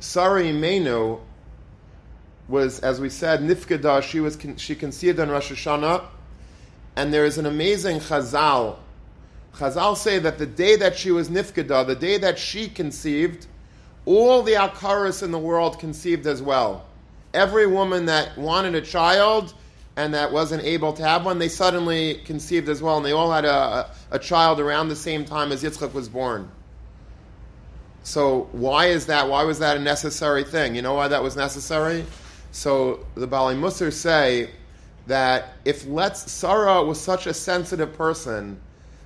Sarah 0.01 0.43
Imenu 0.43 1.21
was, 2.49 2.81
as 2.81 3.01
we 3.01 3.09
said, 3.09 3.41
Nifkada. 3.41 4.03
She 4.03 4.21
was 4.21 4.37
she 4.57 4.75
conceived 4.75 5.21
on 5.21 5.31
Rosh 5.31 5.53
Hashanah 5.53 6.05
and 6.97 7.13
there 7.13 7.25
is 7.25 7.39
an 7.39 7.47
amazing 7.47 8.01
chazal. 8.01 8.77
Chazal 9.55 9.97
say 9.97 10.19
that 10.19 10.39
the 10.39 10.47
day 10.47 10.77
that 10.77 10.97
she 10.97 11.11
was 11.11 11.29
nifkada, 11.29 11.87
the 11.87 11.95
day 11.95 12.19
that 12.19 12.39
she 12.39 12.69
conceived, 12.69 13.47
all 14.05 14.43
the 14.43 14.53
akaras 14.53 15.23
in 15.23 15.31
the 15.31 15.39
world 15.39 15.79
conceived 15.79 16.27
as 16.27 16.43
well. 16.43 16.87
Every 17.33 17.67
woman 17.67 18.07
that 18.07 18.37
wanted 18.37 18.75
a 18.75 18.81
child 18.81 19.55
and 19.97 20.15
that 20.15 20.33
wasn't 20.33 20.63
able 20.65 20.93
to 20.93 21.03
have 21.05 21.25
one, 21.25 21.39
they 21.39 21.49
suddenly 21.49 22.15
conceived 22.25 22.69
as 22.69 22.83
well, 22.83 22.97
and 22.97 23.07
they 23.07 23.13
all 23.13 23.31
had 23.31 23.45
a, 23.45 23.91
a, 24.11 24.19
child 24.19 24.59
around 24.59 24.89
the 24.89 24.97
same 24.97 25.25
time 25.25 25.53
as 25.53 25.63
Yitzchak 25.63 25.93
was 25.93 26.09
born. 26.09 26.51
So 28.03 28.49
why 28.53 28.87
is 28.87 29.07
that? 29.07 29.29
Why 29.29 29.45
was 29.45 29.61
that 29.61 29.77
a 29.77 29.81
necessary 29.81 30.45
thing? 30.45 30.75
You 30.75 30.83
know 30.83 30.95
why 30.95 31.09
that 31.09 31.23
was 31.23 31.37
necessary? 31.37 32.05
So 32.51 33.07
the 33.15 33.27
Bali 33.27 33.55
Musar 33.55 33.93
say 33.93 34.51
that 35.07 35.55
if 35.65 35.87
let's 35.87 36.31
Sarah 36.31 36.85
was 36.85 37.01
such 37.01 37.27
a 37.27 37.35
sensitive 37.35 37.95
person 37.95 38.61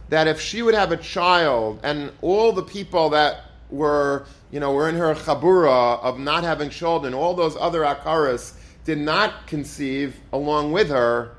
that 0.08 0.26
if 0.26 0.40
she 0.40 0.62
would 0.62 0.74
have 0.74 0.90
a 0.90 0.96
child 0.96 1.80
and 1.82 2.10
all 2.22 2.52
the 2.52 2.62
people 2.62 3.10
that 3.10 3.44
were 3.70 4.26
you 4.50 4.58
know 4.58 4.72
were 4.72 4.88
in 4.88 4.94
her 4.96 5.14
chabura 5.14 6.02
of 6.02 6.18
not 6.18 6.42
having 6.44 6.70
children, 6.70 7.14
all 7.14 7.34
those 7.34 7.56
other 7.56 7.82
akaras 7.82 8.54
did 8.88 8.96
not 8.96 9.46
conceive 9.46 10.18
along 10.32 10.72
with 10.72 10.88
her, 10.88 11.32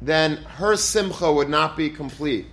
then 0.00 0.38
her 0.56 0.76
simcha 0.76 1.30
would 1.30 1.50
not 1.50 1.76
be 1.76 1.90
complete. 1.90 2.46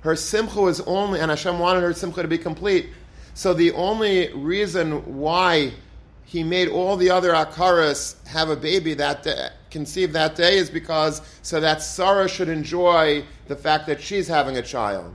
Her 0.00 0.16
simcha 0.16 0.58
was 0.58 0.80
only, 0.86 1.20
and 1.20 1.28
Hashem 1.30 1.58
wanted 1.58 1.82
her 1.82 1.92
simcha 1.92 2.22
to 2.22 2.28
be 2.28 2.38
complete. 2.38 2.88
So 3.34 3.52
the 3.52 3.72
only 3.72 4.32
reason 4.32 5.18
why 5.18 5.74
he 6.24 6.42
made 6.42 6.68
all 6.68 6.96
the 6.96 7.10
other 7.10 7.32
akaras 7.32 8.26
have 8.28 8.48
a 8.48 8.56
baby 8.56 8.94
that 8.94 9.22
day, 9.22 9.50
that 9.72 10.34
day 10.34 10.56
is 10.56 10.70
because 10.70 11.20
so 11.42 11.60
that 11.60 11.82
Sarah 11.82 12.30
should 12.30 12.48
enjoy 12.48 13.24
the 13.46 13.56
fact 13.56 13.88
that 13.88 14.00
she's 14.00 14.26
having 14.26 14.56
a 14.56 14.62
child. 14.62 15.12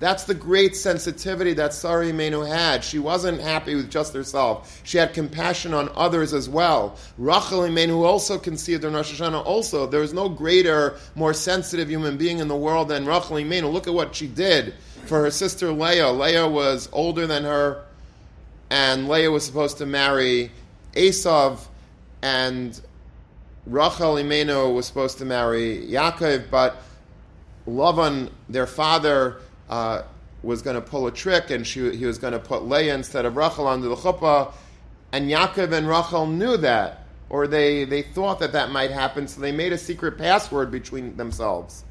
That's 0.00 0.24
the 0.24 0.34
great 0.34 0.76
sensitivity 0.76 1.54
that 1.54 1.74
Sarah 1.74 2.06
Imenu 2.06 2.46
had. 2.46 2.84
She 2.84 2.98
wasn't 2.98 3.40
happy 3.40 3.74
with 3.74 3.90
just 3.90 4.14
herself. 4.14 4.80
She 4.84 4.98
had 4.98 5.12
compassion 5.12 5.74
on 5.74 5.90
others 5.96 6.32
as 6.32 6.48
well. 6.48 6.96
Rachel 7.16 7.60
Imenu 7.60 8.04
also 8.04 8.38
conceived 8.38 8.84
in 8.84 8.94
Rosh 8.94 9.20
Hashanah. 9.20 9.44
Also, 9.44 9.86
there 9.86 10.02
is 10.02 10.12
no 10.12 10.28
greater, 10.28 10.96
more 11.14 11.34
sensitive 11.34 11.90
human 11.90 12.16
being 12.16 12.38
in 12.38 12.48
the 12.48 12.56
world 12.56 12.88
than 12.88 13.06
Rachel 13.06 13.36
Imenu. 13.36 13.72
Look 13.72 13.88
at 13.88 13.94
what 13.94 14.14
she 14.14 14.28
did 14.28 14.74
for 15.06 15.22
her 15.22 15.30
sister 15.30 15.72
Leah. 15.72 16.10
Leah 16.10 16.48
was 16.48 16.88
older 16.92 17.26
than 17.26 17.44
her 17.44 17.84
and 18.70 19.08
Leah 19.08 19.30
was 19.30 19.44
supposed 19.44 19.78
to 19.78 19.86
marry 19.86 20.50
Esav, 20.94 21.66
and 22.22 22.80
Rachel 23.66 24.14
Imenu 24.14 24.74
was 24.74 24.86
supposed 24.86 25.18
to 25.18 25.24
marry 25.24 25.86
Yaakov, 25.86 26.50
but 26.50 26.82
Lavan, 27.66 28.30
their 28.48 28.66
father, 28.66 29.40
uh, 29.68 30.02
was 30.42 30.62
going 30.62 30.76
to 30.76 30.80
pull 30.80 31.06
a 31.06 31.12
trick, 31.12 31.50
and 31.50 31.66
she, 31.66 31.96
he 31.96 32.06
was 32.06 32.18
going 32.18 32.32
to 32.32 32.38
put 32.38 32.64
Leah 32.64 32.94
instead 32.94 33.24
of 33.24 33.36
Rachel 33.36 33.66
under 33.66 33.88
the 33.88 33.96
chuppah, 33.96 34.52
and 35.12 35.30
Yaakov 35.30 35.72
and 35.72 35.88
Rachel 35.88 36.26
knew 36.26 36.56
that, 36.58 37.06
or 37.30 37.46
they, 37.46 37.84
they 37.84 38.02
thought 38.02 38.40
that 38.40 38.52
that 38.52 38.70
might 38.70 38.90
happen, 38.90 39.26
so 39.28 39.40
they 39.40 39.52
made 39.52 39.72
a 39.72 39.78
secret 39.78 40.18
password 40.18 40.70
between 40.70 41.16
themselves. 41.16 41.84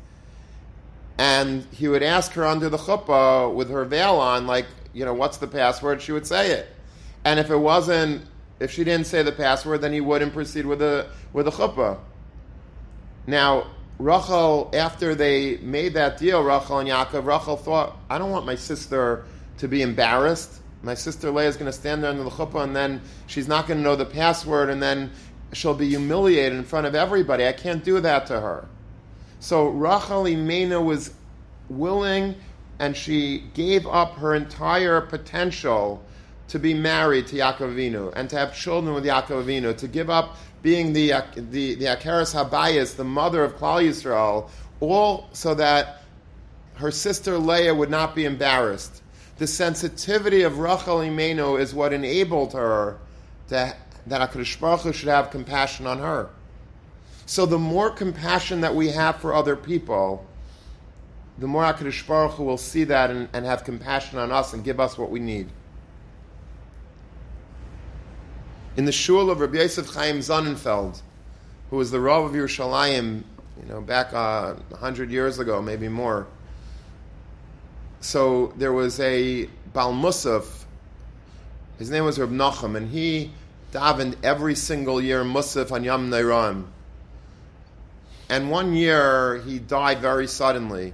And 1.17 1.65
he 1.71 1.87
would 1.87 2.03
ask 2.03 2.31
her 2.33 2.45
under 2.45 2.69
the 2.69 2.77
chuppah 2.77 3.53
with 3.53 3.69
her 3.69 3.85
veil 3.85 4.15
on, 4.15 4.45
like, 4.45 4.67
you 4.93 5.03
know, 5.03 5.13
what's 5.13 5.37
the 5.37 5.47
password? 5.47 6.01
She 6.01 6.11
would 6.11 6.27
say 6.27 6.51
it. 6.51 6.67
And 7.25 7.39
if 7.39 7.49
it 7.49 7.57
wasn't, 7.57 8.23
if 8.59 8.71
she 8.71 8.83
didn't 8.83 9.07
say 9.07 9.23
the 9.23 9.31
password, 9.31 9.81
then 9.81 9.93
he 9.93 10.01
wouldn't 10.01 10.33
proceed 10.33 10.65
with 10.65 10.79
the 10.79 11.07
with 11.33 11.45
the 11.45 11.51
chuppah. 11.51 11.99
Now, 13.25 13.67
Rachel, 13.99 14.69
after 14.73 15.15
they 15.15 15.57
made 15.57 15.93
that 15.95 16.17
deal, 16.17 16.43
Rachel 16.43 16.79
and 16.79 16.89
Yaakov, 16.89 17.25
Rachel 17.25 17.57
thought, 17.57 17.97
I 18.09 18.17
don't 18.17 18.29
want 18.29 18.45
my 18.45 18.55
sister 18.55 19.25
to 19.57 19.67
be 19.67 19.81
embarrassed. 19.81 20.61
My 20.83 20.93
sister 20.93 21.31
Leah 21.31 21.47
is 21.47 21.57
going 21.57 21.71
to 21.71 21.77
stand 21.77 22.03
there 22.03 22.11
under 22.11 22.23
the 22.23 22.29
chuppah, 22.29 22.63
and 22.63 22.75
then 22.75 23.01
she's 23.25 23.47
not 23.47 23.67
going 23.67 23.79
to 23.79 23.83
know 23.83 23.95
the 23.95 24.05
password, 24.05 24.69
and 24.69 24.81
then 24.81 25.11
she'll 25.53 25.73
be 25.73 25.89
humiliated 25.89 26.57
in 26.57 26.63
front 26.63 26.85
of 26.85 26.93
everybody. 26.93 27.47
I 27.47 27.53
can't 27.53 27.83
do 27.83 27.99
that 28.01 28.27
to 28.27 28.39
her. 28.39 28.67
So 29.39 29.67
Rachel 29.67 30.23
Imenu 30.23 30.83
was 30.83 31.13
willing 31.69 32.35
and 32.79 32.95
she 32.95 33.43
gave 33.53 33.87
up 33.87 34.15
her 34.15 34.35
entire 34.35 35.01
potential 35.01 36.03
to 36.49 36.59
be 36.59 36.73
married 36.73 37.27
to 37.27 37.35
Yaakov 37.35 37.75
Avinu 37.75 38.13
and 38.15 38.29
to 38.29 38.37
have 38.37 38.55
children 38.55 38.93
with 38.95 39.03
Yaakov 39.03 39.45
Avinu, 39.45 39.75
to 39.77 39.87
give 39.87 40.09
up 40.09 40.37
being 40.61 40.93
the 40.93 41.13
the 41.35 41.75
the 41.75 41.85
Akaris 41.85 42.33
Habayis, 42.33 42.95
the 42.95 43.03
mother 43.03 43.43
of 43.43 43.55
Klal 43.57 43.85
Yisrael, 43.85 44.49
all 44.79 45.29
so 45.33 45.53
that 45.55 46.03
her 46.75 46.91
sister 46.91 47.37
Leah 47.37 47.73
would 47.73 47.89
not 47.89 48.15
be 48.15 48.25
embarrassed. 48.25 49.01
The 49.37 49.47
sensitivity 49.47 50.43
of 50.43 50.59
Rachel 50.59 50.99
Imenu 50.99 51.59
is 51.59 51.73
what 51.73 51.93
enabled 51.93 52.53
her 52.53 52.97
to, 53.49 53.75
that 54.07 54.31
Hakadosh 54.31 54.59
Baruch 54.59 54.81
Hu 54.81 54.93
should 54.93 55.09
have 55.09 55.31
compassion 55.31 55.85
on 55.85 55.99
her. 55.99 56.29
So 57.25 57.45
the 57.45 57.59
more 57.59 57.89
compassion 57.89 58.61
that 58.61 58.73
we 58.73 58.87
have 58.89 59.17
for 59.17 59.33
other 59.33 59.55
people, 59.55 60.25
the 61.37 61.47
more 61.47 61.63
HaKadosh 61.63 62.07
Baruch 62.07 62.31
Hu 62.33 62.43
will 62.45 62.57
see 62.57 62.85
that 62.85 63.11
and, 63.11 63.27
and 63.33 63.45
have 63.45 63.63
compassion 63.63 64.17
on 64.17 64.31
us 64.31 64.53
and 64.53 64.63
give 64.63 64.79
us 64.79 64.97
what 64.97 65.11
we 65.11 65.19
need. 65.19 65.49
In 68.77 68.85
the 68.85 68.91
shul 68.91 69.31
of 69.31 69.39
Rabbi 69.39 69.57
Yosef 69.57 69.87
Chaim 69.95 70.19
Sonnenfeld, 70.19 71.01
who 71.71 71.77
was 71.77 71.89
the 71.89 71.99
Rav 71.99 72.25
of 72.25 72.33
Yerushalayim, 72.33 73.23
you 73.59 73.67
know, 73.67 73.81
back 73.81 74.13
uh, 74.13 74.53
100 74.69 75.09
years 75.09 75.39
ago, 75.39 75.63
maybe 75.63 75.87
more. 75.87 76.27
So 78.01 78.53
there 78.55 78.71
was 78.71 78.99
a 78.99 79.49
Baal 79.73 79.93
Musaf, 79.93 80.65
his 81.79 81.89
name 81.89 82.05
was 82.05 82.19
Reb 82.19 82.29
Nachum, 82.29 82.77
and 82.77 82.91
he 82.91 83.31
davened 83.71 84.15
every 84.21 84.53
single 84.53 85.01
year 85.01 85.23
Musaf 85.23 85.71
on 85.71 85.83
Yom 85.83 86.11
Neiram. 86.11 86.67
And 88.29 88.51
one 88.51 88.75
year 88.75 89.39
he 89.39 89.57
died 89.57 90.01
very 90.01 90.27
suddenly 90.27 90.93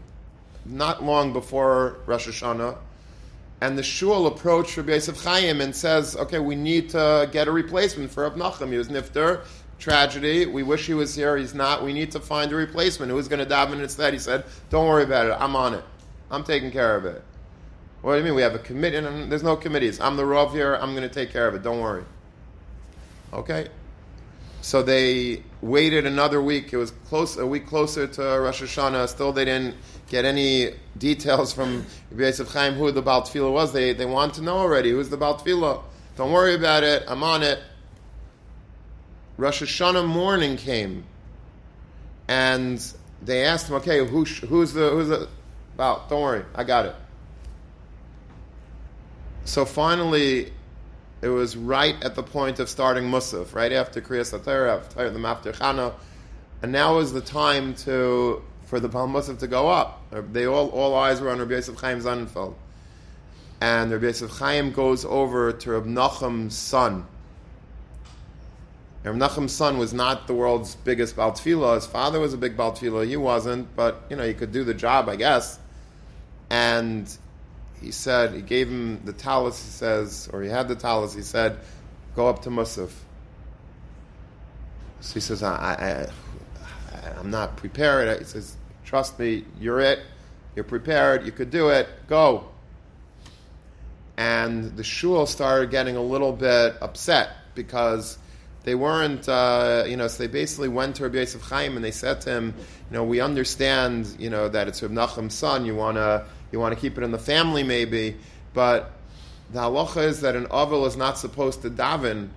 not 0.66 1.04
long 1.04 1.34
before 1.34 1.98
Rosh 2.06 2.30
Hashanah, 2.30 2.78
and 3.64 3.78
the 3.78 3.84
shul 3.84 4.28
approached 4.28 4.76
Rabbi 4.76 4.92
Yosef 4.92 5.24
Chaim 5.24 5.62
and 5.62 5.74
says, 5.74 6.18
"Okay, 6.18 6.40
we 6.40 6.54
need 6.54 6.90
to 6.90 7.30
get 7.32 7.48
a 7.48 7.52
replacement 7.52 8.12
for 8.12 8.24
Rav 8.24 8.36
Nachum. 8.36 8.72
He 8.72 8.78
was 8.78 8.90
nifter, 8.90 9.46
tragedy. 9.80 10.46
We 10.46 10.64
wish 10.64 10.86
he 10.86 10.94
was 10.94 11.16
here. 11.16 11.38
He's 11.38 11.54
not. 11.54 11.82
We 11.82 11.94
need 11.94 12.12
to 12.12 12.20
find 12.20 12.52
a 12.52 12.56
replacement. 12.56 13.10
Who's 13.10 13.30
going 13.30 13.40
to 13.40 13.46
daven 13.46 13.82
instead?" 13.82 14.12
He 14.12 14.20
said, 14.20 14.44
"Don't 14.70 14.86
worry 14.86 15.04
about 15.04 15.28
it. 15.28 15.38
I'm 15.40 15.56
on 15.56 15.74
it. 15.76 15.84
I'm 16.30 16.44
taking 16.44 16.72
care 16.72 16.98
of 16.98 17.06
it." 17.06 17.24
What 18.02 18.14
do 18.14 18.18
you 18.18 18.26
mean? 18.26 18.36
We 18.36 18.42
have 18.42 18.54
a 18.54 18.60
committee, 18.60 19.00
there's 19.30 19.44
no 19.44 19.56
committees. 19.56 19.98
I'm 20.02 20.18
the 20.18 20.26
Rav 20.26 20.52
here. 20.52 20.76
I'm 20.76 20.94
going 20.94 21.08
to 21.08 21.16
take 21.16 21.32
care 21.32 21.48
of 21.48 21.56
it. 21.56 21.64
Don't 21.64 21.80
worry. 21.80 22.04
Okay. 23.32 23.70
So 24.64 24.82
they 24.82 25.44
waited 25.62 26.06
another 26.06 26.42
week. 26.42 26.72
It 26.72 26.78
was 26.78 26.92
close 27.10 27.36
a 27.36 27.46
week 27.46 27.68
closer 27.68 28.08
to 28.08 28.22
Rosh 28.22 28.62
Hashanah. 28.62 29.10
Still, 29.10 29.34
they 29.34 29.44
didn't 29.44 29.76
get 30.08 30.24
any 30.24 30.72
details 30.98 31.52
from 31.52 31.86
Rabbi 32.12 32.24
Yosef 32.24 32.50
Chaim 32.54 32.76
who 32.76 32.90
the 32.94 33.02
Baal 33.02 33.24
Tefillah 33.24 33.52
was. 33.52 33.74
They 33.74 33.92
they 33.92 34.06
want 34.06 34.36
to 34.36 34.42
know 34.42 34.58
already 34.58 34.92
who's 34.92 35.10
the 35.10 35.18
Baal 35.18 35.38
Tefillah. 35.38 35.84
Don't 36.16 36.32
worry 36.32 36.56
about 36.56 36.84
it. 36.84 37.04
I'm 37.10 37.24
on 37.24 37.44
it. 37.44 37.60
Rosh 39.36 39.62
Hashanah 39.62 40.08
morning 40.08 40.56
came, 40.56 41.04
and 42.30 42.82
they 43.22 43.44
asked 43.44 43.68
him, 43.68 43.76
"Okay, 43.76 43.98
who, 43.98 44.24
who's 44.24 44.72
the 44.72 44.92
who's 44.92 45.10
the 45.10 45.28
Baal? 45.76 46.06
Don't 46.10 46.22
worry, 46.22 46.46
I 46.56 46.64
got 46.64 46.86
it." 46.86 46.96
So 49.44 49.66
finally, 49.66 50.54
it 51.24 51.30
was 51.30 51.56
right 51.56 51.96
at 52.04 52.16
the 52.16 52.22
point 52.22 52.60
of 52.60 52.68
starting 52.68 53.06
Musaf, 53.06 53.56
right 53.56 53.72
after 53.72 54.02
Kriyas 54.02 54.34
after 54.34 55.10
the 55.10 55.20
Maftir 55.20 55.56
Chana, 55.56 55.94
and 56.62 56.72
now 56.74 57.00
is 57.00 57.14
the 57.14 57.22
time 57.22 57.74
to 57.76 58.44
for 58.66 58.82
the 58.82 58.90
Baal 58.90 59.08
Musaf 59.08 59.40
to 59.40 59.48
go 59.48 59.70
up. 59.70 60.02
They 60.34 60.46
all 60.46 60.68
all 60.70 60.94
eyes 60.96 61.22
were 61.22 61.30
on 61.30 61.40
Rabbi 61.40 61.54
Yosef 61.54 61.80
Chaim 61.80 62.02
Sonnenfeld, 62.02 62.56
and 63.62 63.92
Rabbi 63.92 64.08
Yosef 64.08 64.32
Chaim 64.32 64.74
goes 64.74 65.06
over 65.06 65.54
to 65.54 65.72
Rabbi 65.72 65.88
Nachum's 65.88 66.58
son. 66.58 67.06
Rabbi 69.06 69.18
Nachum's 69.18 69.54
son 69.54 69.78
was 69.78 69.94
not 69.94 70.28
the 70.28 70.34
world's 70.34 70.76
biggest 70.76 71.16
Baal 71.16 71.32
Tefillah. 71.32 71.76
His 71.76 71.86
father 71.86 72.20
was 72.20 72.34
a 72.34 72.38
big 72.38 72.58
Baal 72.58 72.74
Tefillah. 72.74 73.08
He 73.08 73.16
wasn't, 73.16 73.74
but 73.78 74.04
you 74.10 74.18
know 74.18 74.28
he 74.28 74.34
could 74.34 74.52
do 74.52 74.66
the 74.66 74.74
job, 74.74 75.08
I 75.08 75.16
guess. 75.16 75.58
And 76.50 77.18
he 77.84 77.92
said, 77.92 78.34
he 78.34 78.42
gave 78.42 78.70
him 78.70 79.04
the 79.06 79.14
talus, 79.14 79.62
he 79.64 79.70
says, 79.70 80.30
or 80.32 80.42
he 80.42 80.50
had 80.50 80.68
the 80.68 80.76
talus, 80.76 81.14
he 81.14 81.22
said, 81.22 81.60
go 82.16 82.28
up 82.28 82.42
to 82.44 82.50
Musaf. 82.50 82.92
So 85.02 85.14
he 85.14 85.20
says, 85.20 85.44
I, 85.44 86.10
I, 86.94 87.20
I'm 87.20 87.30
not 87.30 87.58
prepared. 87.58 88.20
He 88.20 88.26
says, 88.26 88.56
trust 88.86 89.20
me, 89.20 89.46
you're 89.60 89.82
it. 89.82 90.00
You're 90.56 90.64
prepared. 90.64 91.26
You 91.26 91.32
could 91.32 91.50
do 91.50 91.70
it. 91.70 91.90
Go. 92.08 92.50
And 94.16 94.78
the 94.78 94.84
shul 94.84 95.26
started 95.26 95.72
getting 95.72 95.98
a 95.98 96.02
little 96.02 96.32
bit 96.32 96.76
upset 96.82 97.32
because 97.56 98.18
they 98.64 98.76
weren't, 98.76 99.28
uh, 99.28 99.84
you 99.88 99.98
know, 99.98 100.08
so 100.08 100.24
they 100.24 100.28
basically 100.28 100.70
went 100.70 100.96
to 100.98 101.04
Rabbi 101.04 101.18
Yosef 101.18 101.42
Chaim 101.42 101.76
and 101.76 101.84
they 101.84 101.92
said 101.92 102.22
to 102.22 102.30
him, 102.30 102.54
you 102.58 102.98
know, 102.98 103.04
we 103.04 103.20
understand, 103.20 104.16
you 104.20 104.30
know, 104.30 104.48
that 104.48 104.68
it's 104.68 104.82
Rabbi 104.82 104.94
Nachum's 104.94 105.34
son. 105.34 105.66
You 105.66 105.76
want 105.76 105.98
to 105.98 106.26
you 106.54 106.60
want 106.60 106.74
to 106.74 106.80
keep 106.80 106.98
it 106.98 107.04
in 107.04 107.12
the 107.12 107.20
family, 107.20 107.64
maybe. 107.64 108.16
But 108.54 108.92
the 109.52 109.60
halacha 109.60 110.04
is 110.06 110.22
that 110.22 110.36
an 110.36 110.48
avil 110.52 110.86
is 110.86 110.96
not 110.96 111.18
supposed 111.18 111.64
to 111.64 111.70
daven 111.70 112.30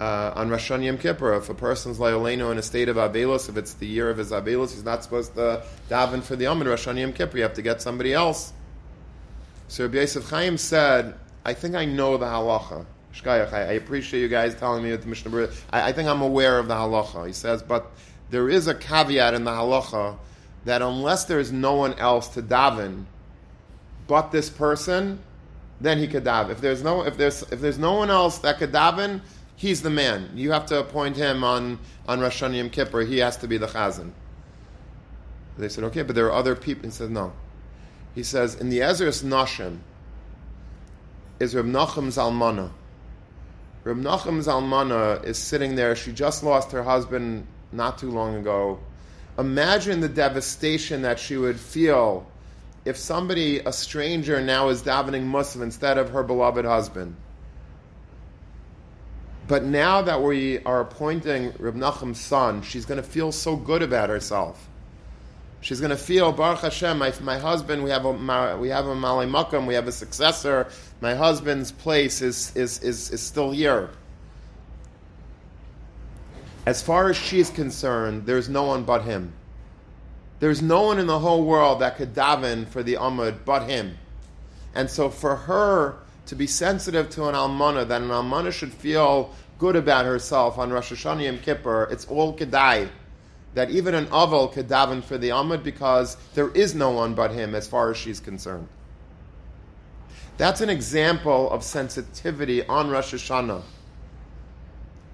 uh, 0.00 0.32
on 0.34 0.50
Rosh 0.50 0.70
Yom 0.70 0.98
Kippur. 0.98 1.34
If 1.34 1.48
a 1.48 1.54
person's 1.54 1.98
layoleno 1.98 2.50
in 2.52 2.58
a 2.58 2.62
state 2.62 2.88
of 2.88 2.96
abelos, 2.96 3.48
if 3.48 3.56
it's 3.56 3.74
the 3.74 3.86
year 3.86 4.10
of 4.10 4.18
his 4.18 4.32
abelos, 4.32 4.72
he's 4.72 4.84
not 4.84 5.04
supposed 5.04 5.34
to 5.36 5.62
daven 5.88 6.22
for 6.22 6.36
the 6.36 6.44
Yom 6.44 6.62
Rosh 6.62 6.86
Yom 6.86 7.12
Kippur. 7.12 7.38
You 7.38 7.44
have 7.44 7.54
to 7.54 7.62
get 7.62 7.80
somebody 7.80 8.12
else. 8.12 8.52
So 9.68 9.84
Rabbi 9.84 9.98
Yosef 9.98 10.28
Chaim 10.28 10.58
said, 10.58 11.14
I 11.44 11.54
think 11.54 11.74
I 11.74 11.84
know 11.84 12.16
the 12.16 12.26
halacha. 12.26 12.84
I 13.24 13.38
appreciate 13.72 14.20
you 14.20 14.28
guys 14.28 14.54
telling 14.56 14.82
me 14.82 14.90
that 14.90 15.00
the 15.00 15.08
Mishnah 15.08 15.48
I, 15.72 15.88
I 15.88 15.92
think 15.92 16.08
I'm 16.08 16.20
aware 16.20 16.58
of 16.58 16.68
the 16.68 16.74
halacha. 16.74 17.26
He 17.26 17.32
says, 17.32 17.62
but 17.62 17.90
there 18.30 18.48
is 18.50 18.66
a 18.66 18.74
caveat 18.74 19.32
in 19.32 19.44
the 19.44 19.52
halacha 19.52 20.18
that 20.66 20.82
unless 20.82 21.24
there's 21.24 21.52
no 21.52 21.74
one 21.74 21.94
else 21.94 22.28
to 22.28 22.42
daven 22.42 23.04
but 24.08 24.30
this 24.30 24.50
person, 24.50 25.20
then 25.80 25.98
he 25.98 26.06
could 26.06 26.24
daven. 26.24 26.50
If 26.50 26.60
there's 26.60 26.82
no 26.82 27.02
if 27.02 27.16
there's 27.16 27.42
if 27.50 27.60
there's 27.60 27.78
no 27.78 27.94
one 27.94 28.10
else 28.10 28.38
that 28.38 28.58
could 28.58 28.72
daven, 28.72 29.22
he's 29.54 29.82
the 29.82 29.90
man. 29.90 30.30
You 30.34 30.52
have 30.52 30.66
to 30.66 30.80
appoint 30.80 31.16
him 31.16 31.42
on 31.44 31.78
on 32.06 32.20
Rosh 32.20 32.42
Hashanah 32.42 32.56
Yom 32.56 32.70
Kippur. 32.70 33.02
He 33.02 33.18
has 33.18 33.36
to 33.38 33.48
be 33.48 33.56
the 33.56 33.68
chazan. 33.68 34.10
They 35.56 35.68
said, 35.68 35.84
okay, 35.84 36.02
but 36.02 36.14
there 36.14 36.26
are 36.26 36.32
other 36.32 36.54
people. 36.54 36.84
He 36.84 36.90
said, 36.90 37.10
no. 37.10 37.32
He 38.14 38.22
says 38.22 38.56
in 38.56 38.68
the 38.68 38.80
Ezras 38.80 39.24
Nashim 39.24 39.78
is 41.40 41.54
Reb 41.54 41.64
Nachum's 41.64 42.16
almana. 42.16 42.70
Reb 43.84 43.98
Nachum's 43.98 44.48
almana 44.48 45.24
is 45.24 45.38
sitting 45.38 45.76
there. 45.76 45.94
She 45.94 46.12
just 46.12 46.42
lost 46.42 46.72
her 46.72 46.82
husband 46.82 47.46
not 47.72 47.98
too 47.98 48.10
long 48.10 48.34
ago 48.34 48.80
imagine 49.38 50.00
the 50.00 50.08
devastation 50.08 51.02
that 51.02 51.18
she 51.18 51.36
would 51.36 51.58
feel 51.58 52.26
if 52.86 52.96
somebody, 52.96 53.58
a 53.58 53.72
stranger, 53.72 54.40
now 54.40 54.68
is 54.68 54.82
davening 54.82 55.24
Musaf 55.24 55.60
instead 55.60 55.98
of 55.98 56.10
her 56.10 56.22
beloved 56.22 56.64
husband. 56.64 57.16
But 59.48 59.64
now 59.64 60.02
that 60.02 60.22
we 60.22 60.60
are 60.60 60.80
appointing 60.80 61.52
Reb 61.58 61.74
Nachum's 61.74 62.20
son, 62.20 62.62
she's 62.62 62.86
going 62.86 63.02
to 63.02 63.08
feel 63.08 63.32
so 63.32 63.56
good 63.56 63.82
about 63.82 64.08
herself. 64.08 64.68
She's 65.60 65.80
going 65.80 65.90
to 65.90 65.96
feel 65.96 66.30
Baruch 66.30 66.60
Hashem. 66.60 66.98
My, 66.98 67.12
my 67.22 67.38
husband, 67.38 67.82
we 67.82 67.90
have 67.90 68.04
a 68.04 68.56
we 68.56 68.68
have 68.68 68.86
a 68.86 68.94
Malay 68.94 69.26
Makam, 69.26 69.66
we 69.66 69.74
have 69.74 69.88
a 69.88 69.92
successor. 69.92 70.68
My 71.00 71.14
husband's 71.14 71.72
place 71.72 72.22
is 72.22 72.54
is 72.54 72.80
is, 72.84 73.10
is 73.10 73.20
still 73.20 73.50
here. 73.50 73.90
As 76.66 76.82
far 76.82 77.08
as 77.08 77.16
she's 77.16 77.48
concerned, 77.48 78.26
there's 78.26 78.48
no 78.48 78.64
one 78.64 78.82
but 78.82 79.02
him. 79.02 79.32
There's 80.40 80.60
no 80.60 80.82
one 80.82 80.98
in 80.98 81.06
the 81.06 81.20
whole 81.20 81.44
world 81.44 81.80
that 81.80 81.96
could 81.96 82.12
daven 82.12 82.66
for 82.66 82.82
the 82.82 82.94
Amud 82.94 83.44
but 83.44 83.68
him. 83.68 83.96
And 84.74 84.90
so 84.90 85.08
for 85.08 85.36
her 85.36 85.96
to 86.26 86.34
be 86.34 86.48
sensitive 86.48 87.08
to 87.10 87.28
an 87.28 87.34
almana, 87.34 87.86
that 87.86 88.02
an 88.02 88.08
almana 88.08 88.52
should 88.52 88.72
feel 88.72 89.32
good 89.58 89.76
about 89.76 90.04
herself 90.04 90.58
on 90.58 90.70
Rosh 90.70 90.92
Hashanah 90.92 91.24
Yom 91.24 91.38
Kippur, 91.38 91.88
it's 91.90 92.04
all 92.06 92.36
kedai. 92.36 92.90
That 93.54 93.70
even 93.70 93.94
an 93.94 94.06
aval 94.06 94.52
could 94.52 94.68
daven 94.68 95.02
for 95.02 95.16
the 95.16 95.30
Amud 95.30 95.62
because 95.62 96.16
there 96.34 96.50
is 96.50 96.74
no 96.74 96.90
one 96.90 97.14
but 97.14 97.30
him 97.30 97.54
as 97.54 97.66
far 97.66 97.90
as 97.90 97.96
she's 97.96 98.20
concerned. 98.20 98.68
That's 100.36 100.60
an 100.60 100.68
example 100.68 101.50
of 101.50 101.62
sensitivity 101.62 102.66
on 102.66 102.90
Rosh 102.90 103.14
Hashanah. 103.14 103.62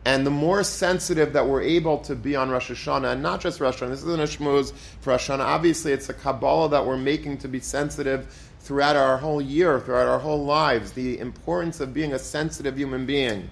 And 0.05 0.27
the 0.27 0.31
more 0.31 0.65
sensitive 0.65 1.33
that 1.35 1.47
we're 1.47 1.63
able 1.63 1.99
to 1.99 2.17
be 2.17 2.35
on 2.35 2.51
Rosh 2.51 2.71
Hashanah, 2.71 3.13
and 3.13 3.23
not 3.23 3.41
just 3.41 3.61
Rosh 3.61 3.81
Hashanah, 3.81 3.91
this 3.91 4.03
isn't 4.03 4.21
a 4.21 4.25
shmooze 4.25 4.73
for 5.01 5.11
Rosh 5.11 5.31
Hashanah. 5.31 5.45
Obviously, 5.45 5.93
it's 5.93 6.09
a 6.09 6.15
Kabbalah 6.15 6.71
that 6.71 6.85
we're 6.85 6.97
making 6.97 7.39
to 7.39 7.49
be 7.49 7.61
sensitive 7.61 8.27
throughout 8.61 8.97
our 8.97 9.17
whole 9.19 9.41
year, 9.41 9.79
throughout 9.79 10.09
our 10.09 10.19
whole 10.19 10.45
lives. 10.45 10.93
The 10.93 11.19
importance 11.21 11.79
of 11.79 11.95
being 11.95 12.13
a 12.13 12.19
sensitive 12.19 12.77
human 12.77 13.07
being, 13.07 13.49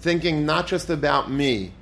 thinking 0.00 0.46
not 0.46 0.66
just 0.66 0.88
about 0.88 1.30
me, 1.30 1.72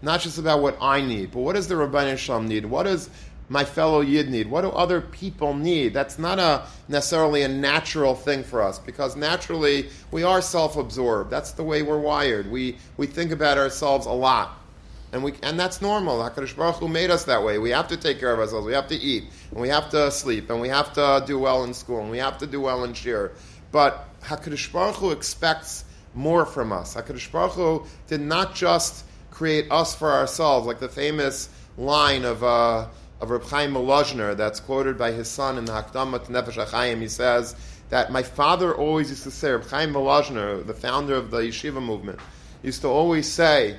not 0.00 0.20
just 0.20 0.38
about 0.38 0.62
what 0.62 0.78
I 0.80 1.02
need, 1.02 1.32
but 1.32 1.40
what 1.40 1.54
does 1.54 1.68
the 1.68 1.74
Ribbono 1.74 2.16
Shel 2.16 2.40
Olam 2.40 2.48
need? 2.48 2.64
What 2.64 2.84
does 2.84 3.10
my 3.52 3.64
fellow 3.64 4.00
Yid 4.00 4.30
need? 4.30 4.50
What 4.50 4.62
do 4.62 4.70
other 4.70 5.02
people 5.02 5.52
need? 5.52 5.92
That's 5.92 6.18
not 6.18 6.38
a 6.38 6.66
necessarily 6.88 7.42
a 7.42 7.48
natural 7.48 8.14
thing 8.14 8.42
for 8.42 8.62
us 8.62 8.78
because 8.78 9.14
naturally 9.14 9.90
we 10.10 10.22
are 10.22 10.40
self-absorbed. 10.40 11.30
That's 11.30 11.52
the 11.52 11.62
way 11.62 11.82
we're 11.82 12.00
wired. 12.00 12.50
We 12.50 12.78
we 12.96 13.06
think 13.06 13.30
about 13.30 13.58
ourselves 13.58 14.06
a 14.06 14.12
lot. 14.12 14.58
And 15.12 15.22
we 15.22 15.34
and 15.42 15.60
that's 15.60 15.82
normal. 15.82 16.18
HaKadosh 16.18 16.56
Baruch 16.56 16.76
Hu 16.76 16.88
made 16.88 17.10
us 17.10 17.24
that 17.24 17.44
way. 17.44 17.58
We 17.58 17.68
have 17.70 17.88
to 17.88 17.98
take 17.98 18.18
care 18.18 18.32
of 18.32 18.38
ourselves. 18.38 18.66
We 18.66 18.72
have 18.72 18.88
to 18.88 18.96
eat, 18.96 19.24
and 19.50 19.60
we 19.60 19.68
have 19.68 19.90
to 19.90 20.10
sleep, 20.10 20.48
and 20.48 20.58
we 20.58 20.68
have 20.68 20.94
to 20.94 21.22
do 21.26 21.38
well 21.38 21.64
in 21.64 21.74
school, 21.74 22.00
and 22.00 22.10
we 22.10 22.18
have 22.18 22.38
to 22.38 22.46
do 22.46 22.62
well 22.62 22.84
in 22.84 22.94
shir. 22.94 23.32
But 23.70 24.08
HaKadosh 24.22 24.72
Baruch 24.72 24.96
Hu 24.96 25.10
expects 25.10 25.84
more 26.14 26.46
from 26.46 26.72
us. 26.72 26.94
HaKadosh 26.94 27.30
Baruch 27.30 27.52
Hu 27.52 27.86
did 28.06 28.22
not 28.22 28.54
just 28.54 29.04
create 29.30 29.70
us 29.70 29.94
for 29.94 30.10
ourselves, 30.10 30.66
like 30.66 30.80
the 30.80 30.88
famous 30.88 31.50
line 31.76 32.24
of 32.24 32.42
uh, 32.42 32.86
of 33.22 33.30
Reb 33.30 33.44
Chaim 33.44 33.72
Volozhiner 33.72 34.36
that's 34.36 34.58
quoted 34.58 34.98
by 34.98 35.12
his 35.12 35.28
son 35.28 35.56
in 35.56 35.64
the 35.64 35.72
Hakdama 35.72 36.26
to 36.26 36.32
Nefesh 36.32 36.66
HaChaim. 36.66 37.00
He 37.00 37.06
says 37.06 37.54
that 37.88 38.10
my 38.10 38.24
father 38.24 38.74
always 38.74 39.10
used 39.10 39.22
to 39.22 39.30
say, 39.30 39.52
Reb 39.52 39.64
Chaim 39.66 39.92
Volozhiner, 39.94 40.66
the 40.66 40.74
founder 40.74 41.14
of 41.14 41.30
the 41.30 41.38
yeshiva 41.38 41.80
movement, 41.80 42.18
used 42.64 42.80
to 42.82 42.88
always 42.88 43.30
say 43.30 43.76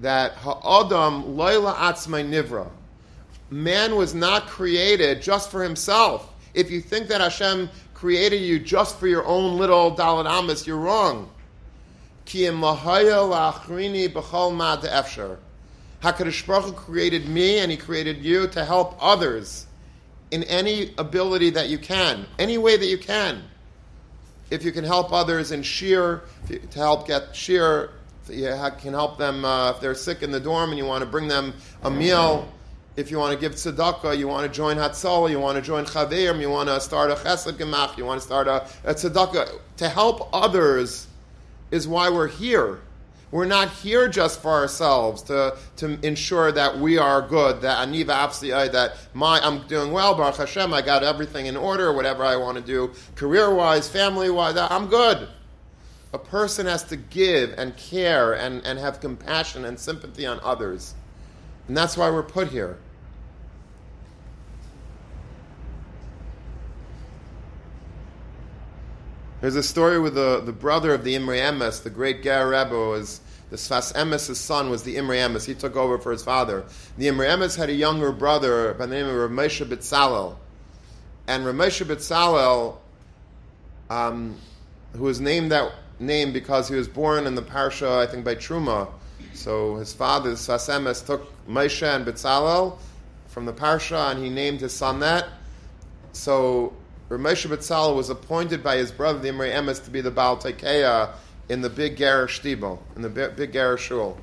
that 0.00 0.32
Ha'adam 0.32 1.36
loyla 1.36 1.74
atzmai 1.74 2.26
nivra. 2.26 2.70
Man 3.50 3.96
was 3.96 4.14
not 4.14 4.46
created 4.46 5.20
just 5.20 5.50
for 5.50 5.62
himself. 5.62 6.32
If 6.54 6.70
you 6.70 6.80
think 6.80 7.08
that 7.08 7.20
Hashem 7.20 7.68
created 7.92 8.40
you 8.40 8.58
just 8.58 8.98
for 8.98 9.06
your 9.06 9.26
own 9.26 9.58
little 9.58 9.94
Dalit 9.94 10.26
Amis, 10.26 10.66
you're 10.66 10.78
wrong. 10.78 11.30
Ki 12.24 12.44
lahaya 12.44 13.52
la'achrini 13.52 14.08
b'chol 14.08 14.52
ma'at 14.56 14.88
efshar. 14.88 15.36
HaKadosh 16.04 16.46
Baruch 16.46 16.66
Hu 16.66 16.72
created 16.72 17.30
me 17.30 17.60
and 17.60 17.70
He 17.70 17.78
created 17.78 18.22
you 18.22 18.46
to 18.48 18.62
help 18.62 18.94
others 19.00 19.66
in 20.30 20.42
any 20.44 20.92
ability 20.98 21.48
that 21.50 21.70
you 21.70 21.78
can, 21.78 22.26
any 22.38 22.58
way 22.58 22.76
that 22.76 22.86
you 22.86 22.98
can. 22.98 23.42
If 24.50 24.64
you 24.64 24.70
can 24.70 24.84
help 24.84 25.14
others 25.14 25.50
in 25.50 25.62
shir, 25.62 26.22
to 26.48 26.78
help 26.78 27.08
get 27.08 27.34
shir, 27.34 27.90
you 28.28 28.54
can 28.78 28.92
help 28.92 29.16
them 29.16 29.46
uh, 29.46 29.70
if 29.70 29.80
they're 29.80 29.94
sick 29.94 30.22
in 30.22 30.30
the 30.30 30.40
dorm 30.40 30.70
and 30.70 30.78
you 30.78 30.84
want 30.84 31.00
to 31.00 31.08
bring 31.08 31.26
them 31.26 31.54
a 31.82 31.90
meal. 31.90 32.52
If 32.96 33.10
you 33.10 33.18
want 33.18 33.32
to 33.32 33.40
give 33.40 33.52
tzedakah, 33.52 34.18
you 34.18 34.28
want 34.28 34.46
to 34.46 34.54
join 34.54 34.76
Hatzalah, 34.76 35.30
you 35.30 35.40
want 35.40 35.56
to 35.56 35.62
join 35.62 35.86
Chaverim, 35.86 36.38
you 36.38 36.50
want 36.50 36.68
to 36.68 36.80
start 36.82 37.12
a 37.12 37.14
chesed 37.14 37.52
gemach, 37.54 37.96
you 37.96 38.04
want 38.04 38.20
to 38.20 38.26
start 38.26 38.46
a, 38.46 38.68
a 38.84 38.94
tzedakah. 38.94 39.58
To 39.78 39.88
help 39.88 40.28
others 40.34 41.06
is 41.70 41.88
why 41.88 42.10
we're 42.10 42.28
here. 42.28 42.82
We're 43.30 43.46
not 43.46 43.70
here 43.70 44.08
just 44.08 44.40
for 44.40 44.50
ourselves 44.50 45.22
to, 45.22 45.56
to 45.76 45.98
ensure 46.06 46.52
that 46.52 46.78
we 46.78 46.98
are 46.98 47.20
good, 47.20 47.62
that 47.62 47.88
afsiyai, 47.88 48.68
uh, 48.68 48.72
that 48.72 48.96
my 49.12 49.40
I'm 49.40 49.66
doing 49.66 49.92
well, 49.92 50.14
Baruch 50.14 50.36
Hashem, 50.36 50.72
I 50.72 50.82
got 50.82 51.02
everything 51.02 51.46
in 51.46 51.56
order, 51.56 51.92
whatever 51.92 52.24
I 52.24 52.36
want 52.36 52.58
to 52.58 52.62
do, 52.62 52.92
career 53.16 53.52
wise, 53.52 53.88
family 53.88 54.30
wise, 54.30 54.56
I'm 54.56 54.86
good. 54.86 55.28
A 56.12 56.18
person 56.18 56.66
has 56.66 56.84
to 56.84 56.96
give 56.96 57.54
and 57.58 57.76
care 57.76 58.34
and, 58.34 58.64
and 58.64 58.78
have 58.78 59.00
compassion 59.00 59.64
and 59.64 59.78
sympathy 59.78 60.26
on 60.26 60.38
others. 60.44 60.94
And 61.66 61.76
that's 61.76 61.96
why 61.96 62.10
we're 62.10 62.22
put 62.22 62.48
here. 62.48 62.78
There's 69.44 69.56
a 69.56 69.62
story 69.62 70.00
with 70.00 70.14
the, 70.14 70.40
the 70.40 70.54
brother 70.54 70.94
of 70.94 71.04
the 71.04 71.14
Imre 71.14 71.36
Emes, 71.36 71.82
the 71.82 71.90
great 71.90 72.22
Ger 72.22 72.48
Rebbe, 72.48 72.74
was 72.74 73.20
the 73.50 73.56
Sfas 73.56 73.92
Emes' 73.92 74.36
son 74.36 74.70
was 74.70 74.84
the 74.84 74.96
Imre 74.96 75.16
Emes. 75.16 75.44
He 75.44 75.52
took 75.52 75.76
over 75.76 75.98
for 75.98 76.12
his 76.12 76.22
father. 76.22 76.64
The 76.96 77.08
Imre 77.08 77.26
Emes 77.26 77.54
had 77.54 77.68
a 77.68 77.74
younger 77.74 78.10
brother 78.10 78.72
by 78.72 78.86
the 78.86 78.94
name 78.94 79.06
of 79.06 79.12
Ramesha 79.12 79.66
Bitzalel. 79.66 80.36
And 81.28 81.44
Ramesha 81.44 81.84
Bitzalel, 81.84 82.78
um, 83.90 84.38
who 84.94 85.02
was 85.02 85.20
named 85.20 85.52
that 85.52 85.74
name 86.00 86.32
because 86.32 86.66
he 86.66 86.74
was 86.74 86.88
born 86.88 87.26
in 87.26 87.34
the 87.34 87.42
parsha, 87.42 87.98
I 87.98 88.06
think, 88.06 88.24
by 88.24 88.36
Truma. 88.36 88.88
So 89.34 89.76
his 89.76 89.92
father, 89.92 90.30
Sfas 90.30 90.70
Emes, 90.70 91.04
took 91.04 91.30
Moshe 91.46 91.86
and 91.86 92.06
Bitzalel 92.06 92.78
from 93.26 93.44
the 93.44 93.52
parsha 93.52 94.10
and 94.10 94.24
he 94.24 94.30
named 94.30 94.62
his 94.62 94.72
son 94.72 95.00
that. 95.00 95.26
So 96.14 96.72
Ramesha 97.08 97.48
Betzalel 97.48 97.96
was 97.96 98.08
appointed 98.08 98.62
by 98.62 98.76
his 98.76 98.90
brother, 98.90 99.18
the 99.18 99.28
Imre 99.28 99.50
Emes, 99.50 99.84
to 99.84 99.90
be 99.90 100.00
the 100.00 100.10
Baal 100.10 100.40
in 101.48 101.60
the 101.60 101.68
big 101.68 101.96
Garish 101.96 102.40
Shtibel, 102.40 102.78
in 102.96 103.02
the 103.02 103.10
big, 103.10 103.52
Garish 103.52 103.82
Shul. 103.82 104.16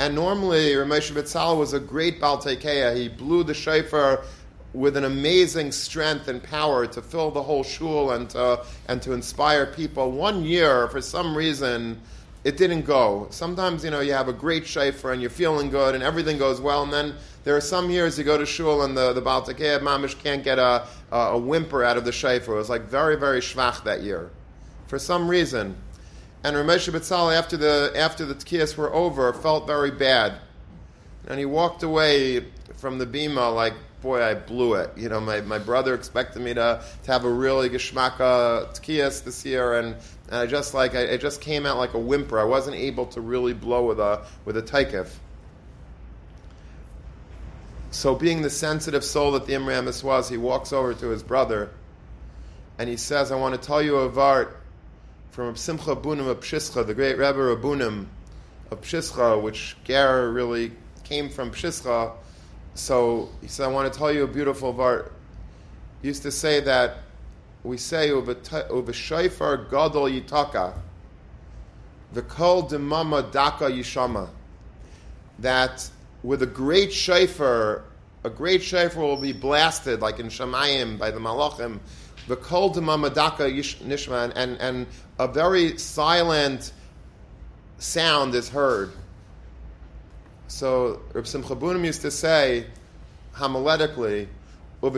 And 0.00 0.14
normally, 0.14 0.72
Ramesha 0.72 1.12
Betzalel 1.12 1.58
was 1.58 1.72
a 1.72 1.80
great 1.80 2.20
Baal. 2.20 2.40
He 2.40 3.08
blew 3.08 3.44
the 3.44 3.54
shofar 3.54 4.24
with 4.72 4.96
an 4.96 5.04
amazing 5.04 5.72
strength 5.72 6.28
and 6.28 6.42
power 6.42 6.86
to 6.86 7.00
fill 7.00 7.30
the 7.30 7.42
whole 7.42 7.62
shul 7.62 8.10
and 8.10 8.28
to, 8.30 8.64
and 8.88 9.00
to 9.02 9.12
inspire 9.12 9.66
people. 9.66 10.10
One 10.10 10.44
year, 10.44 10.88
for 10.88 11.00
some 11.00 11.36
reason, 11.36 12.00
it 12.44 12.56
didn't 12.56 12.82
go. 12.82 13.28
Sometimes, 13.30 13.84
you 13.84 13.90
know, 13.90 14.00
you 14.00 14.12
have 14.12 14.28
a 14.28 14.32
great 14.32 14.66
shofar 14.66 15.12
and 15.12 15.20
you're 15.20 15.30
feeling 15.30 15.70
good 15.70 15.94
and 15.94 16.02
everything 16.04 16.38
goes 16.38 16.60
well, 16.60 16.82
and 16.82 16.92
then 16.92 17.14
there 17.44 17.56
are 17.56 17.60
some 17.60 17.90
years 17.90 18.18
you 18.18 18.24
go 18.24 18.36
to 18.36 18.46
shul 18.46 18.82
and 18.82 18.96
the, 18.96 19.12
the 19.12 19.20
Baal 19.20 19.42
Tekeya 19.42 19.80
Mamish 19.80 20.18
can't 20.18 20.42
get 20.42 20.58
a, 20.58 20.86
a, 21.10 21.16
a, 21.16 21.38
whimper 21.38 21.84
out 21.84 21.96
of 21.96 22.04
the 22.04 22.12
shofar. 22.12 22.54
It 22.54 22.58
was 22.58 22.68
like 22.68 22.82
very, 22.82 23.16
very 23.16 23.40
schwach 23.40 23.84
that 23.84 24.02
year. 24.02 24.30
For 24.86 24.98
some 24.98 25.28
reason. 25.28 25.76
And 26.44 26.56
Ramesh 26.56 26.88
Betzal, 26.90 27.36
after 27.36 27.56
the, 27.56 27.92
after 27.96 28.24
the 28.24 28.34
tkiyas 28.34 28.76
were 28.76 28.92
over, 28.92 29.32
felt 29.32 29.66
very 29.66 29.90
bad. 29.90 30.34
And 31.26 31.38
he 31.38 31.44
walked 31.44 31.82
away 31.82 32.44
from 32.76 32.98
the 32.98 33.06
bima 33.06 33.54
like, 33.54 33.74
boy, 34.00 34.22
I 34.22 34.34
blew 34.34 34.74
it. 34.74 34.90
You 34.96 35.08
know, 35.08 35.20
my, 35.20 35.40
my 35.40 35.58
brother 35.58 35.94
expected 35.94 36.42
me 36.42 36.54
to, 36.54 36.82
to 37.02 37.12
have 37.12 37.24
a 37.24 37.30
really 37.30 37.68
geschmacka 37.68 38.20
uh, 38.20 38.72
tkiyas 38.72 39.24
this 39.24 39.44
year, 39.44 39.74
and, 39.74 39.96
and 40.28 40.36
I 40.36 40.46
just 40.46 40.74
like, 40.74 40.94
I, 40.94 41.16
just 41.16 41.40
came 41.40 41.66
out 41.66 41.78
like 41.78 41.94
a 41.94 41.98
whimper. 41.98 42.38
I 42.38 42.44
wasn't 42.44 42.76
able 42.76 43.06
to 43.06 43.20
really 43.20 43.54
blow 43.54 43.86
with 43.86 43.98
a, 43.98 44.24
with 44.44 44.56
a 44.56 44.62
taikif. 44.62 45.08
So, 47.90 48.14
being 48.14 48.42
the 48.42 48.50
sensitive 48.50 49.02
soul 49.02 49.32
that 49.32 49.46
the 49.46 49.54
Imre 49.54 49.72
Emes 49.72 50.04
was, 50.04 50.28
he 50.28 50.36
walks 50.36 50.72
over 50.72 50.92
to 50.92 51.08
his 51.08 51.22
brother 51.22 51.70
and 52.78 52.88
he 52.88 52.96
says, 52.96 53.32
I 53.32 53.36
want 53.36 53.60
to 53.60 53.66
tell 53.66 53.82
you 53.82 53.96
a 53.96 54.10
vart 54.10 54.52
from 55.30 55.56
Simcha 55.56 55.96
Bunim 55.96 56.28
of 56.28 56.40
Pshischa, 56.40 56.86
the 56.86 56.94
great 56.94 57.16
Rebbe 57.16 57.38
Rabunim 57.38 58.06
of 58.70 58.80
Pshischa, 58.82 59.40
which 59.40 59.76
Ger 59.84 60.30
really 60.30 60.72
came 61.02 61.28
from 61.28 61.50
Pshischa. 61.50 62.12
So 62.74 63.30
he 63.40 63.48
said, 63.48 63.64
I 63.64 63.68
want 63.68 63.92
to 63.92 63.98
tell 63.98 64.12
you 64.12 64.24
a 64.24 64.28
beautiful 64.28 64.74
vart. 64.74 65.10
He 66.02 66.08
used 66.08 66.22
to 66.22 66.30
say 66.30 66.60
that 66.60 66.98
we 67.64 67.76
say, 67.76 68.10
Uvashayfar 68.10 69.70
Gadol 69.70 70.04
Yitaka, 70.04 70.74
the 72.12 72.22
Kol 72.22 72.68
Demama 72.68 73.32
Daka 73.32 73.64
Yishama, 73.64 74.28
that 75.40 75.90
with 76.22 76.42
a 76.42 76.46
great 76.46 76.92
shofar, 76.92 77.84
a 78.24 78.30
great 78.30 78.62
shofar 78.62 79.02
will 79.02 79.16
be 79.16 79.32
blasted, 79.32 80.00
like 80.00 80.18
in 80.18 80.26
Shemayim 80.26 80.98
by 80.98 81.10
the 81.10 81.20
Malachim, 81.20 81.78
the 82.26 82.36
kol 82.36 82.74
mamadaka 82.74 83.50
nishman, 83.82 84.32
and, 84.36 84.58
and 84.60 84.86
a 85.18 85.26
very 85.26 85.78
silent 85.78 86.72
sound 87.78 88.34
is 88.34 88.48
heard. 88.48 88.92
So 90.48 91.00
Reb 91.12 91.26
Simcha 91.26 91.54
Bunim 91.54 91.84
used 91.84 92.02
to 92.02 92.10
say, 92.10 92.66
homiletically, 93.34 94.26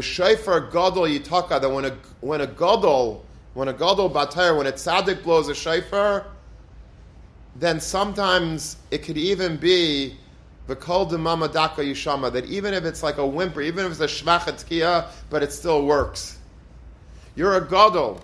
shofar 0.01 0.61
gadol 0.61 1.05
yitaka, 1.05 1.61
that 1.61 1.69
when 1.69 1.85
a, 1.85 1.97
when 2.21 2.41
a 2.41 2.47
gadol, 2.47 3.25
when 3.55 3.69
a 3.69 3.73
gadol 3.73 4.11
batar, 4.11 4.57
when 4.57 4.67
a 4.67 4.73
tzaddik 4.73 5.23
blows 5.23 5.49
a 5.49 5.55
shofar, 5.55 6.27
then 7.57 7.81
sometimes 7.81 8.77
it 8.91 8.99
could 8.99 9.19
even 9.19 9.57
be 9.57 10.17
the 10.71 10.77
kol 10.77 11.05
mama 11.19 11.49
daka 11.49 11.83
yishama, 11.83 12.33
that 12.33 12.45
even 12.45 12.73
if 12.73 12.85
it's 12.85 13.03
like 13.03 13.19
a 13.19 13.27
whimper, 13.27 13.61
even 13.61 13.85
if 13.85 13.91
it's 13.91 14.01
a 14.01 14.07
shvachat 14.07 15.11
but 15.29 15.43
it 15.43 15.51
still 15.53 15.85
works. 15.85 16.39
You're 17.35 17.57
a 17.57 17.61
gadol. 17.61 18.23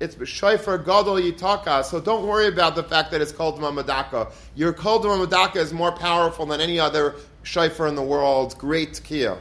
It's 0.00 0.16
b'shayfer 0.16 0.84
gadol 0.84 1.14
yitaka, 1.14 1.84
so 1.84 2.00
don't 2.00 2.26
worry 2.26 2.48
about 2.48 2.74
the 2.74 2.82
fact 2.82 3.12
that 3.12 3.20
it's 3.20 3.30
called 3.30 3.60
mamadaka. 3.60 4.32
Your 4.56 4.72
kol 4.72 4.98
mamadaka 4.98 5.58
is 5.58 5.72
more 5.72 5.92
powerful 5.92 6.46
than 6.46 6.60
any 6.60 6.80
other 6.80 7.14
shayfer 7.44 7.88
in 7.88 7.94
the 7.94 8.02
world. 8.02 8.58
Great 8.58 8.94
tkiya. 8.94 9.38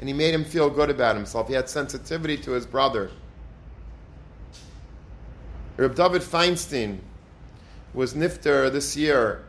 And 0.00 0.08
he 0.08 0.12
made 0.12 0.34
him 0.34 0.44
feel 0.44 0.68
good 0.68 0.90
about 0.90 1.14
himself. 1.14 1.46
He 1.46 1.54
had 1.54 1.68
sensitivity 1.68 2.36
to 2.38 2.50
his 2.50 2.66
brother. 2.66 3.12
Reb 5.76 5.94
David 5.94 6.22
Feinstein 6.22 6.98
was 7.94 8.14
nifter 8.14 8.72
this 8.72 8.96
year 8.96 9.44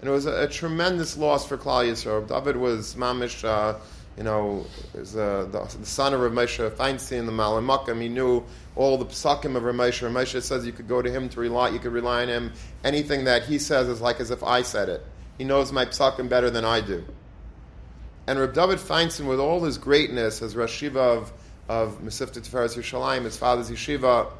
and 0.00 0.08
it 0.08 0.12
was 0.12 0.26
a, 0.26 0.44
a 0.44 0.48
tremendous 0.48 1.16
loss 1.16 1.46
for 1.46 1.58
Klal 1.58 1.86
Yisrael. 1.86 2.26
David 2.26 2.56
was 2.56 2.94
mamish, 2.94 3.44
uh, 3.44 3.78
you 4.16 4.24
know, 4.24 4.64
was, 4.94 5.14
uh, 5.14 5.46
the, 5.50 5.78
the, 5.78 5.86
son 5.86 6.14
of 6.14 6.20
Rav 6.20 6.32
Moshe 6.32 6.70
Feinstein, 6.70 7.26
the 7.26 7.32
Malamakim. 7.32 8.00
He 8.00 8.08
knew 8.08 8.44
all 8.76 8.96
the 8.96 9.04
psakim 9.04 9.56
of 9.56 9.62
Rav 9.62 9.74
Moshe. 9.74 10.10
Moshe 10.10 10.42
says 10.42 10.64
you 10.64 10.72
could 10.72 10.88
go 10.88 11.02
to 11.02 11.10
him 11.10 11.28
to 11.28 11.40
rely, 11.40 11.68
you 11.68 11.78
could 11.78 11.92
rely 11.92 12.22
on 12.22 12.28
him. 12.28 12.52
Anything 12.82 13.24
that 13.24 13.44
he 13.44 13.58
says 13.58 13.88
is 13.88 14.00
like 14.00 14.20
as 14.20 14.30
if 14.30 14.42
I 14.42 14.62
said 14.62 14.88
it. 14.88 15.04
He 15.36 15.44
knows 15.44 15.70
my 15.70 15.84
psakim 15.84 16.28
better 16.28 16.50
than 16.50 16.64
I 16.64 16.80
do. 16.80 17.04
And 18.26 18.38
Reb 18.38 18.54
David 18.54 18.78
Feinstein, 18.78 19.26
with 19.26 19.40
all 19.40 19.62
his 19.64 19.76
greatness 19.76 20.40
as 20.40 20.56
Rosh 20.56 20.72
Shiva 20.72 21.00
of, 21.00 21.32
of 21.68 22.00
Mesivta 22.00 22.40
Tiferes 22.40 22.76
Yerushalayim, 22.76 23.24
his 23.24 23.36
father's 23.36 23.70
yeshiva, 23.70 24.30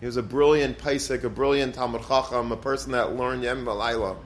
he 0.00 0.06
was 0.06 0.16
a 0.16 0.22
brilliant 0.22 0.78
Paisik, 0.78 1.24
a 1.24 1.28
brilliant 1.28 1.74
Talmud 1.74 2.02
Chacham, 2.06 2.50
a 2.52 2.56
person 2.56 2.92
that 2.92 3.16
learned 3.16 3.42
Yem 3.42 3.64
V'Laila. 3.64 4.16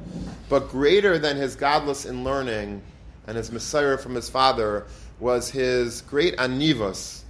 But 0.48 0.68
greater 0.68 1.18
than 1.18 1.36
his 1.36 1.56
gadlus 1.56 2.08
in 2.08 2.22
learning 2.22 2.80
and 3.26 3.36
his 3.36 3.50
Messiah 3.50 3.98
from 3.98 4.14
his 4.14 4.28
father 4.28 4.86
was 5.18 5.50
his 5.50 6.02
great 6.02 6.36
anivas. 6.36 7.22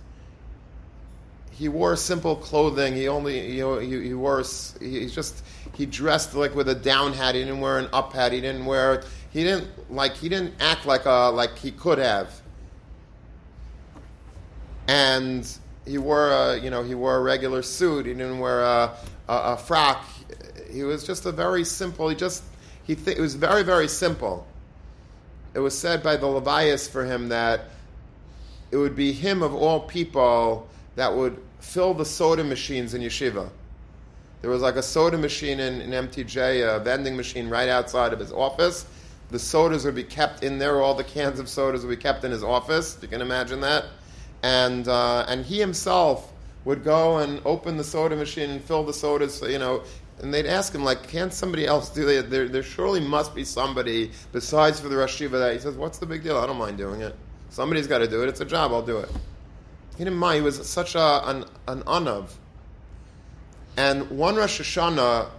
He 1.53 1.69
wore 1.69 1.95
simple 1.97 2.37
clothing. 2.37 2.95
He 2.95 3.09
only 3.09 3.57
know, 3.59 3.79
he, 3.79 4.09
he 4.09 4.15
wore 4.15 4.43
he 4.81 5.07
just 5.07 5.45
he 5.75 5.87
dressed 5.87 6.35
like 6.35 6.55
with 6.55 6.69
a 6.69 6.75
down 6.75 7.13
hat. 7.13 7.37
He 7.37 7.43
didn't 7.43 7.61
wear 7.61 7.79
an 7.79 7.89
up 7.93 8.13
hat. 8.13 8.33
He 8.33 8.41
didn't 8.41 8.67
wear 8.67 9.05
he 9.31 9.45
didn't 9.45 9.69
like 9.91 10.17
he 10.17 10.29
didn't 10.29 10.55
act 10.61 10.85
like 10.85 11.05
a 11.07 11.31
like 11.33 11.57
he 11.57 11.71
could 11.71 11.99
have. 11.99 12.41
And 14.89 15.49
he 15.87 15.99
wore 15.99 16.31
a 16.31 16.59
you 16.59 16.71
know 16.71 16.83
he 16.83 16.95
wore 16.95 17.17
a 17.17 17.21
regular 17.21 17.63
suit. 17.63 18.07
He 18.07 18.13
didn't 18.13 18.39
wear 18.39 18.63
a, 18.63 18.97
a, 19.29 19.35
a 19.35 19.57
frock. 19.57 20.05
He 20.71 20.83
was 20.83 21.05
just 21.05 21.27
a 21.27 21.33
very 21.33 21.65
simple. 21.65 22.09
He 22.09 22.17
just 22.17 22.43
he 22.85 22.95
th- 22.95 23.17
it 23.17 23.21
was 23.21 23.35
very 23.35 23.63
very 23.63 23.89
simple. 23.89 24.47
It 25.55 25.61
was 25.61 25.77
said 25.77 26.03
by 26.03 26.17
the 26.17 26.27
Levias 26.27 26.89
for 26.89 27.05
him 27.05 27.29
that 27.29 27.67
it 28.71 28.77
would 28.77 28.97
be 28.97 29.13
him 29.13 29.43
of 29.43 29.55
all 29.55 29.81
people 29.81 30.69
that 30.97 31.15
would 31.15 31.41
fill 31.61 31.95
the 31.95 32.05
soda 32.05 32.43
machines 32.43 32.95
in 32.95 33.03
yeshiva. 33.03 33.49
There 34.43 34.51
was 34.51 34.63
like 34.63 34.77
a 34.77 34.83
soda 34.83 35.17
machine 35.17 35.61
in, 35.61 35.81
in 35.81 35.91
MTJ, 36.09 36.77
a 36.77 36.81
vending 36.81 37.17
machine 37.17 37.49
right 37.49 37.69
outside 37.69 38.13
of 38.13 38.19
his 38.19 38.33
office. 38.33 38.85
The 39.31 39.39
sodas 39.39 39.85
would 39.85 39.95
be 39.95 40.05
kept 40.05 40.43
in 40.43 40.59
there. 40.59 40.83
All 40.83 40.95
the 40.95 41.05
cans 41.05 41.39
of 41.39 41.49
sodas 41.49 41.83
would 41.87 41.97
be 41.97 42.03
kept 42.03 42.25
in 42.25 42.31
his 42.31 42.45
office. 42.45 42.99
You 43.01 43.09
can 43.09 43.23
imagine 43.23 43.61
that 43.61 43.87
and 44.45 44.89
uh, 44.89 45.25
and 45.27 45.47
he 45.47 45.59
himself 45.59 46.31
would 46.67 46.85
go 46.85 47.17
and 47.19 47.41
open 47.47 47.79
the 47.79 47.85
soda 47.85 48.15
machine 48.15 48.51
and 48.51 48.63
fill 48.63 48.85
the 48.85 48.93
sodas, 48.93 49.41
you 49.41 49.59
know. 49.59 49.83
And 50.21 50.33
they'd 50.33 50.47
ask 50.47 50.73
him, 50.73 50.85
like, 50.85 51.09
can't 51.09 51.33
somebody 51.33 51.67
else 51.67 51.89
do 51.89 52.05
that? 52.05 52.31
There, 52.31 52.47
there 52.47 52.63
surely 52.63 53.01
must 53.01 53.35
be 53.35 53.43
somebody 53.43 54.13
besides 54.33 54.79
for 54.79 54.89
the 54.89 54.97
Rosh 54.97 55.17
Shiva 55.17 55.39
that 55.39 55.55
he 55.55 55.59
says, 55.59 55.75
what's 55.75 55.99
the 55.99 56.07
big 56.07 56.23
deal? 56.23 56.37
I 56.37 56.47
don't 56.47 56.59
mind 56.59 56.79
doing 56.79 57.01
it. 57.01 57.17
Somebody's 57.51 57.87
got 57.87 57.99
to 57.99 58.07
do 58.07 58.23
it. 58.23 58.29
It's 58.29 58.41
a 58.41 58.45
job. 58.45 58.73
I'll 58.73 58.83
do 58.83 58.99
it. 58.99 59.11
He 59.97 60.05
didn't 60.05 60.19
mind. 60.19 60.37
He 60.37 60.43
was 60.43 60.65
such 60.69 60.95
a, 60.95 61.29
an, 61.29 61.45
an 61.67 61.83
anav. 61.83 62.29
And 63.77 64.09
one 64.11 64.37
Rosh 64.37 64.61
Hashanah, 64.61 65.31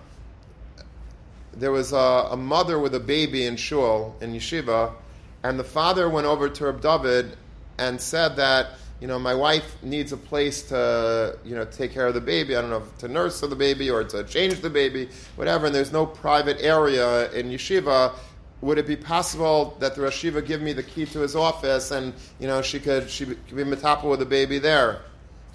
there 1.54 1.72
was 1.72 1.94
a, 1.94 2.28
a, 2.32 2.38
mother 2.38 2.78
with 2.78 2.94
a 2.96 3.00
baby 3.00 3.46
in 3.46 3.56
shul 3.56 4.16
in 4.20 4.34
yeshiva, 4.34 4.94
and 5.42 5.58
the 5.58 5.64
father 5.64 6.10
went 6.10 6.28
over 6.28 6.50
to 6.50 6.66
Reb 6.66 6.82
David 6.82 7.38
and 7.78 8.02
said 8.02 8.36
that 8.36 8.72
you 9.06 9.10
know 9.10 9.20
my 9.20 9.36
wife 9.36 9.76
needs 9.84 10.14
a 10.14 10.18
place 10.18 10.64
to 10.64 11.38
you 11.46 11.54
know 11.54 11.64
take 11.66 11.94
care 11.94 12.08
of 12.08 12.16
the 12.16 12.22
baby. 12.22 12.56
I 12.56 12.62
don't 12.62 12.72
know 12.72 12.82
if 12.82 12.98
to 12.98 13.08
nurse 13.08 13.40
the 13.40 13.56
baby 13.56 13.88
or 13.88 14.04
to 14.04 14.24
change 14.24 14.62
the 14.62 14.70
baby, 14.72 15.10
whatever. 15.36 15.68
And 15.68 15.76
there's 15.76 15.92
no 15.92 16.08
private 16.08 16.60
area 16.60 17.32
in 17.32 17.52
yeshiva. 17.52 18.16
Would 18.62 18.80
it 18.80 18.88
be 18.88 18.96
possible 18.96 19.78
that 19.80 19.94
the 19.94 20.02
Rashiva 20.02 20.44
give 20.44 20.60
me 20.60 20.74
the 20.74 20.82
key 20.82 21.06
to 21.06 21.20
his 21.20 21.36
office 21.36 21.92
and 21.92 22.16
you 22.40 22.48
know 22.48 22.64
she 22.64 22.80
could 22.80 23.08
she 23.08 23.26
could 23.28 23.56
be 23.56 23.64
metapa 23.64 24.10
with 24.10 24.22
the 24.22 24.26
baby 24.26 24.58
there? 24.58 25.02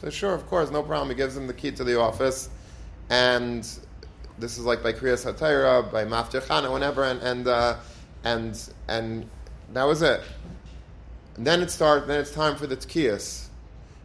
So 0.00 0.10
sure, 0.10 0.32
of 0.32 0.46
course, 0.46 0.70
no 0.70 0.84
problem. 0.84 1.08
He 1.08 1.16
gives 1.16 1.36
him 1.36 1.48
the 1.48 1.52
key 1.52 1.72
to 1.72 1.82
the 1.82 1.98
office, 1.98 2.50
and 3.08 3.68
this 4.38 4.58
is 4.58 4.64
like 4.64 4.80
by 4.80 4.92
Kriyas 4.92 5.26
HaTorah, 5.26 5.90
by 5.90 6.04
Maftir 6.04 6.40
Chana, 6.40 6.72
whenever, 6.72 7.02
and 7.02 7.20
and 7.20 7.48
uh, 7.48 7.78
and 8.22 8.70
and 8.86 9.28
that 9.72 9.82
was 9.82 10.02
it. 10.02 10.20
And 11.40 11.46
then 11.46 11.62
it 11.62 11.70
started. 11.70 12.06
Then 12.06 12.20
it's 12.20 12.32
time 12.32 12.54
for 12.54 12.66
the 12.66 12.76
tkiyas, 12.76 13.46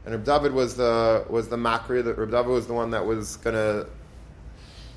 and 0.06 0.16
Reb 0.16 0.24
David 0.24 0.54
was 0.54 0.78
the 0.78 1.26
was 1.30 1.50
the 1.50 1.58
makri. 1.58 2.02
That 2.02 2.18
Reb 2.18 2.32
David 2.32 2.48
was 2.48 2.66
the 2.66 2.74
one 2.74 2.92
that 2.92 3.06
was 3.06 3.36
gonna 3.36 3.88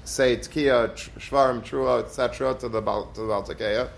say 0.05 0.37
tkiya, 0.37 0.95
shvarim, 1.19 1.65
trua, 1.65 2.05
etc. 2.05 2.55
to 2.61 2.69
the 2.69 2.81
to 2.81 3.21
the 3.23 3.27
Baltakeya. 3.27 3.89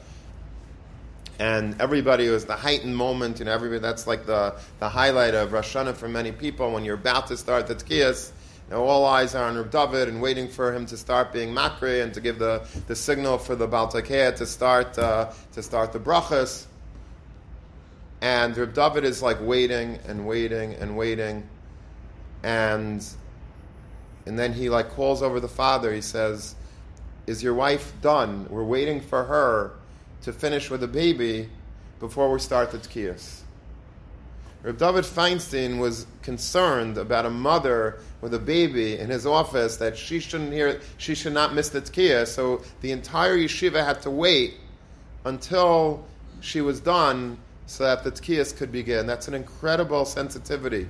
And 1.39 1.79
everybody 1.83 2.31
was 2.31 2.47
the 2.47 2.57
heightened 2.57 2.97
moment, 2.97 3.41
you 3.41 3.45
know, 3.45 3.53
everybody, 3.53 3.81
that's 3.81 4.07
like 4.07 4.25
the, 4.25 4.55
the 4.79 4.89
highlight 4.89 5.35
of 5.35 5.53
Rosh 5.53 5.77
Hashanah 5.77 5.95
for 5.95 6.09
many 6.09 6.33
people 6.33 6.73
when 6.73 6.83
you're 6.83 6.95
about 6.95 7.27
to 7.27 7.37
start 7.37 7.67
the 7.67 7.75
tkiyas 7.75 8.33
know, 8.71 8.85
all 8.85 9.05
eyes 9.05 9.35
are 9.35 9.45
on 9.45 9.57
Reb 9.57 9.71
David 9.71 10.09
and 10.09 10.23
waiting 10.23 10.49
for 10.49 10.73
him 10.73 10.87
to 10.87 10.97
start 10.97 11.33
being 11.33 11.55
makri 11.55 12.03
and 12.03 12.15
to 12.15 12.21
give 12.21 12.39
the, 12.39 12.67
the 12.87 12.95
signal 12.95 13.37
for 13.37 13.57
the 13.57 13.69
Baltakea 13.69 14.37
to 14.37 14.47
start 14.47 14.99
uh, 14.99 15.33
to 15.53 15.63
start 15.63 15.93
the 15.93 15.99
brachas. 15.99 16.67
And 18.21 18.57
Reb 18.57 18.75
David 18.75 19.05
is 19.05 19.23
like 19.23 19.39
waiting 19.41 19.99
and 20.07 20.27
waiting 20.27 20.75
and 20.75 20.97
waiting, 20.97 21.49
and 22.43 23.05
and 24.27 24.39
then 24.39 24.53
he 24.53 24.69
like 24.69 24.91
calls 24.91 25.23
over 25.23 25.41
the 25.41 25.49
father. 25.49 25.93
He 25.93 26.03
says, 26.03 26.55
"Is 27.27 27.43
your 27.43 27.55
wife 27.55 27.93
done? 28.03 28.47
We're 28.51 28.65
waiting 28.65 29.01
for 29.01 29.25
her 29.25 29.73
to 30.23 30.33
finish 30.33 30.71
with 30.71 30.81
the 30.81 30.89
baby 30.89 31.49
before 31.99 32.31
we 32.31 32.39
start 32.39 32.73
the 32.73 32.79
tkiyas." 32.79 33.41
Reb 34.63 34.77
David 34.77 35.05
Feinstein 35.05 35.79
was 35.79 36.07
concerned 36.21 36.99
about 36.99 37.25
a 37.25 37.31
mother 37.31 38.01
with 38.21 38.35
a 38.35 38.39
baby 38.39 38.99
in 38.99 39.09
his 39.09 39.25
office 39.25 39.79
that 39.79 39.97
she 39.97 40.21
shouldn't 40.21 40.53
hear, 40.53 40.81
she 40.99 41.15
should 41.15 41.33
not 41.33 41.55
miss 41.55 41.71
the 41.71 41.81
tkiyah. 41.81 42.27
So 42.27 42.61
the 42.83 42.93
entire 42.93 43.39
yeshiva 43.39 43.83
had 43.83 44.03
to 44.03 44.11
wait 44.11 44.57
until 45.25 46.05
she 46.41 46.61
was 46.61 46.81
done 46.81 47.39
so 47.71 47.85
that 47.85 48.03
the 48.03 48.11
tkiyas 48.11 48.55
could 48.57 48.73
begin. 48.73 49.07
That's 49.07 49.29
an 49.29 49.35
incredible 49.35 50.05
sensitivity. 50.05 50.89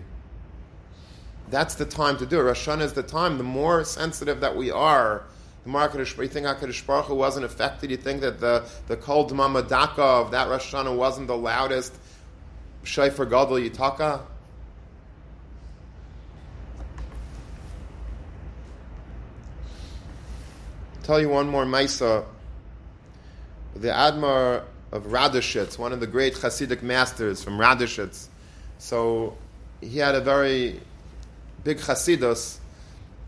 That's 1.50 1.74
the 1.74 1.84
time 1.84 2.16
to 2.16 2.24
do 2.24 2.40
it. 2.40 2.44
Rosh 2.44 2.66
Hashanah 2.66 2.80
is 2.80 2.94
the 2.94 3.02
time. 3.02 3.36
The 3.36 3.44
more 3.44 3.84
sensitive 3.84 4.40
that 4.40 4.56
we 4.56 4.70
are, 4.70 5.24
the 5.64 5.68
more 5.68 5.86
HaKadosh, 5.86 6.16
you 6.16 6.28
think 6.28 6.46
HaKadosh 6.46 6.86
Baruch 6.86 7.04
Hu 7.04 7.16
wasn't 7.16 7.44
affected? 7.44 7.90
You 7.90 7.98
think 7.98 8.22
that 8.22 8.40
the, 8.40 8.64
the 8.88 8.96
Kol 8.96 9.28
Dmama 9.28 9.68
Daka 9.68 10.02
of 10.02 10.30
that 10.30 10.48
Rosh 10.48 10.72
Hashanah 10.72 10.96
wasn't 10.96 11.26
the 11.26 11.36
loudest 11.36 11.94
Shaifer 12.82 13.28
Gadol 13.28 13.58
Yitaka? 13.58 14.22
Tell 21.02 21.20
you 21.20 21.28
one 21.28 21.46
more 21.46 21.66
Maisa. 21.66 22.24
The 23.76 23.88
Admar 23.88 24.64
of 24.92 25.04
Radishitz, 25.04 25.78
one 25.78 25.92
of 25.92 26.00
the 26.00 26.06
great 26.06 26.34
Hasidic 26.34 26.82
masters 26.82 27.42
from 27.42 27.58
Radishitz. 27.58 28.26
So 28.78 29.36
he 29.80 29.98
had 29.98 30.14
a 30.14 30.20
very 30.20 30.80
big 31.64 31.78
Hasidus, 31.78 32.58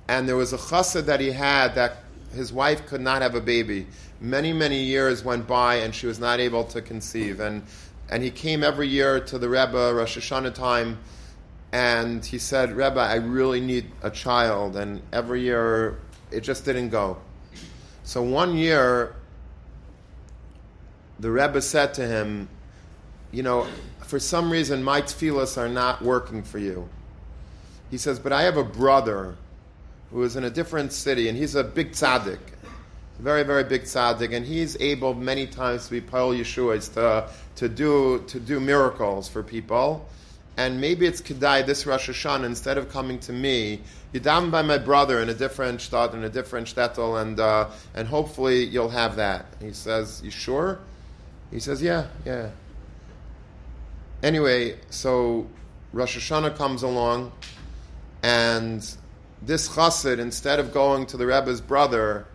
and 0.09 0.29
there 0.29 0.37
was 0.37 0.53
a 0.53 0.59
chassid 0.59 1.07
that 1.07 1.21
he 1.21 1.31
had 1.31 1.75
that 1.75 1.99
his 2.35 2.53
wife 2.53 2.87
could 2.87 3.01
not 3.01 3.23
have 3.23 3.35
a 3.35 3.41
baby. 3.41 3.87
Many, 4.21 4.53
many 4.53 4.83
years 4.83 5.25
went 5.25 5.47
by, 5.47 5.77
and 5.77 5.95
she 5.95 6.07
was 6.07 6.19
not 6.19 6.41
able 6.41 6.65
to 6.65 6.83
conceive. 6.83 7.41
And 7.41 7.63
and 8.11 8.23
he 8.23 8.31
came 8.31 8.63
every 8.63 8.89
year 8.89 9.21
to 9.21 9.39
the 9.39 9.49
Rebbe 9.49 9.95
Rosh 9.95 10.19
Hashanah 10.19 10.55
time, 10.55 10.99
and 11.73 12.23
he 12.23 12.39
said, 12.39 12.73
Rebbe, 12.73 13.01
I 13.01 13.15
really 13.15 13.61
need 13.61 13.91
a 14.03 14.11
child, 14.11 14.77
and 14.77 15.01
every 15.13 15.41
year 15.41 15.99
it 16.31 16.41
just 16.41 16.67
didn't 16.67 16.91
go. 16.91 17.17
So 18.05 18.23
one 18.23 18.59
year, 18.59 19.15
the 21.19 21.31
Rebbe 21.31 21.61
said 21.61 21.95
to 21.95 22.07
him, 22.07 22.49
you 23.31 23.43
know, 23.43 23.67
for 24.01 24.19
some 24.19 24.51
reason 24.51 24.83
my 24.83 25.03
tefillas 25.03 25.57
are 25.57 25.69
not 25.69 26.03
working 26.03 26.43
for 26.43 26.59
you. 26.59 26.89
He 27.91 27.99
says, 27.99 28.19
but 28.19 28.33
I 28.33 28.43
have 28.43 28.57
a 28.57 28.65
brother 28.65 29.37
who 30.11 30.23
is 30.23 30.37
in 30.37 30.45
a 30.45 30.51
different 30.51 30.93
city, 30.93 31.29
and 31.29 31.39
he's 31.39 31.55
a 31.55 31.65
big 31.65 31.93
tzaddik 31.93 32.39
very, 33.23 33.45
very 33.45 33.63
big 33.63 33.83
tzaddik, 33.83 34.35
and 34.35 34.45
he's 34.45 34.77
able 34.81 35.15
many 35.15 35.47
times 35.47 35.87
to 35.87 35.93
be 35.93 36.01
Poel 36.01 36.37
Yeshua, 36.39 36.93
to, 36.95 37.29
to, 37.57 37.69
do, 37.69 38.25
to 38.27 38.41
do 38.41 38.59
miracles 38.59 39.29
for 39.29 39.43
people. 39.43 40.09
And 40.57 40.81
maybe 40.81 41.07
it's 41.07 41.23
Kedai 41.23 41.65
this 41.65 41.87
Rosh 41.87 42.11
Hashanah, 42.11 42.45
instead 42.45 42.79
of 42.79 42.91
coming 42.91 43.19
to 43.21 43.33
me, 43.33 43.81
you're 44.13 44.23
down 44.23 44.51
by 44.51 44.61
my 44.63 44.77
brother 44.77 45.21
in 45.23 45.29
a 45.29 45.35
different 45.35 45.81
shtat, 45.81 46.15
in 46.15 46.25
a 46.25 46.29
different 46.29 46.67
shtetl, 46.67 47.23
and, 47.23 47.39
uh, 47.39 47.71
and 47.95 48.09
hopefully 48.09 48.65
you'll 48.65 48.91
have 48.91 49.17
that. 49.17 49.47
He 49.61 49.73
says, 49.73 50.21
You 50.23 50.31
sure? 50.31 50.81
He 51.53 51.61
says, 51.61 51.83
Yeah, 51.83 52.07
yeah. 52.25 52.51
Anyway, 54.23 54.79
so 54.91 55.47
Rosh 55.93 56.17
Hashanah 56.17 56.57
comes 56.57 56.83
along, 56.83 57.33
and 58.23 58.81
this 59.43 59.69
chassid, 59.69 60.19
instead 60.19 60.59
of 60.59 60.73
going 60.73 61.07
to 61.07 61.17
the 61.17 61.27
Rebbe's 61.27 61.61
brother, 61.61 62.27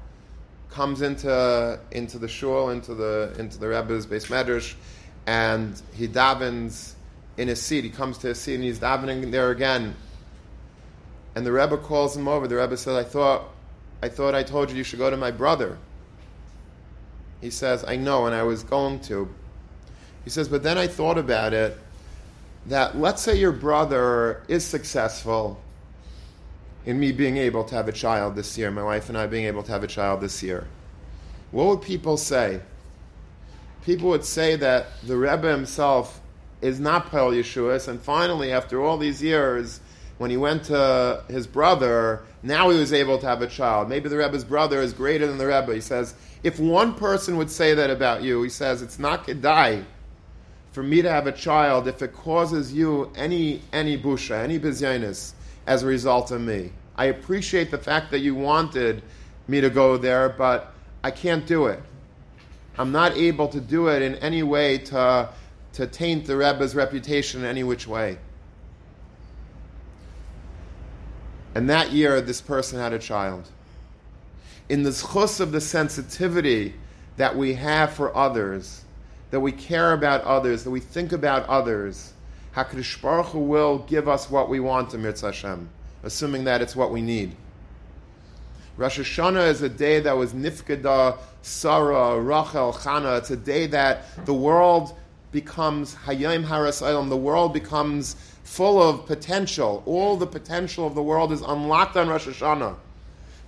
comes 0.69 1.01
into 1.01 1.79
into 1.91 2.19
the 2.19 2.27
shul, 2.27 2.69
into 2.69 2.93
the 2.93 3.33
into 3.39 3.57
the 3.57 3.67
Rebbe's 3.67 4.05
beis 4.05 4.27
medrash, 4.27 4.75
and 5.25 5.81
he 5.93 6.07
davens 6.07 6.93
in 7.37 7.47
his 7.47 7.61
seat. 7.61 7.83
He 7.83 7.89
comes 7.89 8.17
to 8.19 8.27
his 8.27 8.39
seat 8.39 8.55
and 8.55 8.63
he's 8.63 8.79
davening 8.79 9.31
there 9.31 9.51
again. 9.51 9.95
And 11.35 11.45
the 11.45 11.51
Rebbe 11.51 11.77
calls 11.77 12.17
him 12.17 12.27
over. 12.27 12.47
The 12.47 12.57
Rebbe 12.57 12.77
says, 12.77 12.95
"I 12.95 13.03
thought, 13.03 13.49
I 14.03 14.09
thought 14.09 14.35
I 14.35 14.43
told 14.43 14.69
you 14.69 14.77
you 14.77 14.83
should 14.83 14.99
go 14.99 15.09
to 15.09 15.17
my 15.17 15.31
brother." 15.31 15.77
He 17.41 17.49
says, 17.49 17.83
"I 17.87 17.95
know, 17.95 18.25
and 18.25 18.35
I 18.35 18.43
was 18.43 18.63
going 18.63 18.99
to." 19.01 19.29
He 20.23 20.29
says, 20.29 20.47
"But 20.47 20.63
then 20.63 20.77
I 20.77 20.87
thought 20.87 21.17
about 21.17 21.53
it. 21.53 21.77
That 22.65 22.97
let's 22.97 23.21
say 23.21 23.35
your 23.35 23.51
brother 23.51 24.43
is 24.47 24.65
successful." 24.65 25.61
in 26.87 26.97
me 26.97 27.11
being 27.11 27.35
able 27.35 27.65
to 27.65 27.75
have 27.75 27.89
a 27.89 27.91
child 27.91 28.33
this 28.33 28.57
year, 28.57 28.71
my 28.71 28.81
wife 28.81 29.09
and 29.09 29.17
I 29.17 29.27
being 29.27 29.43
able 29.43 29.61
to 29.61 29.71
have 29.73 29.83
a 29.83 29.87
child 29.87 30.21
this 30.21 30.41
year, 30.41 30.65
what 31.51 31.67
would 31.67 31.81
people 31.81 32.15
say? 32.15 32.61
People 33.85 34.07
would 34.09 34.23
say 34.23 34.55
that 34.55 34.87
the 35.03 35.17
Rebbe 35.17 35.51
himself 35.51 36.21
is 36.61 36.79
not 36.79 37.11
Poel 37.11 37.37
Yeshuas, 37.37 37.89
and 37.89 38.01
finally, 38.01 38.53
after 38.53 38.81
all 38.81 38.97
these 38.97 39.21
years, 39.21 39.81
when 40.17 40.29
he 40.31 40.37
went 40.37 40.65
to 40.65 41.23
his 41.29 41.47
brother, 41.47 42.23
now 42.43 42.69
he 42.69 42.79
was 42.79 42.93
able 42.93 43.19
to 43.19 43.25
have 43.25 43.41
a 43.41 43.47
child. 43.47 43.89
Maybe 43.89 44.09
the 44.09 44.17
Rebbe's 44.17 44.43
brother 44.43 44.81
is 44.81 44.93
greater 44.93 45.27
than 45.27 45.37
the 45.37 45.47
Rebbe. 45.47 45.73
He 45.73 45.81
says, 45.81 46.15
if 46.43 46.59
one 46.59 46.93
person 46.93 47.37
would 47.37 47.51
say 47.51 47.73
that 47.73 47.89
about 47.89 48.23
you, 48.23 48.41
he 48.43 48.49
says, 48.49 48.81
it's 48.81 48.99
not 48.99 49.27
kedai 49.27 49.83
for 50.77 50.83
me 50.83 51.01
to 51.01 51.09
have 51.09 51.25
a 51.25 51.31
child 51.31 51.87
if 51.87 52.03
it 52.03 52.13
causes 52.13 52.71
you 52.71 53.11
any 53.15 53.61
any 53.73 53.97
busha, 53.97 54.43
any 54.43 54.59
bizyanis 54.59 55.33
as 55.65 55.81
a 55.81 55.87
result 55.87 56.29
of 56.29 56.39
me. 56.39 56.71
I 56.95 57.05
appreciate 57.05 57.71
the 57.71 57.79
fact 57.79 58.11
that 58.11 58.19
you 58.19 58.35
wanted 58.35 59.01
me 59.47 59.59
to 59.61 59.71
go 59.71 59.97
there, 59.97 60.29
but 60.29 60.73
I 61.03 61.09
can't 61.09 61.47
do 61.47 61.65
it. 61.65 61.81
I'm 62.77 62.91
not 62.91 63.17
able 63.17 63.47
to 63.47 63.59
do 63.59 63.87
it 63.87 64.03
in 64.03 64.15
any 64.15 64.43
way 64.43 64.77
to, 64.77 65.29
to 65.73 65.87
taint 65.87 66.27
the 66.27 66.37
Rebbe's 66.37 66.75
reputation 66.75 67.41
in 67.41 67.47
any 67.47 67.63
which 67.63 67.87
way. 67.87 68.19
And 71.57 71.67
that 71.71 71.91
year, 71.91 72.21
this 72.21 72.39
person 72.39 72.77
had 72.77 72.93
a 72.93 72.99
child. 72.99 73.49
In 74.69 74.83
the 74.83 74.91
schus 74.91 75.39
of 75.39 75.51
the 75.51 75.59
sensitivity 75.59 76.75
that 77.15 77.35
we 77.35 77.55
have 77.55 77.93
for 77.93 78.15
others, 78.15 78.85
that 79.31 79.39
we 79.39 79.51
care 79.51 79.93
about 79.93 80.23
others, 80.23 80.63
that 80.65 80.69
we 80.69 80.79
think 80.79 81.13
about 81.13 81.49
others, 81.49 82.13
HaKadosh 82.55 83.01
Baruch 83.01 83.25
Hu 83.29 83.39
will 83.39 83.79
give 83.79 84.07
us 84.07 84.29
what 84.29 84.49
we 84.49 84.59
want 84.59 84.91
to 84.91 84.97
Mirz 84.99 85.21
Hashem, 85.21 85.67
assuming 86.03 86.43
that 86.43 86.61
it's 86.61 86.75
what 86.75 86.91
we 86.91 87.01
need. 87.01 87.35
Rosh 88.77 88.99
Hashanah 88.99 89.47
is 89.47 89.63
a 89.63 89.69
day 89.69 89.99
that 89.99 90.15
was 90.15 90.33
Nifkada, 90.33 91.17
Sarah, 91.41 92.21
Rachel, 92.21 92.71
Chana. 92.71 93.17
It's 93.17 93.31
a 93.31 93.35
day 93.35 93.65
that 93.65 94.03
the 94.27 94.33
world 94.35 94.95
becomes 95.31 95.95
Hayim 95.95 96.45
Haras. 96.45 96.81
The 96.81 97.17
world 97.17 97.51
becomes 97.51 98.15
full 98.47 98.81
of 98.81 99.05
potential. 99.05 99.83
All 99.85 100.15
the 100.15 100.25
potential 100.25 100.87
of 100.87 100.95
the 100.95 101.03
world 101.03 101.33
is 101.33 101.41
unlocked 101.41 101.97
on 101.97 102.07
Rosh 102.07 102.27
Hashanah. 102.27 102.77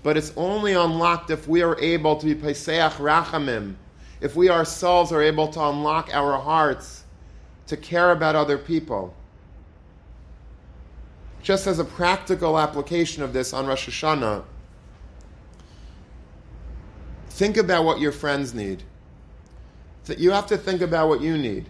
But 0.04 0.18
it's 0.18 0.34
only 0.36 0.74
unlocked 0.74 1.30
if 1.30 1.47
we 1.47 1.62
are 1.62 1.80
able 1.80 2.18
to 2.18 2.26
be 2.26 2.36
Peseach 2.36 2.91
Rachamim, 2.97 3.76
if 4.20 4.36
we 4.36 4.50
ourselves 4.50 5.14
are 5.14 5.22
able 5.22 5.47
to 5.47 5.62
unlock 5.62 6.10
our 6.14 6.38
hearts 6.38 7.06
to 7.68 7.78
care 7.78 8.12
about 8.12 8.36
other 8.36 8.58
people. 8.58 9.16
Just 11.41 11.66
as 11.66 11.80
a 11.80 11.86
practical 11.86 12.60
application 12.60 13.24
of 13.24 13.32
this 13.32 13.54
on 13.54 13.68
Rosh 13.68 13.88
Hashanah, 13.88 14.43
think 17.30 17.56
about 17.56 17.86
what 17.86 18.02
your 18.02 18.12
friends 18.12 18.54
need. 18.54 18.84
You 20.18 20.32
have 20.32 20.47
to 20.47 20.58
think 20.58 20.82
about 20.82 21.08
what 21.08 21.22
you 21.22 21.38
need, 21.38 21.68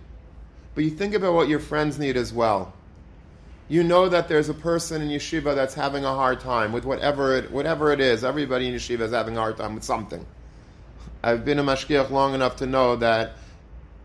but 0.73 0.84
you 0.84 0.89
think 0.89 1.13
about 1.13 1.36
what 1.36 1.47
your 1.47 1.59
friends 1.59 1.99
need 1.99 2.17
as 2.17 2.34
well. 2.34 2.73
You 3.70 3.84
know 3.84 4.09
that 4.09 4.28
there's 4.28 4.49
a 4.49 4.55
person 4.55 5.03
in 5.03 5.09
yeshiva 5.09 5.53
that's 5.53 5.76
having 5.76 6.03
a 6.03 6.13
hard 6.15 6.39
time 6.39 6.72
with 6.72 6.86
whatever 6.86 7.36
it, 7.36 7.51
whatever 7.51 7.91
it 7.91 8.01
is. 8.01 8.24
Everybody 8.24 8.67
in 8.67 8.74
yeshiva 8.74 9.01
is 9.01 9.11
having 9.11 9.38
a 9.38 9.39
hard 9.39 9.57
time 9.57 9.76
with 9.76 9.84
something. 9.84 10.26
I've 11.24 11.45
been 11.45 11.59
a 11.59 11.63
mashgiach 11.63 12.09
long 12.09 12.34
enough 12.34 12.55
to 12.57 12.65
know 12.65 12.95
that, 12.95 13.34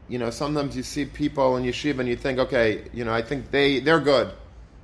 you 0.07 0.19
know, 0.19 0.29
sometimes 0.29 0.77
you 0.77 0.83
see 0.83 1.07
people 1.07 1.57
in 1.57 1.65
yeshiva 1.65 2.01
and 2.01 2.09
you 2.09 2.17
think, 2.17 2.39
okay, 2.41 2.85
you 2.93 3.07
know, 3.07 3.15
I 3.15 3.23
think 3.23 3.51
they 3.51 3.81
they're 3.81 4.01
good, 4.01 4.33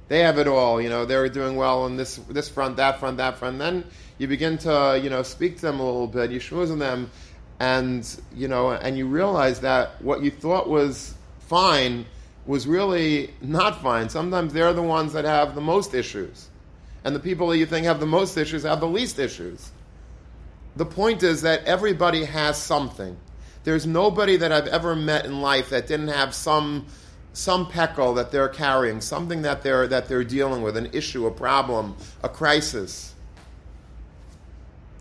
they 0.08 0.20
have 0.20 0.38
it 0.38 0.48
all, 0.48 0.80
you 0.80 0.88
know, 0.88 1.04
they're 1.04 1.28
doing 1.28 1.56
well 1.56 1.82
on 1.82 1.98
this 1.98 2.16
this 2.30 2.48
front, 2.48 2.76
that 2.76 3.00
front, 3.00 3.18
that 3.18 3.36
front. 3.36 3.58
then 3.58 3.84
you 4.16 4.28
begin 4.28 4.56
to, 4.58 4.98
you 5.02 5.10
know, 5.10 5.22
speak 5.22 5.56
to 5.56 5.62
them 5.62 5.80
a 5.80 5.84
little 5.84 6.06
bit, 6.06 6.30
you 6.30 6.40
schmooze 6.40 6.72
on 6.72 6.78
them, 6.78 7.10
and 7.58 8.18
you 8.34 8.48
know, 8.48 8.70
and 8.70 8.96
you 8.96 9.06
realize 9.06 9.60
that 9.60 10.00
what 10.00 10.22
you 10.22 10.30
thought 10.30 10.70
was 10.70 11.14
fine 11.40 12.06
was 12.46 12.66
really 12.66 13.32
not 13.40 13.82
fine. 13.82 14.08
Sometimes 14.08 14.52
they're 14.52 14.72
the 14.72 14.82
ones 14.82 15.12
that 15.12 15.24
have 15.24 15.54
the 15.54 15.60
most 15.60 15.94
issues, 15.94 16.48
and 17.04 17.14
the 17.14 17.20
people 17.20 17.48
that 17.48 17.58
you 17.58 17.66
think 17.66 17.86
have 17.86 18.00
the 18.00 18.06
most 18.06 18.36
issues 18.36 18.62
have 18.62 18.80
the 18.80 18.88
least 18.88 19.18
issues. 19.18 19.70
The 20.76 20.86
point 20.86 21.22
is 21.22 21.42
that 21.42 21.64
everybody 21.64 22.24
has 22.24 22.56
something. 22.56 23.16
There's 23.64 23.86
nobody 23.86 24.36
that 24.36 24.52
I've 24.52 24.68
ever 24.68 24.96
met 24.96 25.26
in 25.26 25.40
life 25.42 25.70
that 25.70 25.86
didn't 25.86 26.08
have 26.08 26.34
some 26.34 26.86
some 27.32 27.68
peckle 27.68 28.14
that 28.14 28.32
they're 28.32 28.48
carrying, 28.48 29.00
something 29.00 29.42
that 29.42 29.62
they're 29.62 29.86
that 29.86 30.08
they're 30.08 30.24
dealing 30.24 30.62
with, 30.62 30.76
an 30.76 30.90
issue, 30.92 31.26
a 31.26 31.30
problem, 31.30 31.96
a 32.24 32.28
crisis. 32.28 33.14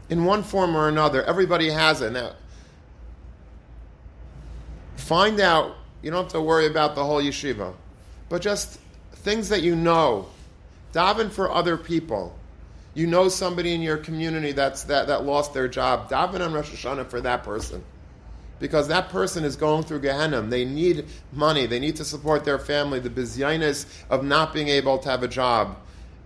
In 0.10 0.26
one 0.26 0.44
form 0.44 0.76
or 0.76 0.88
another, 0.90 1.24
everybody 1.24 1.70
has 1.70 2.02
it. 2.02 2.12
Now, 2.12 2.34
find 4.96 5.40
out. 5.40 5.76
You 6.02 6.12
don't 6.12 6.24
have 6.24 6.32
to 6.34 6.42
worry 6.42 6.68
about 6.68 6.96
the 6.96 7.04
whole 7.04 7.22
yeshiva, 7.22 7.74
but 8.30 8.42
just 8.42 8.80
things 9.14 9.50
that 9.50 9.62
you 9.62 9.76
know. 9.76 10.28
Daven 10.94 11.30
for 11.32 11.52
other 11.52 11.78
people 11.78 12.36
you 12.94 13.08
know 13.08 13.30
somebody 13.30 13.74
in 13.74 13.82
your 13.82 13.98
community 13.98 14.52
that's 14.52 14.84
that, 14.84 15.08
that 15.08 15.24
lost 15.24 15.54
their 15.54 15.68
job, 15.68 16.10
daven 16.10 16.42
on 16.42 16.54
Rosh 16.54 16.70
Hashanah 16.70 17.08
for 17.08 17.22
that 17.22 17.44
person. 17.44 17.84
Because 18.60 18.90
that 18.90 19.08
person 19.08 19.46
is 19.46 19.56
going 19.56 19.84
through 19.84 20.02
Gehenna. 20.02 20.42
They 20.42 20.66
need 20.66 21.06
money. 21.32 21.66
They 21.66 21.80
need 21.80 21.96
to 21.96 22.04
support 22.04 22.44
their 22.44 22.60
family. 22.60 23.00
The 23.00 23.10
bizyinus 23.10 23.86
of 24.10 24.26
not 24.26 24.54
being 24.54 24.68
able 24.68 24.98
to 24.98 25.10
have 25.10 25.24
a 25.24 25.30
job 25.30 25.78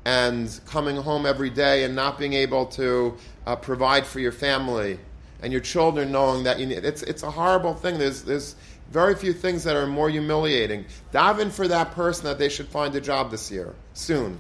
and 0.04 0.60
coming 0.66 0.96
home 0.96 1.28
every 1.28 1.52
day 1.52 1.84
and 1.84 1.96
not 1.96 2.18
being 2.18 2.34
able 2.34 2.66
to 2.66 3.16
uh, 3.46 3.56
provide 3.56 4.08
for 4.08 4.20
your 4.20 4.32
family 4.32 4.98
and 5.44 5.52
your 5.52 5.62
children 5.62 6.12
knowing 6.12 6.44
that 6.46 6.60
you 6.60 6.66
need, 6.66 6.84
it's, 6.84 7.04
it's 7.04 7.22
a 7.22 7.30
horrible 7.30 7.76
thing. 7.76 8.00
There's, 8.00 8.24
there's 8.24 8.56
very 8.94 9.16
few 9.16 9.34
things 9.34 9.64
that 9.64 9.76
are 9.76 9.88
more 9.88 10.08
humiliating. 10.08 10.86
Daven 11.12 11.52
for 11.52 11.68
that 11.68 11.92
person 11.94 12.26
that 12.26 12.38
they 12.38 12.48
should 12.48 12.68
find 12.68 12.96
a 12.96 13.02
job 13.02 13.32
this 13.32 13.50
year, 13.50 13.74
soon. 13.94 14.40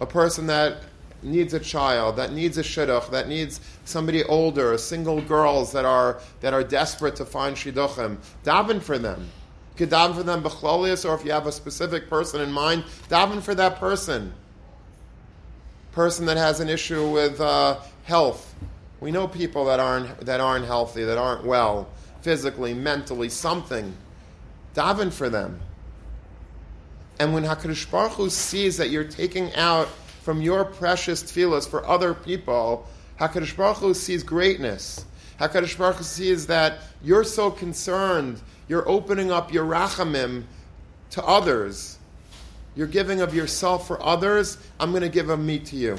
A 0.00 0.06
person 0.06 0.46
that 0.46 0.84
needs 1.22 1.52
a 1.52 1.58
child, 1.58 2.16
that 2.16 2.32
needs 2.32 2.58
a 2.58 2.62
shidduch, 2.62 3.10
that 3.10 3.28
needs 3.28 3.60
somebody 3.84 4.22
older, 4.24 4.78
single 4.78 5.20
girls 5.20 5.72
that 5.72 5.84
are 5.84 6.20
that 6.40 6.54
are 6.54 6.62
desperate 6.62 7.16
to 7.16 7.24
find 7.24 7.56
shidduchim, 7.56 8.18
daven 8.44 8.80
for 8.80 8.98
them. 8.98 9.28
You 9.72 9.86
could 9.86 9.90
daven 9.90 10.14
for 10.14 10.22
them 10.22 10.44
bechlolius, 10.44 11.04
or 11.04 11.14
if 11.16 11.24
you 11.24 11.32
have 11.32 11.48
a 11.48 11.52
specific 11.52 12.08
person 12.08 12.40
in 12.40 12.52
mind, 12.52 12.84
daven 13.08 13.42
for 13.42 13.56
that 13.56 13.80
person. 13.80 14.32
Person 15.90 16.24
that 16.26 16.36
has 16.36 16.60
an 16.60 16.68
issue 16.68 17.10
with 17.10 17.40
uh, 17.40 17.80
health. 18.04 18.54
We 19.00 19.10
know 19.10 19.26
people 19.26 19.64
that 19.64 19.80
aren't 19.80 20.24
that 20.24 20.40
aren't 20.40 20.66
healthy, 20.66 21.02
that 21.04 21.18
aren't 21.18 21.44
well, 21.44 21.88
physically, 22.22 22.74
mentally, 22.74 23.28
something. 23.28 23.96
Daven 24.74 25.12
for 25.12 25.28
them. 25.28 25.60
And 27.18 27.34
when 27.34 27.44
Hakadosh 27.44 27.90
Baruch 27.90 28.12
Hu 28.12 28.30
sees 28.30 28.78
that 28.78 28.90
you're 28.90 29.04
taking 29.04 29.54
out 29.54 29.88
from 30.22 30.40
your 30.40 30.64
precious 30.64 31.22
tefillas 31.22 31.68
for 31.68 31.86
other 31.86 32.14
people, 32.14 32.88
HaKadosh 33.18 33.56
Baruch 33.56 33.76
Hu 33.78 33.94
sees 33.94 34.22
greatness. 34.22 35.04
HaKadosh 35.38 35.76
Baruch 35.76 35.96
Hu 35.96 36.04
sees 36.04 36.46
that 36.46 36.78
you're 37.02 37.24
so 37.24 37.50
concerned, 37.50 38.40
you're 38.68 38.88
opening 38.88 39.30
up 39.30 39.52
your 39.52 39.64
rachamim 39.64 40.44
to 41.10 41.24
others. 41.24 41.98
You're 42.74 42.86
giving 42.86 43.20
of 43.20 43.34
yourself 43.34 43.86
for 43.86 44.02
others. 44.02 44.56
I'm 44.78 44.90
going 44.90 45.02
to 45.02 45.08
give 45.08 45.28
of 45.28 45.40
me 45.40 45.58
to 45.58 45.76
you. 45.76 45.98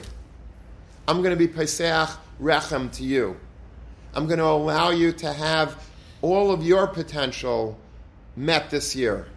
I'm 1.07 1.17
going 1.17 1.31
to 1.31 1.35
be 1.35 1.47
Pesach 1.47 2.09
Rechem 2.41 2.91
to 2.93 3.03
you. 3.03 3.35
I'm 4.15 4.25
going 4.25 4.39
to 4.39 4.45
allow 4.45 4.89
you 4.89 5.11
to 5.11 5.33
have 5.33 5.83
all 6.21 6.51
of 6.51 6.63
your 6.63 6.87
potential 6.87 7.77
met 8.35 8.69
this 8.69 8.95
year. 8.95 9.27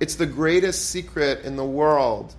It's 0.00 0.16
the 0.16 0.26
greatest 0.26 0.90
secret 0.90 1.44
in 1.44 1.56
the 1.56 1.64
world 1.64 2.34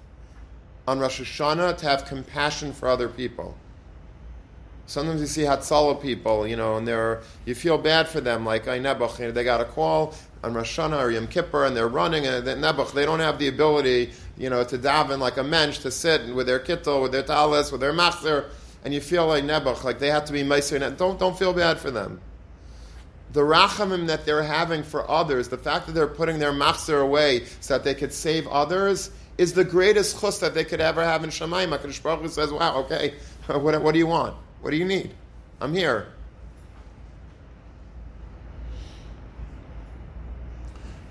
on 0.87 0.99
Rosh 0.99 1.21
Hashanah 1.21 1.77
to 1.77 1.85
have 1.87 2.05
compassion 2.05 2.73
for 2.73 2.87
other 2.87 3.07
people. 3.07 3.57
Sometimes 4.87 5.19
you 5.19 5.25
see 5.27 5.41
Hatzalah 5.41 5.99
people, 5.99 6.45
you 6.45 6.55
know, 6.55 6.77
and 6.77 6.87
they're 6.87 7.21
you 7.45 7.55
feel 7.55 7.79
bad 7.79 8.07
for 8.07 8.21
them, 8.21 8.45
like 8.45 8.67
I 8.67 8.77
Nebuch, 8.77 9.33
they 9.33 9.43
got 9.43 9.59
a 9.61 9.65
call 9.65 10.13
on 10.43 10.53
Rosh 10.53 10.77
Hashanah 10.77 10.99
or 10.99 11.09
Yom 11.09 11.27
Kippur, 11.27 11.65
and 11.65 11.75
they're 11.75 11.87
running, 11.87 12.27
and 12.27 12.45
Nebuch, 12.45 12.93
they 12.93 13.03
don't 13.03 13.19
have 13.19 13.39
the 13.39 13.47
ability, 13.47 14.11
you 14.37 14.51
know, 14.51 14.63
to 14.63 14.77
daven 14.77 15.17
like 15.17 15.37
a 15.37 15.43
mensch, 15.43 15.79
to 15.79 15.89
sit 15.89 16.35
with 16.35 16.45
their 16.45 16.59
kittel, 16.59 17.01
with 17.01 17.11
their 17.13 17.23
talis, 17.23 17.71
with 17.71 17.81
their 17.81 17.93
machzer, 17.93 18.49
and 18.83 18.93
you 18.93 19.01
feel 19.01 19.25
like 19.25 19.43
Nebuch, 19.43 19.83
like 19.83 19.97
they 19.97 20.11
have 20.11 20.25
to 20.25 20.33
be 20.33 20.43
meiser. 20.43 20.79
Don't 20.97 21.17
don't 21.17 21.37
feel 21.39 21.53
bad 21.53 21.79
for 21.79 21.89
them. 21.89 22.21
The 23.35 23.41
rachamim 23.41 24.07
that 24.07 24.25
they're 24.25 24.43
having 24.43 24.81
for 24.81 25.11
others, 25.11 25.49
the 25.49 25.57
fact 25.57 25.87
that 25.87 25.91
they're 25.91 26.07
putting 26.07 26.39
their 26.39 26.53
machzer 26.53 27.01
away 27.01 27.43
so 27.59 27.73
that 27.73 27.83
they 27.83 27.93
could 27.93 28.13
save 28.13 28.47
others, 28.47 29.11
is 29.37 29.51
the 29.51 29.65
greatest 29.65 30.21
chus 30.21 30.39
that 30.39 30.53
they 30.53 30.63
could 30.63 30.79
ever 30.79 31.03
have 31.03 31.21
in 31.21 31.29
Shemaim. 31.29 31.77
HaKadosh 31.77 32.01
Baruch 32.01 32.21
Hu 32.21 32.27
says, 32.29 32.53
wow, 32.53 32.77
okay, 32.77 33.15
what, 33.47 33.81
what 33.81 33.91
do 33.91 33.99
you 33.99 34.07
want? 34.07 34.37
What 34.61 34.71
do 34.71 34.77
you 34.77 34.85
need? 34.85 35.13
I'm 35.59 35.73
here. 35.73 36.07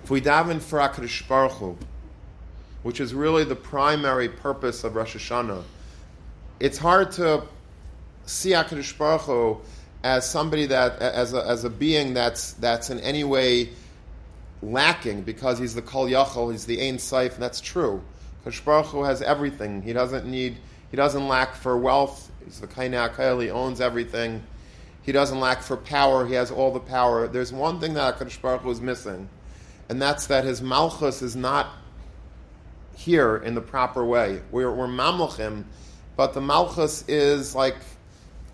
If 0.02 0.08
we 0.08 0.22
daven 0.22 0.62
for 0.62 0.78
HaKadosh 0.78 1.28
Baruch 1.28 1.52
Hu, 1.52 1.76
which 2.84 3.00
is 3.00 3.12
really 3.12 3.44
the 3.44 3.54
primary 3.54 4.30
purpose 4.30 4.82
of 4.82 4.96
Rosh 4.96 5.14
Hashanah, 5.14 5.62
it's 6.58 6.78
hard 6.78 7.12
to 7.12 7.44
see 8.24 8.52
HaKadosh 8.52 8.96
Baruch 8.96 9.20
Hu 9.20 9.60
as 10.04 10.28
somebody 10.28 10.66
that, 10.66 11.00
as 11.00 11.32
a, 11.32 11.44
as 11.46 11.64
a 11.64 11.70
being 11.70 12.12
that's, 12.12 12.52
that's 12.52 12.90
in 12.90 13.00
any 13.00 13.24
way 13.24 13.70
lacking 14.62 15.22
because 15.22 15.58
he's 15.58 15.74
the 15.74 15.80
Kol 15.82 16.06
Yachol, 16.06 16.52
he's 16.52 16.66
the 16.66 16.80
Ein 16.80 16.98
Saif, 16.98 17.32
and 17.32 17.42
that's 17.42 17.60
true. 17.60 18.02
Baruch 18.64 18.86
Hu 18.86 19.02
has 19.02 19.22
everything. 19.22 19.80
He 19.80 19.94
doesn't 19.94 20.26
need, 20.26 20.58
he 20.90 20.96
doesn't 20.98 21.26
lack 21.26 21.54
for 21.54 21.78
wealth. 21.78 22.30
He's 22.44 22.60
the 22.60 22.66
Kaina 22.66 23.08
Akail, 23.08 23.42
he 23.42 23.50
owns 23.50 23.80
everything. 23.80 24.42
He 25.00 25.12
doesn't 25.12 25.40
lack 25.40 25.62
for 25.62 25.78
power. 25.78 26.26
He 26.26 26.34
has 26.34 26.50
all 26.50 26.70
the 26.70 26.80
power. 26.80 27.26
There's 27.26 27.52
one 27.52 27.80
thing 27.80 27.94
that 27.94 28.18
HaKadosh 28.18 28.42
Baruch 28.42 28.60
Hu 28.60 28.70
is 28.70 28.82
missing, 28.82 29.30
and 29.88 30.00
that's 30.00 30.26
that 30.26 30.44
his 30.44 30.60
Malchus 30.60 31.22
is 31.22 31.34
not 31.34 31.70
here 32.94 33.38
in 33.38 33.54
the 33.54 33.62
proper 33.62 34.04
way. 34.04 34.42
We're, 34.50 34.70
we're 34.70 34.86
Mamluchim, 34.86 35.64
but 36.14 36.34
the 36.34 36.42
Malchus 36.42 37.08
is 37.08 37.54
like, 37.54 37.76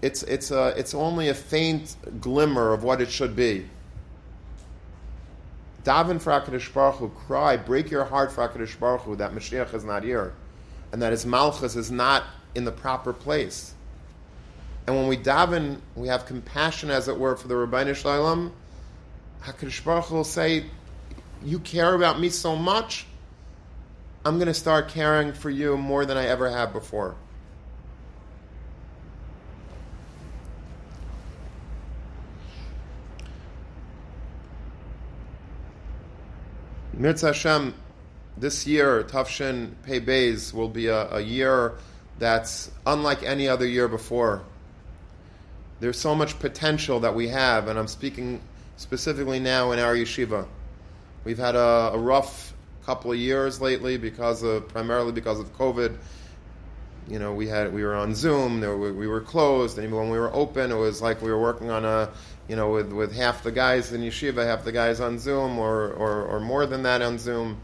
it's, 0.02 0.22
it's, 0.22 0.50
a, 0.50 0.68
it's 0.76 0.94
only 0.94 1.28
a 1.28 1.34
faint 1.34 1.96
glimmer 2.20 2.72
of 2.72 2.82
what 2.82 3.00
it 3.00 3.10
should 3.10 3.36
be 3.36 3.66
daven 5.84 6.20
for 6.20 6.30
HaKadosh 6.32 6.72
Baruch 6.72 6.96
Hu, 6.96 7.08
cry, 7.08 7.56
break 7.56 7.90
your 7.90 8.04
heart 8.04 8.32
for 8.32 8.46
HaKadosh 8.46 8.78
Baruch 8.78 9.02
Hu 9.02 9.16
that 9.16 9.32
Mashiach 9.32 9.72
is 9.74 9.84
not 9.84 10.04
here, 10.04 10.32
and 10.92 11.00
that 11.02 11.12
his 11.12 11.24
Malchus 11.24 11.76
is 11.76 11.90
not 11.90 12.24
in 12.54 12.64
the 12.64 12.72
proper 12.72 13.12
place. 13.12 13.74
And 14.86 14.96
when 14.96 15.08
we 15.08 15.16
daven, 15.16 15.78
we 15.94 16.08
have 16.08 16.26
compassion, 16.26 16.90
as 16.90 17.08
it 17.08 17.18
were, 17.18 17.36
for 17.36 17.48
the 17.48 17.54
Ribbono 17.54 17.94
Shel 17.94 18.22
Olam. 18.22 18.50
HaKadosh 19.42 19.84
Baruch 19.84 20.04
Hu 20.06 20.16
will 20.16 20.24
say, 20.24 20.64
you 21.42 21.58
care 21.58 21.94
about 21.94 22.20
me 22.20 22.28
so 22.28 22.56
much, 22.56 23.06
I'm 24.24 24.36
going 24.36 24.48
to 24.48 24.54
start 24.54 24.88
caring 24.88 25.32
for 25.32 25.48
you 25.48 25.78
more 25.78 26.04
than 26.04 26.18
I 26.18 26.26
ever 26.26 26.50
have 26.50 26.74
before. 26.74 27.14
Mirza 37.00 37.28
Hashem, 37.28 37.72
this 38.36 38.66
year, 38.66 39.02
Tav 39.04 39.26
Shin 39.26 39.74
Pei 39.84 40.02
Beis, 40.02 40.52
will 40.52 40.68
be 40.68 40.88
a, 40.88 41.10
a, 41.14 41.20
year 41.22 41.78
that's 42.18 42.70
unlike 42.84 43.22
any 43.22 43.48
other 43.48 43.66
year 43.66 43.88
before. 43.88 44.42
There's 45.80 45.98
so 45.98 46.14
much 46.14 46.38
potential 46.38 47.00
that 47.00 47.14
we 47.14 47.28
have, 47.28 47.68
and 47.68 47.78
I'm 47.78 47.88
speaking 47.88 48.42
specifically 48.76 49.40
now 49.40 49.72
in 49.72 49.78
our 49.78 49.94
yeshiva. 49.94 50.46
We've 51.24 51.38
had 51.38 51.54
a, 51.54 51.92
a 51.94 51.98
rough 51.98 52.52
couple 52.84 53.12
of 53.12 53.16
years 53.16 53.62
lately 53.62 53.96
because 53.96 54.42
of 54.42 54.68
primarily 54.68 55.12
because 55.12 55.40
of 55.40 55.56
COVID. 55.56 55.96
You 57.08 57.18
know, 57.18 57.32
we 57.32 57.48
had 57.48 57.72
we 57.72 57.82
were 57.82 57.94
on 57.94 58.14
Zoom, 58.14 58.60
we 58.60 59.06
were 59.06 59.22
closed, 59.22 59.78
and 59.78 59.86
even 59.86 59.96
when 59.96 60.10
we 60.10 60.18
were 60.18 60.34
open, 60.34 60.70
it 60.70 60.76
was 60.76 61.00
like 61.00 61.22
we 61.22 61.30
were 61.30 61.40
working 61.40 61.70
on 61.70 61.86
a 61.86 62.10
you 62.50 62.56
know 62.56 62.68
with, 62.68 62.92
with 62.92 63.12
half 63.14 63.44
the 63.44 63.52
guys 63.52 63.92
in 63.92 64.00
yeshiva, 64.00 64.44
half 64.44 64.64
the 64.64 64.72
guys 64.72 64.98
on 64.98 65.20
Zoom, 65.20 65.56
or, 65.56 65.92
or, 65.92 66.24
or 66.24 66.40
more 66.40 66.66
than 66.66 66.82
that 66.82 67.00
on 67.00 67.16
Zoom, 67.16 67.60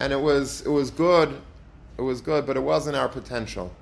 and 0.00 0.12
it 0.12 0.20
was 0.20 0.60
it 0.60 0.68
was 0.68 0.90
good, 0.90 1.40
it 1.96 2.02
was 2.02 2.20
good, 2.20 2.44
but 2.44 2.54
it 2.54 2.62
wasn't 2.62 2.94
our 2.94 3.08
potential. 3.08 3.72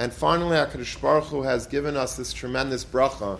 And 0.00 0.12
finally, 0.12 0.56
HaKadosh 0.56 1.00
Baruch 1.00 1.26
Hu 1.26 1.42
has 1.42 1.68
given 1.68 1.96
us 1.96 2.16
this 2.16 2.32
tremendous 2.32 2.84
bracha 2.84 3.38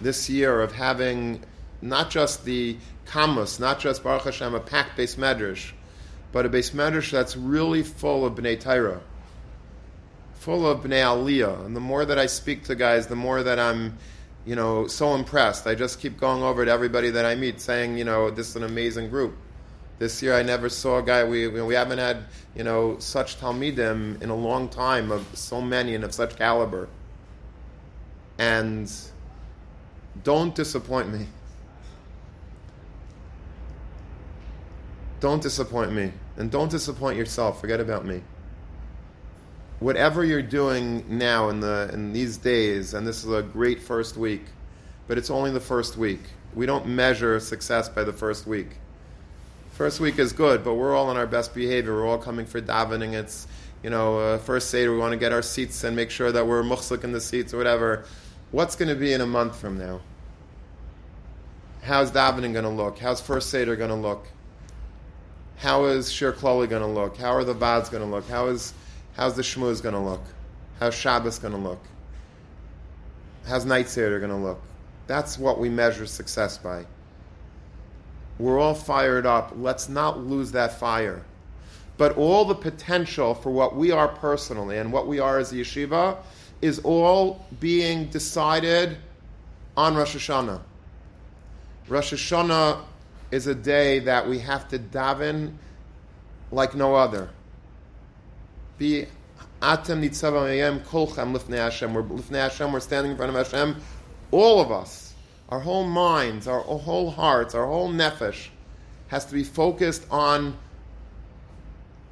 this 0.00 0.30
year 0.30 0.62
of 0.62 0.72
having 0.72 1.44
not 1.82 2.08
just 2.08 2.46
the 2.46 2.78
kamus, 3.06 3.60
not 3.60 3.80
just 3.80 4.02
Baruch 4.02 4.22
Hashem, 4.22 4.54
a 4.54 4.60
packed 4.60 4.96
beis 4.96 5.16
medrash, 5.16 5.72
but 6.32 6.46
a 6.46 6.48
beis 6.48 6.72
medrash 6.72 7.10
that's 7.10 7.36
really 7.36 7.82
full 7.82 8.24
of 8.24 8.34
bnei 8.34 8.58
Torah, 8.58 9.02
full 10.32 10.66
of 10.66 10.80
bnei 10.80 11.02
aliyah. 11.02 11.66
And 11.66 11.76
the 11.76 11.80
more 11.80 12.06
that 12.06 12.18
I 12.18 12.24
speak 12.24 12.64
to 12.64 12.74
guys, 12.74 13.08
the 13.08 13.16
more 13.16 13.42
that 13.42 13.58
I'm, 13.58 13.98
you 14.44 14.56
know, 14.56 14.86
so 14.86 15.14
impressed. 15.14 15.66
I 15.66 15.74
just 15.74 16.00
keep 16.00 16.18
going 16.18 16.42
over 16.42 16.64
to 16.64 16.70
everybody 16.70 17.10
that 17.10 17.24
I 17.24 17.34
meet, 17.34 17.60
saying, 17.60 17.96
you 17.96 18.04
know, 18.04 18.30
this 18.30 18.48
is 18.50 18.56
an 18.56 18.64
amazing 18.64 19.08
group. 19.08 19.36
This 19.98 20.22
year, 20.22 20.34
I 20.34 20.42
never 20.42 20.68
saw 20.68 20.98
a 20.98 21.02
guy. 21.02 21.24
We 21.24 21.48
we 21.48 21.74
haven't 21.74 21.98
had 21.98 22.24
you 22.56 22.64
know 22.64 22.98
such 22.98 23.38
talmidim 23.38 24.20
in 24.20 24.28
a 24.28 24.34
long 24.34 24.68
time 24.68 25.12
of 25.12 25.24
so 25.34 25.60
many 25.60 25.94
and 25.94 26.02
of 26.02 26.12
such 26.12 26.36
caliber. 26.36 26.88
And 28.38 28.92
don't 30.24 30.54
disappoint 30.54 31.12
me. 31.12 31.26
Don't 35.20 35.42
disappoint 35.42 35.92
me. 35.92 36.12
And 36.36 36.50
don't 36.50 36.70
disappoint 36.70 37.16
yourself. 37.16 37.60
Forget 37.60 37.80
about 37.80 38.04
me. 38.04 38.22
Whatever 39.84 40.24
you're 40.24 40.40
doing 40.40 41.04
now 41.18 41.50
in, 41.50 41.60
the, 41.60 41.90
in 41.92 42.14
these 42.14 42.38
days, 42.38 42.94
and 42.94 43.06
this 43.06 43.22
is 43.22 43.30
a 43.30 43.42
great 43.42 43.82
first 43.82 44.16
week, 44.16 44.40
but 45.06 45.18
it's 45.18 45.28
only 45.28 45.50
the 45.50 45.60
first 45.60 45.98
week. 45.98 46.22
We 46.54 46.64
don't 46.64 46.86
measure 46.86 47.38
success 47.38 47.86
by 47.90 48.02
the 48.02 48.12
first 48.14 48.46
week. 48.46 48.78
First 49.72 50.00
week 50.00 50.18
is 50.18 50.32
good, 50.32 50.64
but 50.64 50.76
we're 50.76 50.96
all 50.96 51.10
on 51.10 51.18
our 51.18 51.26
best 51.26 51.54
behavior. 51.54 51.92
We're 51.92 52.06
all 52.06 52.16
coming 52.16 52.46
for 52.46 52.62
davening. 52.62 53.12
It's, 53.12 53.46
you 53.82 53.90
know, 53.90 54.18
uh, 54.18 54.38
first 54.38 54.70
Seder, 54.70 54.90
we 54.90 54.96
want 54.96 55.12
to 55.12 55.18
get 55.18 55.32
our 55.32 55.42
seats 55.42 55.84
and 55.84 55.94
make 55.94 56.10
sure 56.10 56.32
that 56.32 56.46
we're 56.46 56.62
muchzik 56.62 57.04
in 57.04 57.12
the 57.12 57.20
seats 57.20 57.52
or 57.52 57.58
whatever. 57.58 58.06
What's 58.52 58.76
going 58.76 58.88
to 58.88 58.94
be 58.94 59.12
in 59.12 59.20
a 59.20 59.26
month 59.26 59.54
from 59.60 59.76
now? 59.76 60.00
How's 61.82 62.10
davening 62.10 62.54
going 62.54 62.64
to 62.64 62.70
look? 62.70 63.00
How's 63.00 63.20
first 63.20 63.50
Seder 63.50 63.76
going 63.76 63.90
to 63.90 63.96
look? 63.96 64.28
how 65.58 65.84
is 65.84 66.10
Shir 66.10 66.32
going 66.32 66.68
to 66.68 66.86
look? 66.86 67.16
How 67.16 67.32
are 67.34 67.44
the 67.44 67.54
Vads 67.54 67.90
going 67.90 68.02
to 68.02 68.08
look? 68.08 68.28
How 68.28 68.46
is 68.48 68.72
how's 69.14 69.34
the 69.34 69.42
Shmuz 69.42 69.82
going 69.82 69.94
to 69.94 70.00
look? 70.00 70.22
How's 70.80 70.94
Shabbos 70.94 71.38
going 71.38 71.54
to 71.54 71.60
look? 71.60 71.80
How's 73.46 73.64
Night 73.64 73.88
Seder 73.88 74.18
going 74.18 74.30
to 74.30 74.36
look? 74.36 74.60
That's 75.06 75.38
what 75.38 75.58
we 75.58 75.68
measure 75.68 76.06
success 76.06 76.58
by. 76.58 76.86
We're 78.38 78.58
all 78.58 78.74
fired 78.74 79.26
up. 79.26 79.52
Let's 79.56 79.88
not 79.88 80.18
lose 80.18 80.52
that 80.52 80.78
fire. 80.78 81.22
But 81.96 82.16
all 82.16 82.44
the 82.44 82.54
potential 82.54 83.34
for 83.34 83.50
what 83.50 83.76
we 83.76 83.92
are 83.92 84.08
personally 84.08 84.78
and 84.78 84.92
what 84.92 85.06
we 85.06 85.20
are 85.20 85.38
as 85.38 85.52
a 85.52 85.56
yeshiva 85.56 86.16
is 86.60 86.80
all 86.80 87.44
being 87.60 88.06
decided 88.06 88.96
on 89.76 89.94
Rosh 89.94 90.16
Hashanah. 90.16 90.60
Rosh 91.88 92.12
Hashanah 92.12 92.80
is 93.30 93.46
a 93.46 93.54
day 93.54 94.00
that 94.00 94.28
we 94.28 94.38
have 94.40 94.68
to 94.68 94.78
daven 94.78 95.54
like 96.50 96.74
no 96.74 96.94
other. 96.94 97.28
Be 98.78 99.06
atem 99.62 100.02
nitzavam 100.02 100.80
kolchem 100.84 101.36
lifnei 101.36 101.58
Hashem. 101.58 101.94
We're 101.94 102.02
lifnei 102.02 102.42
Hashem. 102.42 102.72
We're 102.72 102.80
standing 102.80 103.12
in 103.12 103.16
front 103.16 103.34
of 103.34 103.46
Hashem. 103.46 103.76
All 104.30 104.60
of 104.60 104.72
us, 104.72 105.14
our 105.48 105.60
whole 105.60 105.84
minds, 105.84 106.48
our 106.48 106.60
whole 106.60 107.10
hearts, 107.10 107.54
our 107.54 107.66
whole 107.66 107.90
nefesh, 107.90 108.48
has 109.08 109.24
to 109.26 109.34
be 109.34 109.44
focused 109.44 110.06
on 110.10 110.56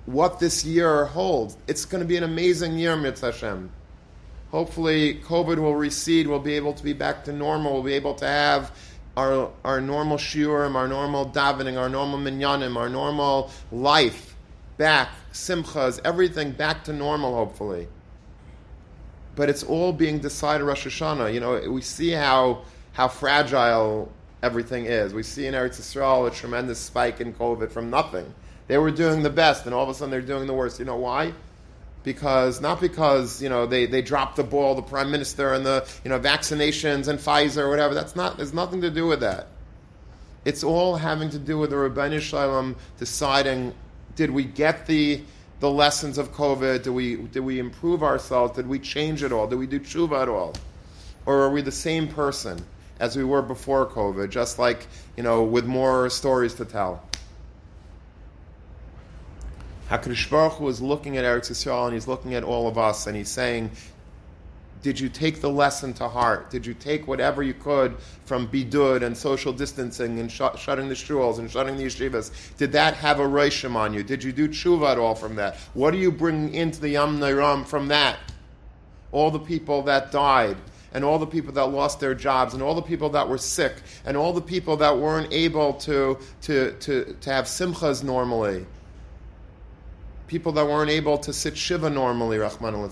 what 0.06 0.38
this 0.38 0.64
year 0.64 1.06
holds. 1.06 1.56
It's 1.66 1.84
going 1.84 2.02
to 2.02 2.08
be 2.08 2.16
an 2.16 2.24
amazing 2.24 2.78
year, 2.78 2.96
Mitzvah 2.96 3.32
Hashem. 3.32 3.70
Hopefully, 4.50 5.20
COVID 5.24 5.58
will 5.58 5.74
recede. 5.74 6.26
We'll 6.26 6.38
be 6.38 6.54
able 6.54 6.74
to 6.74 6.84
be 6.84 6.92
back 6.92 7.24
to 7.24 7.32
normal. 7.32 7.74
We'll 7.74 7.82
be 7.82 7.94
able 7.94 8.14
to 8.16 8.26
have 8.26 8.76
our, 9.16 9.50
our 9.64 9.80
normal 9.80 10.18
shiurim, 10.18 10.74
our 10.74 10.88
normal 10.88 11.26
davening, 11.30 11.78
our 11.78 11.88
normal 11.88 12.18
minyanim, 12.18 12.76
our 12.76 12.88
normal 12.88 13.50
life 13.70 14.36
back, 14.76 15.10
simchas, 15.32 16.00
everything 16.04 16.52
back 16.52 16.84
to 16.84 16.92
normal, 16.92 17.34
hopefully. 17.34 17.88
But 19.34 19.48
it's 19.48 19.62
all 19.62 19.92
being 19.92 20.18
decided 20.18 20.64
Rosh 20.64 20.86
Hashanah. 20.86 21.32
You 21.32 21.40
know, 21.40 21.70
we 21.70 21.82
see 21.82 22.10
how, 22.10 22.62
how 22.92 23.08
fragile 23.08 24.12
everything 24.42 24.86
is. 24.86 25.14
We 25.14 25.22
see 25.22 25.46
in 25.46 25.54
Eretz 25.54 25.80
Yisrael 25.80 26.28
a 26.28 26.30
tremendous 26.30 26.78
spike 26.78 27.20
in 27.20 27.32
COVID 27.32 27.70
from 27.70 27.90
nothing. 27.90 28.32
They 28.68 28.78
were 28.78 28.90
doing 28.90 29.22
the 29.22 29.30
best, 29.30 29.64
and 29.66 29.74
all 29.74 29.82
of 29.82 29.88
a 29.88 29.94
sudden 29.94 30.10
they're 30.10 30.20
doing 30.20 30.46
the 30.46 30.54
worst. 30.54 30.78
You 30.78 30.84
know 30.84 30.96
why? 30.96 31.32
because 32.04 32.60
not 32.60 32.80
because 32.80 33.42
you 33.42 33.48
know 33.48 33.66
they, 33.66 33.86
they 33.86 34.02
dropped 34.02 34.36
the 34.36 34.44
ball, 34.44 34.74
the 34.74 34.82
prime 34.82 35.10
minister 35.10 35.52
and 35.52 35.64
the 35.64 35.88
you 36.04 36.10
know 36.10 36.18
vaccinations 36.18 37.08
and 37.08 37.18
Pfizer 37.18 37.58
or 37.58 37.70
whatever. 37.70 37.94
That's 37.94 38.16
not. 38.16 38.36
There's 38.36 38.54
nothing 38.54 38.80
to 38.82 38.90
do 38.90 39.06
with 39.06 39.20
that. 39.20 39.48
It's 40.44 40.64
all 40.64 40.96
having 40.96 41.30
to 41.30 41.38
do 41.38 41.58
with 41.58 41.70
the 41.70 41.76
Ribbono 41.76 42.20
Shel 42.20 42.48
Olam 42.48 42.76
deciding: 42.98 43.74
Did 44.16 44.30
we 44.30 44.44
get 44.44 44.86
the 44.86 45.22
the 45.60 45.70
lessons 45.70 46.18
of 46.18 46.32
COVID? 46.32 46.82
Did 46.82 46.90
we 46.90 47.16
did 47.16 47.40
we 47.40 47.58
improve 47.58 48.02
ourselves? 48.02 48.56
Did 48.56 48.66
we 48.66 48.78
change 48.78 49.22
at 49.22 49.32
all? 49.32 49.46
Did 49.46 49.58
we 49.58 49.66
do 49.66 49.80
tshuva 49.80 50.22
at 50.22 50.28
all? 50.28 50.54
Or 51.24 51.42
are 51.42 51.50
we 51.50 51.62
the 51.62 51.72
same 51.72 52.08
person 52.08 52.64
as 52.98 53.16
we 53.16 53.24
were 53.24 53.42
before 53.42 53.86
COVID? 53.86 54.30
Just 54.30 54.58
like 54.58 54.86
you 55.16 55.22
know, 55.22 55.42
with 55.44 55.64
more 55.64 56.10
stories 56.10 56.54
to 56.54 56.64
tell. 56.64 57.02
HaKadosh 59.92 60.30
Baruch 60.30 60.54
Hu 60.54 60.68
is 60.68 60.80
looking 60.80 61.18
at 61.18 61.24
Eretz 61.24 61.50
Yisrael 61.50 61.84
and 61.84 61.92
he's 61.92 62.08
looking 62.08 62.34
at 62.34 62.44
all 62.44 62.66
of 62.66 62.78
us 62.78 63.06
and 63.06 63.14
he's 63.14 63.28
saying, 63.28 63.70
did 64.82 64.98
you 64.98 65.08
take 65.08 65.40
the 65.40 65.48
lesson 65.48 65.94
to 65.94 66.08
heart? 66.08 66.50
Did 66.50 66.66
you 66.66 66.74
take 66.74 67.06
whatever 67.06 67.42
you 67.42 67.54
could 67.54 67.96
from 68.24 68.48
bidud 68.48 69.02
and 69.02 69.16
social 69.16 69.52
distancing 69.52 70.18
and 70.18 70.30
sh- 70.30 70.42
shutting 70.58 70.88
the 70.88 70.94
shuls 70.94 71.38
and 71.38 71.48
shutting 71.50 71.76
the 71.76 71.84
yeshivas? 71.84 72.56
Did 72.56 72.72
that 72.72 72.94
have 72.94 73.20
a 73.20 73.24
reishim 73.24 73.76
on 73.76 73.94
you? 73.94 74.02
Did 74.02 74.24
you 74.24 74.32
do 74.32 74.48
tshuva 74.48 74.92
at 74.92 74.98
all 74.98 75.14
from 75.14 75.36
that? 75.36 75.56
What 75.74 75.92
do 75.92 75.98
you 75.98 76.10
bring 76.10 76.52
into 76.52 76.80
the 76.80 76.90
Yam 76.90 77.20
Nairam 77.20 77.64
from 77.64 77.88
that? 77.88 78.18
All 79.12 79.30
the 79.30 79.38
people 79.38 79.82
that 79.82 80.10
died, 80.10 80.56
and 80.92 81.04
all 81.04 81.18
the 81.18 81.26
people 81.26 81.52
that 81.52 81.66
lost 81.66 82.00
their 82.00 82.14
jobs, 82.14 82.54
and 82.54 82.62
all 82.62 82.74
the 82.74 82.82
people 82.82 83.10
that 83.10 83.28
were 83.28 83.38
sick, 83.38 83.76
and 84.04 84.16
all 84.16 84.32
the 84.32 84.40
people 84.40 84.76
that 84.78 84.98
weren't 84.98 85.32
able 85.32 85.74
to, 85.74 86.18
to, 86.42 86.72
to, 86.80 87.16
to 87.20 87.30
have 87.30 87.44
simchas 87.44 88.02
normally 88.02 88.66
people 90.32 90.52
that 90.52 90.64
weren't 90.64 90.88
able 90.88 91.18
to 91.18 91.30
sit 91.30 91.54
Shiva 91.54 91.90
normally, 91.90 92.38
Rahman 92.38 92.74
al 92.74 92.88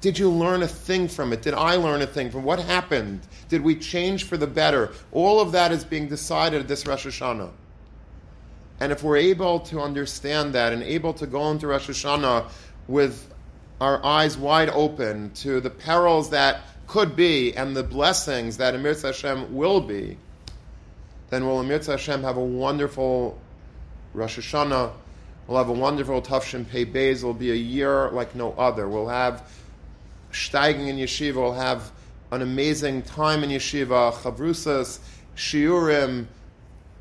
Did 0.00 0.18
you 0.18 0.30
learn 0.30 0.62
a 0.62 0.68
thing 0.68 1.08
from 1.08 1.32
it? 1.32 1.42
Did 1.42 1.54
I 1.54 1.76
learn 1.76 2.02
a 2.02 2.06
thing 2.06 2.30
from 2.30 2.44
what 2.44 2.60
happened? 2.60 3.20
Did 3.48 3.62
we 3.62 3.74
change 3.74 4.24
for 4.24 4.36
the 4.36 4.46
better? 4.46 4.92
All 5.10 5.40
of 5.40 5.52
that 5.52 5.72
is 5.72 5.84
being 5.84 6.08
decided 6.08 6.60
at 6.60 6.68
this 6.68 6.86
Rosh 6.86 7.06
Hashanah. 7.06 7.50
And 8.80 8.92
if 8.92 9.02
we're 9.02 9.16
able 9.16 9.60
to 9.60 9.80
understand 9.80 10.54
that 10.54 10.72
and 10.72 10.84
able 10.84 11.14
to 11.14 11.26
go 11.26 11.50
into 11.50 11.66
Rosh 11.66 11.88
Hashanah 11.90 12.48
with 12.86 13.32
our 13.80 14.04
eyes 14.04 14.36
wide 14.36 14.70
open 14.70 15.32
to 15.32 15.60
the 15.60 15.70
perils 15.70 16.30
that 16.30 16.60
could 16.86 17.16
be 17.16 17.54
and 17.56 17.76
the 17.76 17.82
blessings 17.82 18.58
that 18.58 18.74
Amir 18.74 18.94
Hashem 18.94 19.54
will 19.54 19.80
be, 19.80 20.16
then 21.30 21.44
will 21.44 21.58
Amir 21.58 21.80
Hashem 21.80 22.22
have 22.22 22.36
a 22.36 22.44
wonderful 22.44 23.36
Rosh 24.14 24.38
Hashanah 24.38 24.92
We'll 25.48 25.56
have 25.56 25.70
a 25.70 25.72
wonderful 25.72 26.20
Tav 26.20 26.44
Shin 26.44 26.66
Pei 26.66 26.84
Beis. 26.84 27.16
It'll 27.16 27.32
be 27.32 27.50
a 27.50 27.54
year 27.54 28.10
like 28.10 28.34
no 28.34 28.52
other. 28.52 28.86
We'll 28.86 29.08
have 29.08 29.50
steiging 30.32 30.88
in 30.88 30.96
yeshiva. 30.96 31.34
We'll 31.34 31.52
have 31.52 31.92
an 32.30 32.42
amazing 32.42 33.02
time 33.02 33.44
in 33.44 33.50
yeshiva. 33.50 34.12
Chavrusas, 34.12 34.98
Shiurim, 35.36 36.26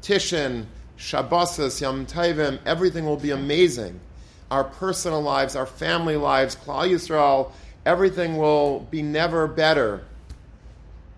Tishin, 0.01 0.65
Shabbosas, 0.97 1.81
Yom 1.81 2.05
Tovim. 2.05 2.59
Everything 2.65 3.05
will 3.05 3.17
be 3.17 3.31
amazing. 3.31 3.99
Our 4.49 4.63
personal 4.63 5.21
lives, 5.21 5.55
our 5.55 5.65
family 5.65 6.15
lives, 6.15 6.55
Klal 6.55 6.89
Yisrael, 6.89 7.51
everything 7.85 8.37
will 8.37 8.81
be 8.91 9.01
never 9.01 9.47
better. 9.47 10.03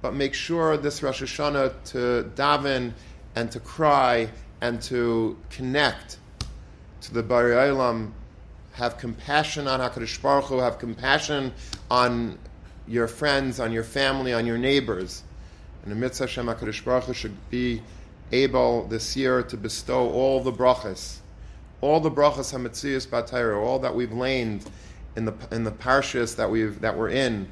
But 0.02 0.14
make 0.14 0.34
sure 0.34 0.78
this 0.78 1.04
Rosh 1.04 1.22
Hashanah 1.22 1.84
to 1.92 2.32
daven 2.36 2.94
and 3.36 3.52
to 3.52 3.60
cry 3.60 4.30
and 4.62 4.82
to 4.84 5.38
connect 5.50 6.18
to 7.02 7.14
the 7.14 7.24
Bari 7.24 7.54
Olam 7.54 8.12
have 8.80 8.98
compassion 8.98 9.68
on 9.68 9.82
HaKadosh 9.82 10.22
Baruch 10.22 10.46
Hu, 10.46 10.58
have 10.60 10.80
compassion 10.80 11.54
on 11.92 12.40
your 12.88 13.08
friends, 13.08 13.60
on 13.60 13.74
your 13.74 13.84
family, 13.84 14.34
on 14.34 14.46
your 14.46 14.58
neighbors. 14.58 15.24
And 15.84 15.92
the 15.92 15.96
mitzvah 15.96 16.28
Hashem 16.28 16.48
HaKadosh 16.48 16.86
Baruch 16.86 17.04
Hu 17.04 17.14
should 17.14 17.50
be 17.50 17.84
able 18.32 18.88
this 18.88 19.18
year 19.18 19.44
to 19.44 19.58
bestow 19.58 20.10
all 20.10 20.42
the 20.42 20.54
brachas, 20.54 21.18
all 21.82 22.00
the 22.00 22.10
brachas 22.10 22.54
hametzias 22.54 23.06
batayra, 23.06 23.62
all 23.62 23.80
that 23.80 23.94
we've 23.94 24.14
lain 24.14 24.62
in 25.18 25.26
the 25.26 25.34
in 25.52 25.66
the 25.66 25.72
parshas 25.72 26.38
that 26.38 26.50
we've 26.50 26.80
that 26.80 26.98
we're 26.98 27.10
in. 27.10 27.50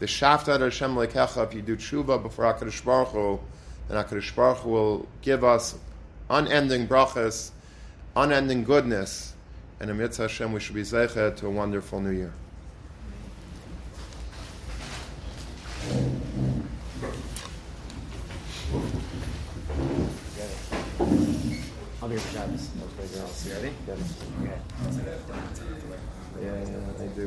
The 0.00 0.06
shafta 0.06 0.60
Hashem 0.60 0.94
lekecha. 0.94 1.46
If 1.46 1.54
you 1.54 1.62
do 1.62 1.76
tshuva 1.76 2.22
before 2.22 2.44
Hakadosh 2.44 2.84
Baruch 2.84 3.08
Hu, 3.08 3.40
then 3.88 4.04
Hakadosh 4.04 4.34
Baruch 4.34 4.58
Hu 4.58 4.70
will 4.70 5.08
give 5.22 5.44
us 5.44 5.78
unending 6.28 6.86
brachas, 6.86 7.52
unending 8.14 8.64
goodness, 8.64 9.31
and 9.82 9.90
in 9.90 9.98
mitzvah 9.98 10.22
Hashem 10.22 10.52
we 10.52 10.60
should 10.60 10.76
be 10.76 10.82
zeichet 10.82 11.36
to 11.38 11.48
a 11.48 11.50
wonderful 11.50 12.00
new 12.00 12.12
year. 12.12 12.32
I'll 22.00 22.08
be 22.08 22.14
your 22.14 22.22
pajamas. 22.22 22.70
Those 22.96 23.10
girls. 23.10 23.46
You 23.46 23.54
ready? 23.54 23.72
Yeah, 23.88 23.96
yeah, 26.40 27.02
I 27.02 27.06
do. 27.16 27.26